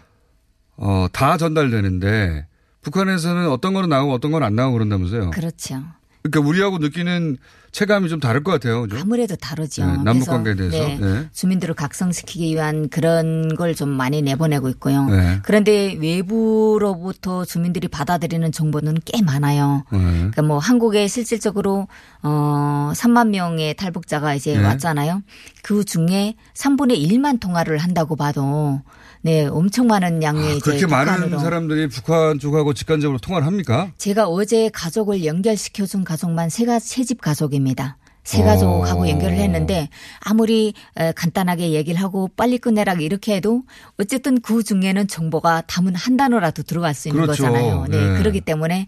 어, 0.76 1.06
다 1.12 1.36
전달되는데 1.36 2.46
북한에서는 2.82 3.48
어떤 3.50 3.74
거는 3.74 3.88
나오고 3.88 4.12
어떤 4.12 4.30
건 4.30 4.42
안 4.42 4.54
나오고 4.54 4.74
그런다면서요. 4.74 5.30
그렇죠. 5.30 5.82
그러니까 6.22 6.48
우리하고 6.48 6.78
느끼는 6.78 7.36
체감이 7.72 8.10
좀 8.10 8.20
다를 8.20 8.44
것 8.44 8.52
같아요. 8.52 8.82
그죠? 8.82 8.98
아무래도 9.00 9.34
다르죠. 9.34 9.84
네, 9.86 9.96
남북 10.04 10.28
관계에 10.28 10.54
대해서. 10.54 10.76
네, 10.76 10.98
네. 11.00 11.28
주민들을 11.32 11.74
각성시키기 11.74 12.54
위한 12.54 12.88
그런 12.90 13.54
걸 13.56 13.72
좀 13.74 13.88
많이 13.88 14.20
내보내고 14.20 14.68
있고요. 14.68 15.06
네. 15.06 15.40
그런데 15.42 15.96
외부로부터 15.98 17.44
주민들이 17.46 17.88
받아들이는 17.88 18.52
정보는 18.52 18.98
꽤 19.06 19.22
많아요. 19.22 19.84
네. 19.90 19.98
그러니까 19.98 20.42
뭐 20.42 20.58
한국에 20.58 21.08
실질적으로 21.08 21.88
어 22.22 22.92
3만 22.94 23.28
명의 23.30 23.74
탈북자가 23.74 24.34
이제 24.34 24.56
네. 24.56 24.62
왔잖아요. 24.64 25.22
그 25.62 25.84
중에 25.84 26.34
3분의 26.54 27.08
1만 27.10 27.40
통화를 27.40 27.78
한다고 27.78 28.14
봐도 28.16 28.82
네 29.24 29.46
엄청 29.46 29.86
많은 29.86 30.22
양의 30.22 30.56
아, 30.56 30.58
그렇게 30.62 30.86
많은. 30.86 31.38
사람들이 31.38 31.88
북한 31.88 32.38
쪽하고 32.40 32.74
직간접으로 32.74 33.18
통화를 33.18 33.46
합니까? 33.46 33.92
제가 33.96 34.26
어제 34.28 34.68
가족을 34.70 35.24
연결시켜준 35.24 36.02
가족만 36.04 36.48
세가 36.50 36.78
세 36.80 37.04
집 37.04 37.20
가족입니다. 37.20 37.98
세 38.24 38.42
가족하고 38.42 39.02
어. 39.02 39.08
연결을 39.08 39.36
했는데 39.36 39.90
아무리 40.20 40.72
에, 40.96 41.12
간단하게 41.12 41.72
얘기를 41.72 42.00
하고 42.00 42.30
빨리 42.34 42.56
끝내라 42.56 42.94
이렇게 42.94 43.36
해도 43.36 43.62
어쨌든 43.98 44.40
그 44.40 44.62
중에는 44.62 45.08
정보가 45.08 45.64
담은 45.66 45.94
한 45.94 46.16
단어라도 46.16 46.62
들어갈 46.62 46.94
수 46.94 47.08
있는 47.08 47.22
그렇죠. 47.22 47.44
거잖아요. 47.44 47.86
네. 47.88 47.98
네. 47.98 48.18
그렇기 48.18 48.40
때문에 48.40 48.86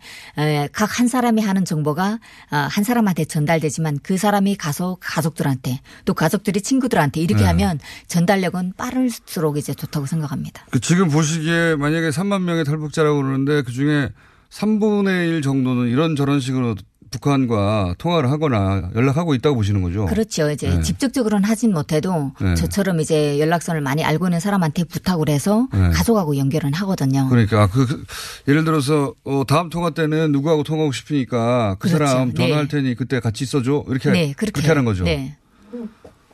각 0.72 0.94
한 0.94 1.08
사람이 1.08 1.42
하는 1.42 1.64
정보가 1.64 2.20
아, 2.50 2.56
한 2.70 2.84
사람한테 2.84 3.24
전달되지만 3.24 3.98
그 4.02 4.16
사람이 4.16 4.56
가서 4.56 4.96
가족들한테 5.00 5.80
또 6.04 6.14
가족들이 6.14 6.60
친구들한테 6.60 7.20
이렇게 7.20 7.42
네. 7.42 7.48
하면 7.48 7.80
전달력은 8.06 8.74
빠를수록 8.76 9.58
이제 9.58 9.74
좋다고 9.74 10.06
생각합니다. 10.06 10.66
그 10.70 10.80
지금 10.80 11.08
보시기에 11.08 11.76
만약에 11.76 12.10
3만 12.10 12.42
명의 12.42 12.64
탈북자라고 12.64 13.16
그러는데 13.16 13.62
그 13.62 13.72
중에 13.72 14.10
3분의 14.50 15.28
1 15.30 15.42
정도는 15.42 15.88
이런 15.88 16.14
저런 16.14 16.38
식으로 16.38 16.76
북한과 17.18 17.94
통화를 17.98 18.30
하거나 18.30 18.90
연락하고 18.94 19.34
있다고 19.34 19.56
보시는 19.56 19.82
거죠. 19.82 20.06
그렇죠. 20.06 20.50
이제 20.50 20.68
네. 20.68 20.80
직접적으로는 20.82 21.48
하진 21.48 21.72
못해도 21.72 22.32
네. 22.40 22.54
저처럼 22.56 23.00
이제 23.00 23.38
연락선을 23.38 23.80
많이 23.80 24.04
알고 24.04 24.26
있는 24.26 24.40
사람한테 24.40 24.84
부탁을 24.84 25.28
해서 25.28 25.68
네. 25.72 25.90
가족하고 25.90 26.36
연결은 26.36 26.72
하거든요. 26.74 27.28
그러니까 27.28 27.62
아, 27.62 27.66
그, 27.68 27.86
그 27.86 28.04
예를 28.48 28.64
들어서 28.64 29.14
어, 29.24 29.44
다음 29.46 29.70
통화 29.70 29.90
때는 29.90 30.32
누구하고 30.32 30.64
통화하고 30.64 30.92
싶으니까 30.92 31.76
그 31.78 31.88
그렇죠. 31.88 32.06
사람 32.06 32.34
전화할 32.34 32.68
네. 32.68 32.76
테니 32.76 32.94
그때 32.96 33.20
같이 33.20 33.44
있어줘 33.44 33.84
이렇게 33.88 34.10
네, 34.10 34.32
그렇게, 34.36 34.52
그렇게 34.52 34.68
하는 34.68 34.84
거죠. 34.84 35.04
네. 35.04 35.36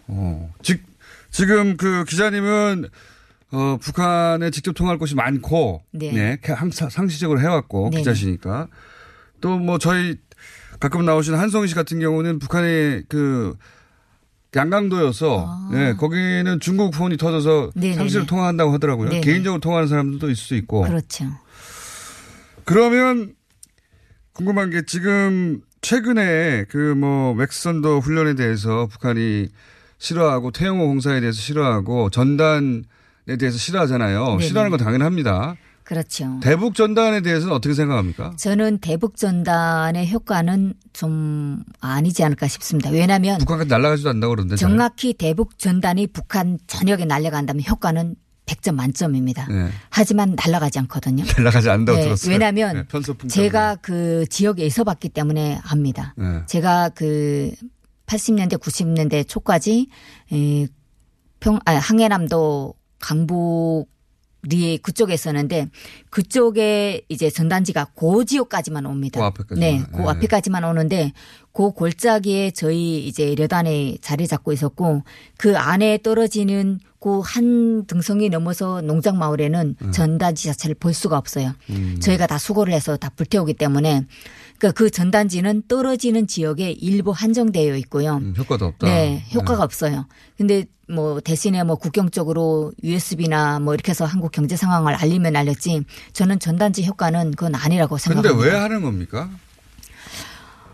어. 0.09 0.53
지, 0.63 0.79
지금 1.31 1.77
그 1.77 2.05
기자님은 2.05 2.89
어, 3.53 3.79
북한에 3.81 4.51
직접 4.51 4.73
통화할 4.73 4.99
곳이 4.99 5.15
많고 5.15 5.83
네. 5.93 6.13
네, 6.13 6.39
항- 6.55 6.71
상시적으로 6.71 7.41
해왔고 7.41 7.91
네네. 7.91 8.01
기자시니까 8.03 8.69
또 9.41 9.59
뭐 9.59 9.79
저희 9.79 10.17
가끔 10.81 11.05
나오시는 11.05 11.39
한성희 11.39 11.69
씨 11.69 11.75
같은 11.75 12.01
경우는 12.01 12.39
북한의 12.39 13.05
그 13.09 13.55
양강도여서 14.57 15.69
네, 15.73 15.95
거기는 15.95 16.59
중국 16.61 16.91
폰이 16.93 17.17
터져서 17.17 17.67
아. 17.69 17.71
네네네. 17.75 17.97
상시로 17.97 18.27
통화한다고 18.27 18.73
하더라고요. 18.73 19.11
네네. 19.11 19.21
개인적으로 19.21 19.61
통화하는 19.61 19.89
사람들도 19.89 20.29
있을 20.31 20.43
수 20.43 20.55
있고. 20.57 20.83
그렇죠. 20.83 21.27
그러면 22.65 23.35
궁금한 24.33 24.71
게 24.71 24.83
지금 24.87 25.61
최근에 25.83 26.65
그 26.69 26.95
뭐 26.97 27.35
맥스선더 27.35 27.99
훈련에 28.01 28.35
대해서 28.35 28.87
북한이 28.87 29.49
싫어하고 29.99 30.51
태영호 30.51 30.87
공사에 30.87 31.21
대해서 31.21 31.39
싫어하고 31.41 32.11
전단에 32.11 32.83
대해서 33.39 33.57
싫어하잖아요. 33.59 34.25
네네. 34.27 34.47
싫어하는 34.47 34.71
건 34.71 34.81
당연합니다. 34.81 35.57
그렇죠. 35.91 36.39
대북 36.41 36.77
전단에 36.77 37.21
대해서는 37.21 37.53
어떻게 37.53 37.75
생각합니까? 37.75 38.33
저는 38.37 38.79
대북 38.79 39.17
전단의 39.17 40.09
효과는 40.13 40.75
좀 40.93 41.65
아니지 41.81 42.23
않을까 42.23 42.47
싶습니다. 42.47 42.91
왜냐하면 42.91 43.39
북한까지 43.39 43.69
날아가지도 43.69 44.09
않는다고 44.11 44.31
그러는데. 44.31 44.55
잘. 44.55 44.69
정확히 44.69 45.15
대북 45.15 45.59
전단이 45.59 46.07
북한 46.07 46.61
전역에 46.69 47.07
날아간다면 47.07 47.65
효과는 47.69 48.15
100점 48.47 48.77
만점입니다. 48.77 49.49
네. 49.49 49.69
하지만 49.89 50.37
날아가지 50.37 50.79
않거든요. 50.79 51.25
날아가지 51.37 51.69
않는다고 51.69 51.99
네, 51.99 52.05
들었어요. 52.05 52.33
왜냐하면 52.35 52.87
네, 52.89 53.27
제가 53.27 53.75
그 53.83 54.27
지역에 54.31 54.65
있어봤기 54.65 55.09
때문에 55.09 55.59
압니다. 55.65 56.15
네. 56.17 56.43
제가 56.47 56.91
그 56.91 57.51
80년대 58.07 58.61
90년대 58.61 59.27
초까지 59.27 59.89
에, 60.33 60.69
평 61.41 61.59
아, 61.65 61.73
항해남도 61.73 62.75
강북 63.01 63.89
리 64.43 64.79
그쪽에 64.79 65.15
있었는데 65.15 65.69
그쪽에 66.09 67.03
이제 67.09 67.29
전단지가 67.29 67.89
고 67.95 68.25
지역까지만 68.25 68.87
옵니다. 68.87 69.21
그 69.21 69.27
앞에까지만. 69.27 69.61
네, 69.61 69.83
그 69.93 69.99
네. 69.99 70.09
앞에까지만 70.09 70.65
오는데 70.65 71.13
그 71.53 71.73
골짜기에 71.73 72.53
저희 72.53 73.07
이제 73.07 73.35
여단에 73.39 73.99
자리 74.01 74.27
잡고 74.27 74.53
있었고 74.53 75.03
그 75.37 75.59
안에 75.59 75.99
떨어지는 76.03 76.81
그한 77.01 77.87
등성이 77.87 78.29
넘어서 78.29 78.83
농장 78.83 79.19
마을에는 79.19 79.77
음. 79.81 79.93
전단지 79.93 80.47
자체를 80.47 80.77
볼 80.77 80.93
수가 80.93 81.17
없어요. 81.17 81.55
저희가 82.01 82.27
다 82.27 82.39
수거를 82.39 82.73
해서 82.75 82.97
다 82.97 83.11
불태우기 83.17 83.55
때문에 83.55 84.05
그러니까 84.59 84.79
그 84.79 84.91
전단지는 84.91 85.63
떨어지는 85.67 86.27
지역에 86.27 86.71
일부 86.73 87.13
한정되어 87.13 87.75
있고요. 87.77 88.19
음, 88.19 88.35
효과도 88.37 88.67
없다. 88.67 88.87
네, 88.87 89.25
효과가 89.35 89.65
없어요. 89.65 90.07
근데 90.37 90.67
뭐 90.91 91.21
대신에 91.21 91.63
뭐 91.63 91.77
국경 91.77 92.11
쪽으로 92.11 92.73
USB나 92.83 93.61
뭐 93.61 93.73
이렇게 93.73 93.91
해서 93.91 94.05
한국 94.05 94.33
경제 94.33 94.57
상황을 94.57 94.95
알리면 94.95 95.37
알렸지 95.37 95.85
저는 96.13 96.39
전단지 96.39 96.85
효과는 96.85 97.31
그건 97.31 97.55
아니라고 97.55 97.97
근데 97.97 98.15
생각합니다. 98.15 98.45
왜 98.45 98.59
하는 98.59 98.83
겁니까? 98.83 99.31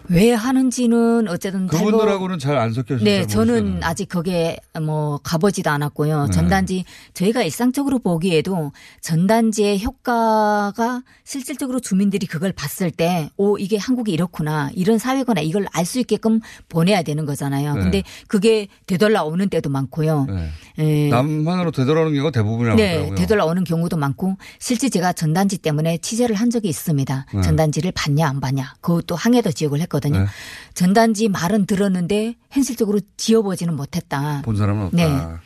왜 0.08 0.32
하는지는 0.32 1.28
어쨌든 1.28 1.66
그분들하고는 1.66 2.38
잘 2.38 2.56
안 2.56 2.72
섞여서 2.72 3.04
네, 3.04 3.20
잘 3.22 3.28
저는 3.28 3.54
모르시잖아요. 3.54 3.80
아직 3.90 4.08
거기에 4.08 4.58
뭐 4.80 5.18
가보지도 5.22 5.70
않았고요. 5.70 6.26
네. 6.26 6.30
전단지 6.30 6.84
저희가 7.14 7.42
일상적으로 7.42 7.98
보기에도 7.98 8.72
전단지의 9.00 9.82
효과가 9.82 11.02
실질적으로 11.24 11.80
주민들이 11.80 12.26
그걸 12.26 12.52
봤을 12.52 12.90
때, 12.90 13.30
오 13.36 13.58
이게 13.58 13.76
한국이 13.76 14.12
이렇구나, 14.12 14.70
이런 14.74 14.98
사회구나 14.98 15.40
이걸 15.40 15.66
알 15.72 15.86
수 15.86 15.98
있게끔 16.00 16.40
보내야 16.68 17.02
되는 17.02 17.24
거잖아요. 17.26 17.74
네. 17.74 17.80
근데 17.80 18.02
그게 18.26 18.66
되돌아오는 18.86 19.48
때도 19.48 19.70
많고요. 19.70 20.26
네. 20.28 20.50
예. 20.78 21.08
남한으로 21.08 21.70
되돌아오는 21.70 22.12
경우가 22.12 22.32
대부분이라고 22.32 22.76
네. 22.76 23.14
되돌아오는 23.14 23.64
경우도 23.64 23.96
많고 23.96 24.36
실제 24.58 24.88
제가 24.88 25.12
전단지 25.12 25.58
때문에 25.58 25.98
취재를 25.98 26.34
한 26.36 26.50
적이 26.50 26.68
있습니다. 26.68 27.26
네. 27.32 27.40
전단지를 27.40 27.92
봤냐 27.94 28.28
안 28.28 28.40
봤냐. 28.40 28.74
그것도 28.80 29.14
항해도 29.14 29.52
지역을 29.52 29.80
했거든요. 29.82 29.95
네. 30.00 30.26
전단지 30.74 31.28
말은 31.28 31.66
들었는데 31.66 32.36
현실적으로 32.50 33.00
지어보지는 33.16 33.74
못했다. 33.74 34.42
본 34.42 34.56
사람은 34.56 34.86
없다. 34.86 34.96
네. 34.96 35.36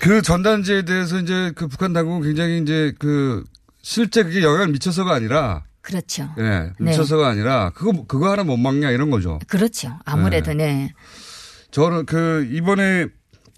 그 0.00 0.22
전단지에 0.22 0.82
대해서 0.82 1.18
이제 1.18 1.52
그 1.54 1.66
북한 1.68 1.92
당국은 1.92 2.22
굉장히 2.22 2.60
이제 2.60 2.92
그 2.98 3.44
실제 3.82 4.22
그게 4.22 4.42
영향을 4.42 4.68
미쳐서가 4.68 5.14
아니라 5.14 5.64
그렇죠. 5.80 6.30
예, 6.38 6.42
네. 6.42 6.72
미쳐서가 6.78 7.28
아니라 7.28 7.70
그거 7.74 8.04
그거 8.06 8.30
하나 8.30 8.42
못 8.42 8.56
막냐 8.56 8.90
이런 8.90 9.10
거죠. 9.10 9.38
그렇죠. 9.46 9.98
아무래도 10.04 10.52
네. 10.52 10.92
저는 11.70 12.06
그 12.06 12.48
이번에 12.50 13.06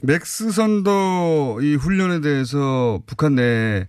맥스 0.02 0.50
선더 0.50 1.58
이 1.62 1.74
훈련에 1.76 2.20
대해서 2.20 3.00
북한 3.06 3.36
내 3.36 3.88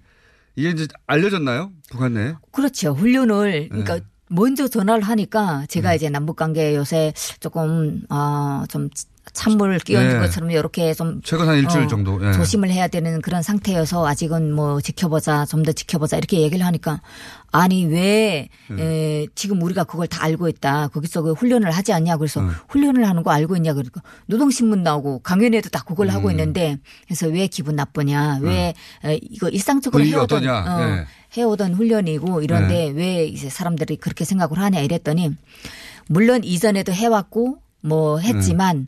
이게 0.55 0.69
이제 0.69 0.87
알려졌나요? 1.05 1.71
북한 1.89 2.13
내? 2.13 2.35
그렇죠. 2.51 2.93
훈련을 2.93 3.69
그러니까 3.69 3.95
네. 3.95 4.01
먼저 4.29 4.67
전화를 4.67 5.03
하니까 5.03 5.65
제가 5.67 5.93
이제 5.95 6.09
남북 6.09 6.35
관계 6.35 6.75
요새 6.75 7.13
조금 7.39 8.01
어좀 8.09 8.89
찬물 9.33 9.77
끼얹은 9.79 10.13
네. 10.13 10.19
것처럼 10.19 10.51
이렇게 10.51 10.93
좀 10.93 11.21
최근 11.21 11.47
한 11.49 11.57
일주일 11.57 11.83
어, 11.83 11.87
정도. 11.87 12.25
예. 12.25 12.31
조심을 12.31 12.69
해야 12.71 12.87
되는 12.87 13.21
그런 13.21 13.43
상태여서 13.43 14.07
아직은 14.07 14.53
뭐 14.53 14.79
지켜보자 14.81 15.45
좀 15.45 15.63
더 15.63 15.73
지켜보자 15.73 16.17
이렇게 16.17 16.41
얘기를 16.41 16.65
하니까 16.65 17.01
아니 17.51 17.85
왜 17.85 18.47
네. 18.69 18.83
에, 19.23 19.27
지금 19.35 19.61
우리가 19.61 19.83
그걸 19.83 20.07
다 20.07 20.23
알고 20.23 20.47
있다 20.47 20.87
거기서 20.89 21.23
그 21.23 21.33
훈련을 21.33 21.71
하지 21.71 21.91
않냐 21.91 22.15
그래서 22.17 22.41
네. 22.41 22.49
훈련을 22.69 23.07
하는 23.07 23.21
거 23.23 23.31
알고 23.31 23.57
있냐 23.57 23.73
그러니까 23.73 24.01
노동신문 24.27 24.83
나오고 24.83 25.19
강연에도 25.19 25.69
다 25.69 25.83
그걸 25.85 26.09
하고 26.09 26.29
음. 26.29 26.31
있는데 26.31 26.77
그래서 27.05 27.27
왜 27.27 27.47
기분 27.47 27.75
나쁘냐 27.75 28.39
왜 28.41 28.73
에, 29.03 29.19
이거 29.29 29.49
일상적으로 29.49 30.03
해오던 30.05 30.23
어떠냐. 30.23 30.53
어, 30.53 30.81
예. 30.83 31.05
해오던 31.37 31.75
훈련이고 31.75 32.41
이런데 32.41 32.87
왜 32.89 33.25
이제 33.25 33.49
사람들이 33.49 33.97
그렇게 33.97 34.25
생각을 34.25 34.57
하냐 34.57 34.79
이랬더니 34.79 35.35
물론 36.07 36.43
이전에도 36.43 36.91
해왔고 36.91 37.59
뭐 37.81 38.19
했지만 38.19 38.87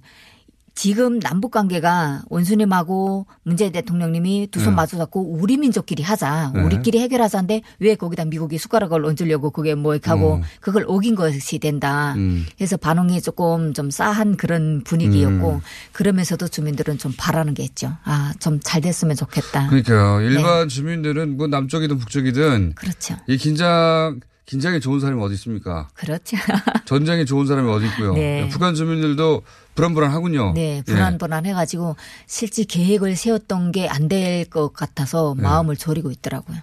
지금 0.81 1.19
남북 1.19 1.51
관계가 1.51 2.21
원수님하고 2.29 3.27
문재인 3.43 3.73
대통령님이 3.73 4.47
두손 4.49 4.69
네. 4.69 4.75
마주 4.77 4.95
잡고 4.95 5.37
우리 5.37 5.57
민족끼리 5.57 6.03
하자. 6.03 6.53
네. 6.55 6.61
우리끼리 6.63 6.99
해결하자는데 6.99 7.63
왜 7.79 7.95
거기다 7.95 8.23
미국이 8.23 8.57
숟가락을 8.57 9.03
얹으려고 9.03 9.51
그게 9.51 9.75
뭐 9.75 9.93
이렇게 9.93 10.09
하고 10.09 10.35
음. 10.35 10.41
그걸 10.61 10.85
어긴 10.87 11.15
것이 11.15 11.59
된다. 11.59 12.13
음. 12.15 12.45
그래서 12.55 12.77
반응이 12.77 13.21
조금 13.21 13.73
좀 13.73 13.91
싸한 13.91 14.37
그런 14.37 14.81
분위기였고 14.85 15.55
음. 15.55 15.61
그러면서도 15.91 16.47
주민들은 16.47 16.97
좀 16.97 17.11
바라는 17.17 17.55
게 17.55 17.63
있죠. 17.63 17.97
아, 18.05 18.31
좀 18.39 18.61
잘 18.63 18.79
됐으면 18.79 19.17
좋겠다. 19.17 19.67
그러니까요. 19.67 20.21
일반 20.21 20.69
주민들은 20.69 21.35
뭐 21.35 21.47
남쪽이든 21.47 21.97
북쪽이든 21.97 22.69
네. 22.69 22.75
그렇죠. 22.75 23.17
이 23.27 23.35
긴장 23.35 24.21
긴장이 24.49 24.79
좋은 24.79 24.99
사람이 24.99 25.21
어디 25.21 25.35
있습니까? 25.35 25.89
그렇죠. 25.93 26.35
전쟁이 26.85 27.23
좋은 27.23 27.45
사람이 27.45 27.69
어디 27.69 27.85
있고요. 27.85 28.13
네. 28.17 28.49
북한 28.49 28.73
주민들도 28.73 29.43
불안불안하군요. 29.79 30.53
네, 30.53 30.77
예. 30.77 30.81
불안불안해가지고 30.83 31.95
실제 32.27 32.63
계획을 32.65 33.15
세웠던 33.15 33.71
게 33.71 33.87
안 33.87 34.07
될 34.09 34.45
것 34.49 34.73
같아서 34.73 35.33
네. 35.37 35.43
마음을 35.43 35.77
졸이고 35.77 36.11
있더라고요. 36.11 36.57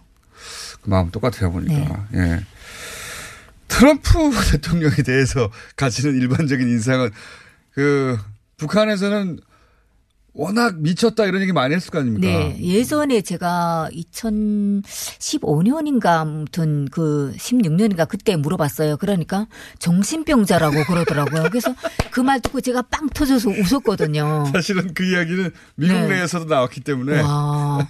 그 0.83 0.91
마음 0.91 1.11
똑같아요 1.11 1.51
보니까. 1.51 2.07
네. 2.11 2.21
예. 2.21 2.41
트럼프 3.69 4.31
대통령에 4.53 4.97
대해서 5.05 5.51
가지는 5.77 6.14
일반적인 6.17 6.69
인상은 6.69 7.11
그 7.73 8.19
북한에서는 8.59 9.39
워낙 10.37 10.78
미쳤다 10.78 11.24
이런 11.24 11.41
얘기 11.41 11.53
많이 11.53 11.74
했을 11.74 11.91
거 11.91 12.01
아닙니까? 12.01 12.26
네, 12.26 12.59
예전에 12.61 13.22
제가 13.22 13.89
2015년인가 13.93 16.07
아무튼 16.20 16.87
그 16.91 17.32
16년인가 17.39 18.07
그때 18.07 18.37
물어봤어요. 18.37 18.99
그러니까 18.99 19.47
정신병자라고 19.78 20.84
그러더라고요. 20.84 21.45
그래서 21.51 21.74
그 22.11 22.26
말 22.26 22.41
듣고 22.41 22.61
제가 22.61 22.82
빵 22.82 23.09
터져서 23.09 23.51
웃었거든요. 23.51 24.47
사실은 24.53 24.93
그 24.95 25.05
이야기는 25.05 25.53
미국 25.76 25.95
네. 25.95 26.09
내에서도 26.09 26.47
나왔기 26.47 26.80
때문에 26.80 27.20
와. 27.22 27.87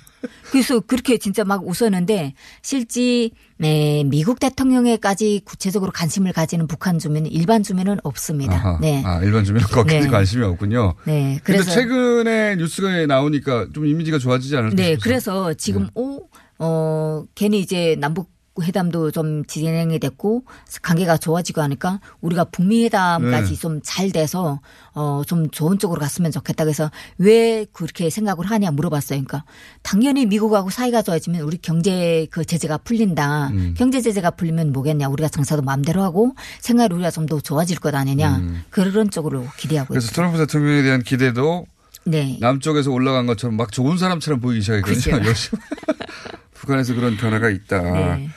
그래서 0.51 0.81
그렇게 0.81 1.19
진짜 1.19 1.45
막 1.45 1.63
웃었는데 1.67 2.35
실제 2.63 3.31
네, 3.59 4.05
미국 4.07 4.39
대통령에까지 4.39 5.43
구체적으로 5.45 5.91
관심을 5.93 6.33
가지는 6.33 6.67
북한 6.67 6.99
주민은 6.99 7.31
일반 7.31 7.63
주민은 7.63 7.99
없습니다. 8.03 8.55
아하. 8.55 8.79
네. 8.81 9.03
아, 9.05 9.21
일반 9.23 9.45
주민은 9.45 9.67
거기에 9.69 10.01
네. 10.01 10.07
관심이 10.09 10.45
없군요. 10.45 10.95
네. 11.05 11.41
그런데 11.43 11.65
그래서 11.65 11.71
최근에 11.71 12.57
뉴스가 12.57 13.07
나오니까 13.07 13.69
좀 13.73 13.87
이미지가 13.87 14.19
좋아지지 14.19 14.57
않을까 14.57 14.77
네, 14.77 14.91
싶어서. 14.91 15.03
그래서 15.03 15.55
지금 15.55 15.89
오, 15.95 16.29
어, 16.59 17.25
괜히 17.35 17.61
이제 17.61 17.97
남북 17.99 18.36
회담도 18.63 19.11
좀 19.11 19.45
진행이 19.45 19.99
됐고 19.99 20.45
관계가 20.83 21.19
좋아지고 21.19 21.61
하니까 21.63 22.01
우리가 22.21 22.45
북미 22.45 22.85
회담까지 22.85 23.51
네. 23.55 23.61
좀잘 23.61 24.13
돼서 24.13 24.61
어 24.95 25.23
좀 25.27 25.51
좋은 25.51 25.79
쪽으로 25.79 26.01
갔으면 26.01 26.31
좋겠다. 26.31 26.65
그래서 26.65 26.91
왜 27.19 27.67
그렇게 27.73 28.11
생각을 28.11 28.47
하냐 28.47 28.71
물어봤어요. 28.71 29.23
그러니까 29.25 29.45
당연히 29.83 30.25
미국하고 30.27 30.71
사이가 30.71 31.03
좋아지면 31.03 31.43
우리 31.43 31.59
경제 31.59 32.27
그 32.31 32.45
제재가 32.45 32.79
풀린다. 32.79 33.49
음. 33.49 33.75
경제 33.77 34.01
제재가 34.01 34.33
풀리면 34.33 34.73
뭐겠냐. 34.73 35.09
우리가 35.09 35.29
장사도 35.29 35.63
마음대로 35.63 36.03
하고 36.03 36.35
생활이 36.61 36.95
우리가 36.95 37.11
좀 37.11 37.27
더 37.27 37.41
좋아질 37.41 37.81
것 37.81 37.93
아니냐. 37.93 38.37
음. 38.37 38.63
그런 38.71 39.11
쪽으로 39.11 39.45
기대하고 39.59 39.89
그래서 39.89 40.05
있습니다. 40.05 40.15
트럼프 40.15 40.39
대통령에 40.39 40.83
대한 40.83 41.03
기대도 41.03 41.67
네. 42.05 42.37
남쪽에서 42.41 42.93
올라간 42.93 43.27
것처럼 43.27 43.57
막 43.57 43.73
좋은 43.73 43.99
사람처럼 43.99 44.39
보이기 44.39 44.61
시작했거든요. 44.61 45.23
그죠. 45.25 45.57
북한에서 46.59 46.95
그런 46.95 47.17
변화가 47.17 47.51
있다. 47.51 47.83
네. 47.83 48.29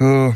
어, 0.00 0.32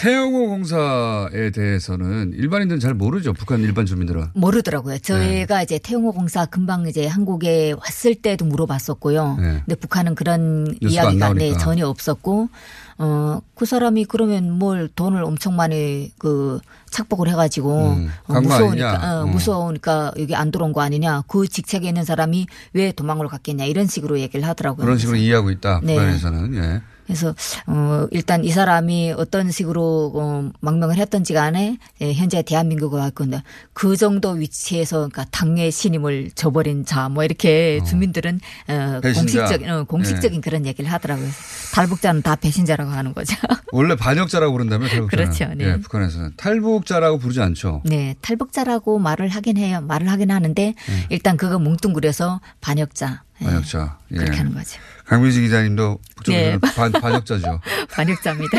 태영호 0.00 0.46
공사에 0.48 1.50
대해서는 1.50 2.32
일반인들은 2.34 2.80
잘 2.80 2.94
모르죠. 2.94 3.34
북한 3.34 3.60
일반 3.60 3.84
주민들은. 3.84 4.28
모르더라고요. 4.32 4.98
저희가 4.98 5.58
네. 5.58 5.62
이제 5.64 5.78
태용호 5.78 6.12
공사 6.12 6.46
금방 6.46 6.88
이제 6.88 7.06
한국에 7.06 7.72
왔을 7.72 8.14
때도 8.14 8.46
물어봤었고요. 8.46 9.36
네. 9.38 9.62
근데 9.66 9.74
북한은 9.74 10.14
그런 10.14 10.74
이야기가 10.80 11.34
네. 11.34 11.52
전혀 11.58 11.86
없었고, 11.86 12.48
어, 12.96 13.40
그 13.54 13.66
사람이 13.66 14.06
그러면 14.06 14.50
뭘 14.58 14.88
돈을 14.88 15.22
엄청 15.22 15.54
많이 15.54 16.12
그 16.18 16.60
착복을 16.90 17.28
해가지고 17.28 17.92
음, 17.92 18.10
어, 18.26 18.40
무서우니까. 18.40 19.20
어, 19.20 19.24
음. 19.24 19.30
무서우니까 19.32 20.12
여기 20.18 20.34
안 20.34 20.50
들어온 20.50 20.72
거 20.72 20.80
아니냐. 20.80 21.24
그 21.28 21.46
직책에 21.46 21.86
있는 21.86 22.04
사람이 22.04 22.46
왜 22.72 22.92
도망을 22.92 23.28
갔겠냐. 23.28 23.66
이런 23.66 23.86
식으로 23.86 24.18
얘기를 24.18 24.48
하더라고요. 24.48 24.82
그런 24.82 24.96
식으로 24.96 25.18
이해하고 25.18 25.50
있다. 25.50 25.82
네. 25.84 25.94
북한에서는. 25.94 26.54
예. 26.54 26.80
그래서 27.10 27.34
어 27.66 28.06
일단 28.12 28.44
이 28.44 28.50
사람이 28.50 29.14
어떤 29.16 29.50
식으로 29.50 30.12
어 30.14 30.50
망명을 30.60 30.96
했던지 30.96 31.32
간에 31.34 31.76
예, 32.00 32.12
현재 32.14 32.40
대한민국을 32.42 33.02
할 33.02 33.10
건데 33.10 33.42
그 33.72 33.96
정도 33.96 34.30
위치에서 34.30 35.08
그러니까 35.08 35.24
당의 35.32 35.72
신임을 35.72 36.30
저버린 36.36 36.84
자 36.84 37.08
뭐 37.10 37.24
이렇게 37.24 37.80
주민들은 37.84 38.40
어 38.68 39.00
배신자. 39.02 39.20
공식적인 39.40 39.70
어, 39.70 39.84
공식적인 39.84 40.40
그런 40.40 40.66
얘기를 40.66 40.92
하더라고요. 40.92 41.28
탈북자는 41.74 42.22
다 42.22 42.36
배신자라고 42.36 42.90
하는 42.90 43.12
거죠. 43.14 43.34
원래 43.72 43.96
반역자라고 43.96 44.52
부른다면 44.52 44.88
탈북자는. 44.90 45.08
그렇죠. 45.08 45.54
네. 45.56 45.64
예, 45.64 45.76
북한에서는. 45.80 46.34
탈북자라고 46.36 47.18
부르지 47.18 47.40
않죠. 47.40 47.82
네, 47.84 48.14
탈북자라고 48.20 48.98
말을 49.00 49.28
하긴 49.28 49.56
해요. 49.56 49.80
말을 49.80 50.08
하긴 50.10 50.30
하는데 50.30 50.74
일단 51.08 51.36
그거 51.36 51.58
뭉뚱그려서 51.58 52.40
반역자 52.60 53.22
예, 53.42 53.44
반역자. 53.46 53.98
예. 54.12 54.16
그렇게 54.16 54.36
하는 54.36 54.54
거죠. 54.54 54.78
강민식 55.10 55.42
기자님도 55.42 55.98
네. 56.28 56.56
반, 56.76 56.92
반역자죠. 56.92 57.60
반역자입니다. 57.90 58.58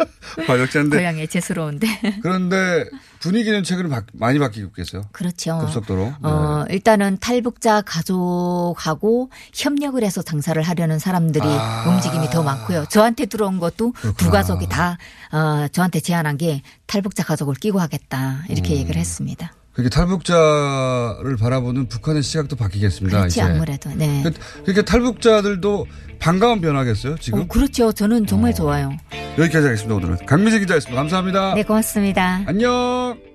반역자인데. 0.46 0.96
고향에 0.96 1.26
재수로운데. 1.26 1.86
그런데 2.22 2.86
분위기는 3.20 3.62
최근에 3.62 3.90
바- 3.90 4.04
많이 4.14 4.38
바뀌고 4.38 4.68
있겠어요. 4.68 5.02
그렇죠. 5.12 5.58
급속도로. 5.58 6.14
어, 6.22 6.64
일단은 6.70 7.18
탈북자 7.20 7.82
가족하고 7.82 9.30
협력을 9.52 10.02
해서 10.02 10.22
장사를 10.22 10.60
하려는 10.62 10.98
사람들이 10.98 11.44
아. 11.46 11.84
움직임이 11.86 12.30
더 12.30 12.42
많고요. 12.42 12.86
저한테 12.88 13.26
들어온 13.26 13.58
것도 13.60 13.92
두 13.92 14.14
그렇구나. 14.14 14.30
가족이 14.30 14.68
다, 14.70 14.96
어, 15.32 15.68
저한테 15.68 16.00
제안한 16.00 16.38
게 16.38 16.62
탈북자 16.86 17.24
가족을 17.24 17.56
끼고 17.56 17.78
하겠다. 17.78 18.44
이렇게 18.48 18.72
음. 18.72 18.78
얘기를 18.78 18.98
했습니다. 18.98 19.52
그렇게 19.80 19.88
탈북자를 19.94 21.36
바라보는 21.36 21.88
북한의 21.88 22.22
시각도 22.22 22.56
바뀌겠습니다. 22.56 23.18
그렇지, 23.18 23.40
이제. 23.40 23.42
아무래도. 23.42 23.90
네. 23.94 24.22
그- 24.22 24.32
그러니까 24.62 24.82
탈북자들도 24.82 25.86
반가운 26.18 26.60
변화겠어요, 26.60 27.16
지금? 27.18 27.40
어, 27.40 27.46
그렇죠. 27.46 27.92
저는 27.92 28.26
정말 28.26 28.54
좋아요. 28.54 28.90
여기까지 29.38 29.66
하겠습니다. 29.66 29.94
오늘은 29.94 30.26
강미재 30.26 30.60
기자였습니다. 30.60 31.00
감사합니다. 31.00 31.54
네, 31.54 31.62
고맙습니다. 31.62 32.42
안녕. 32.46 33.29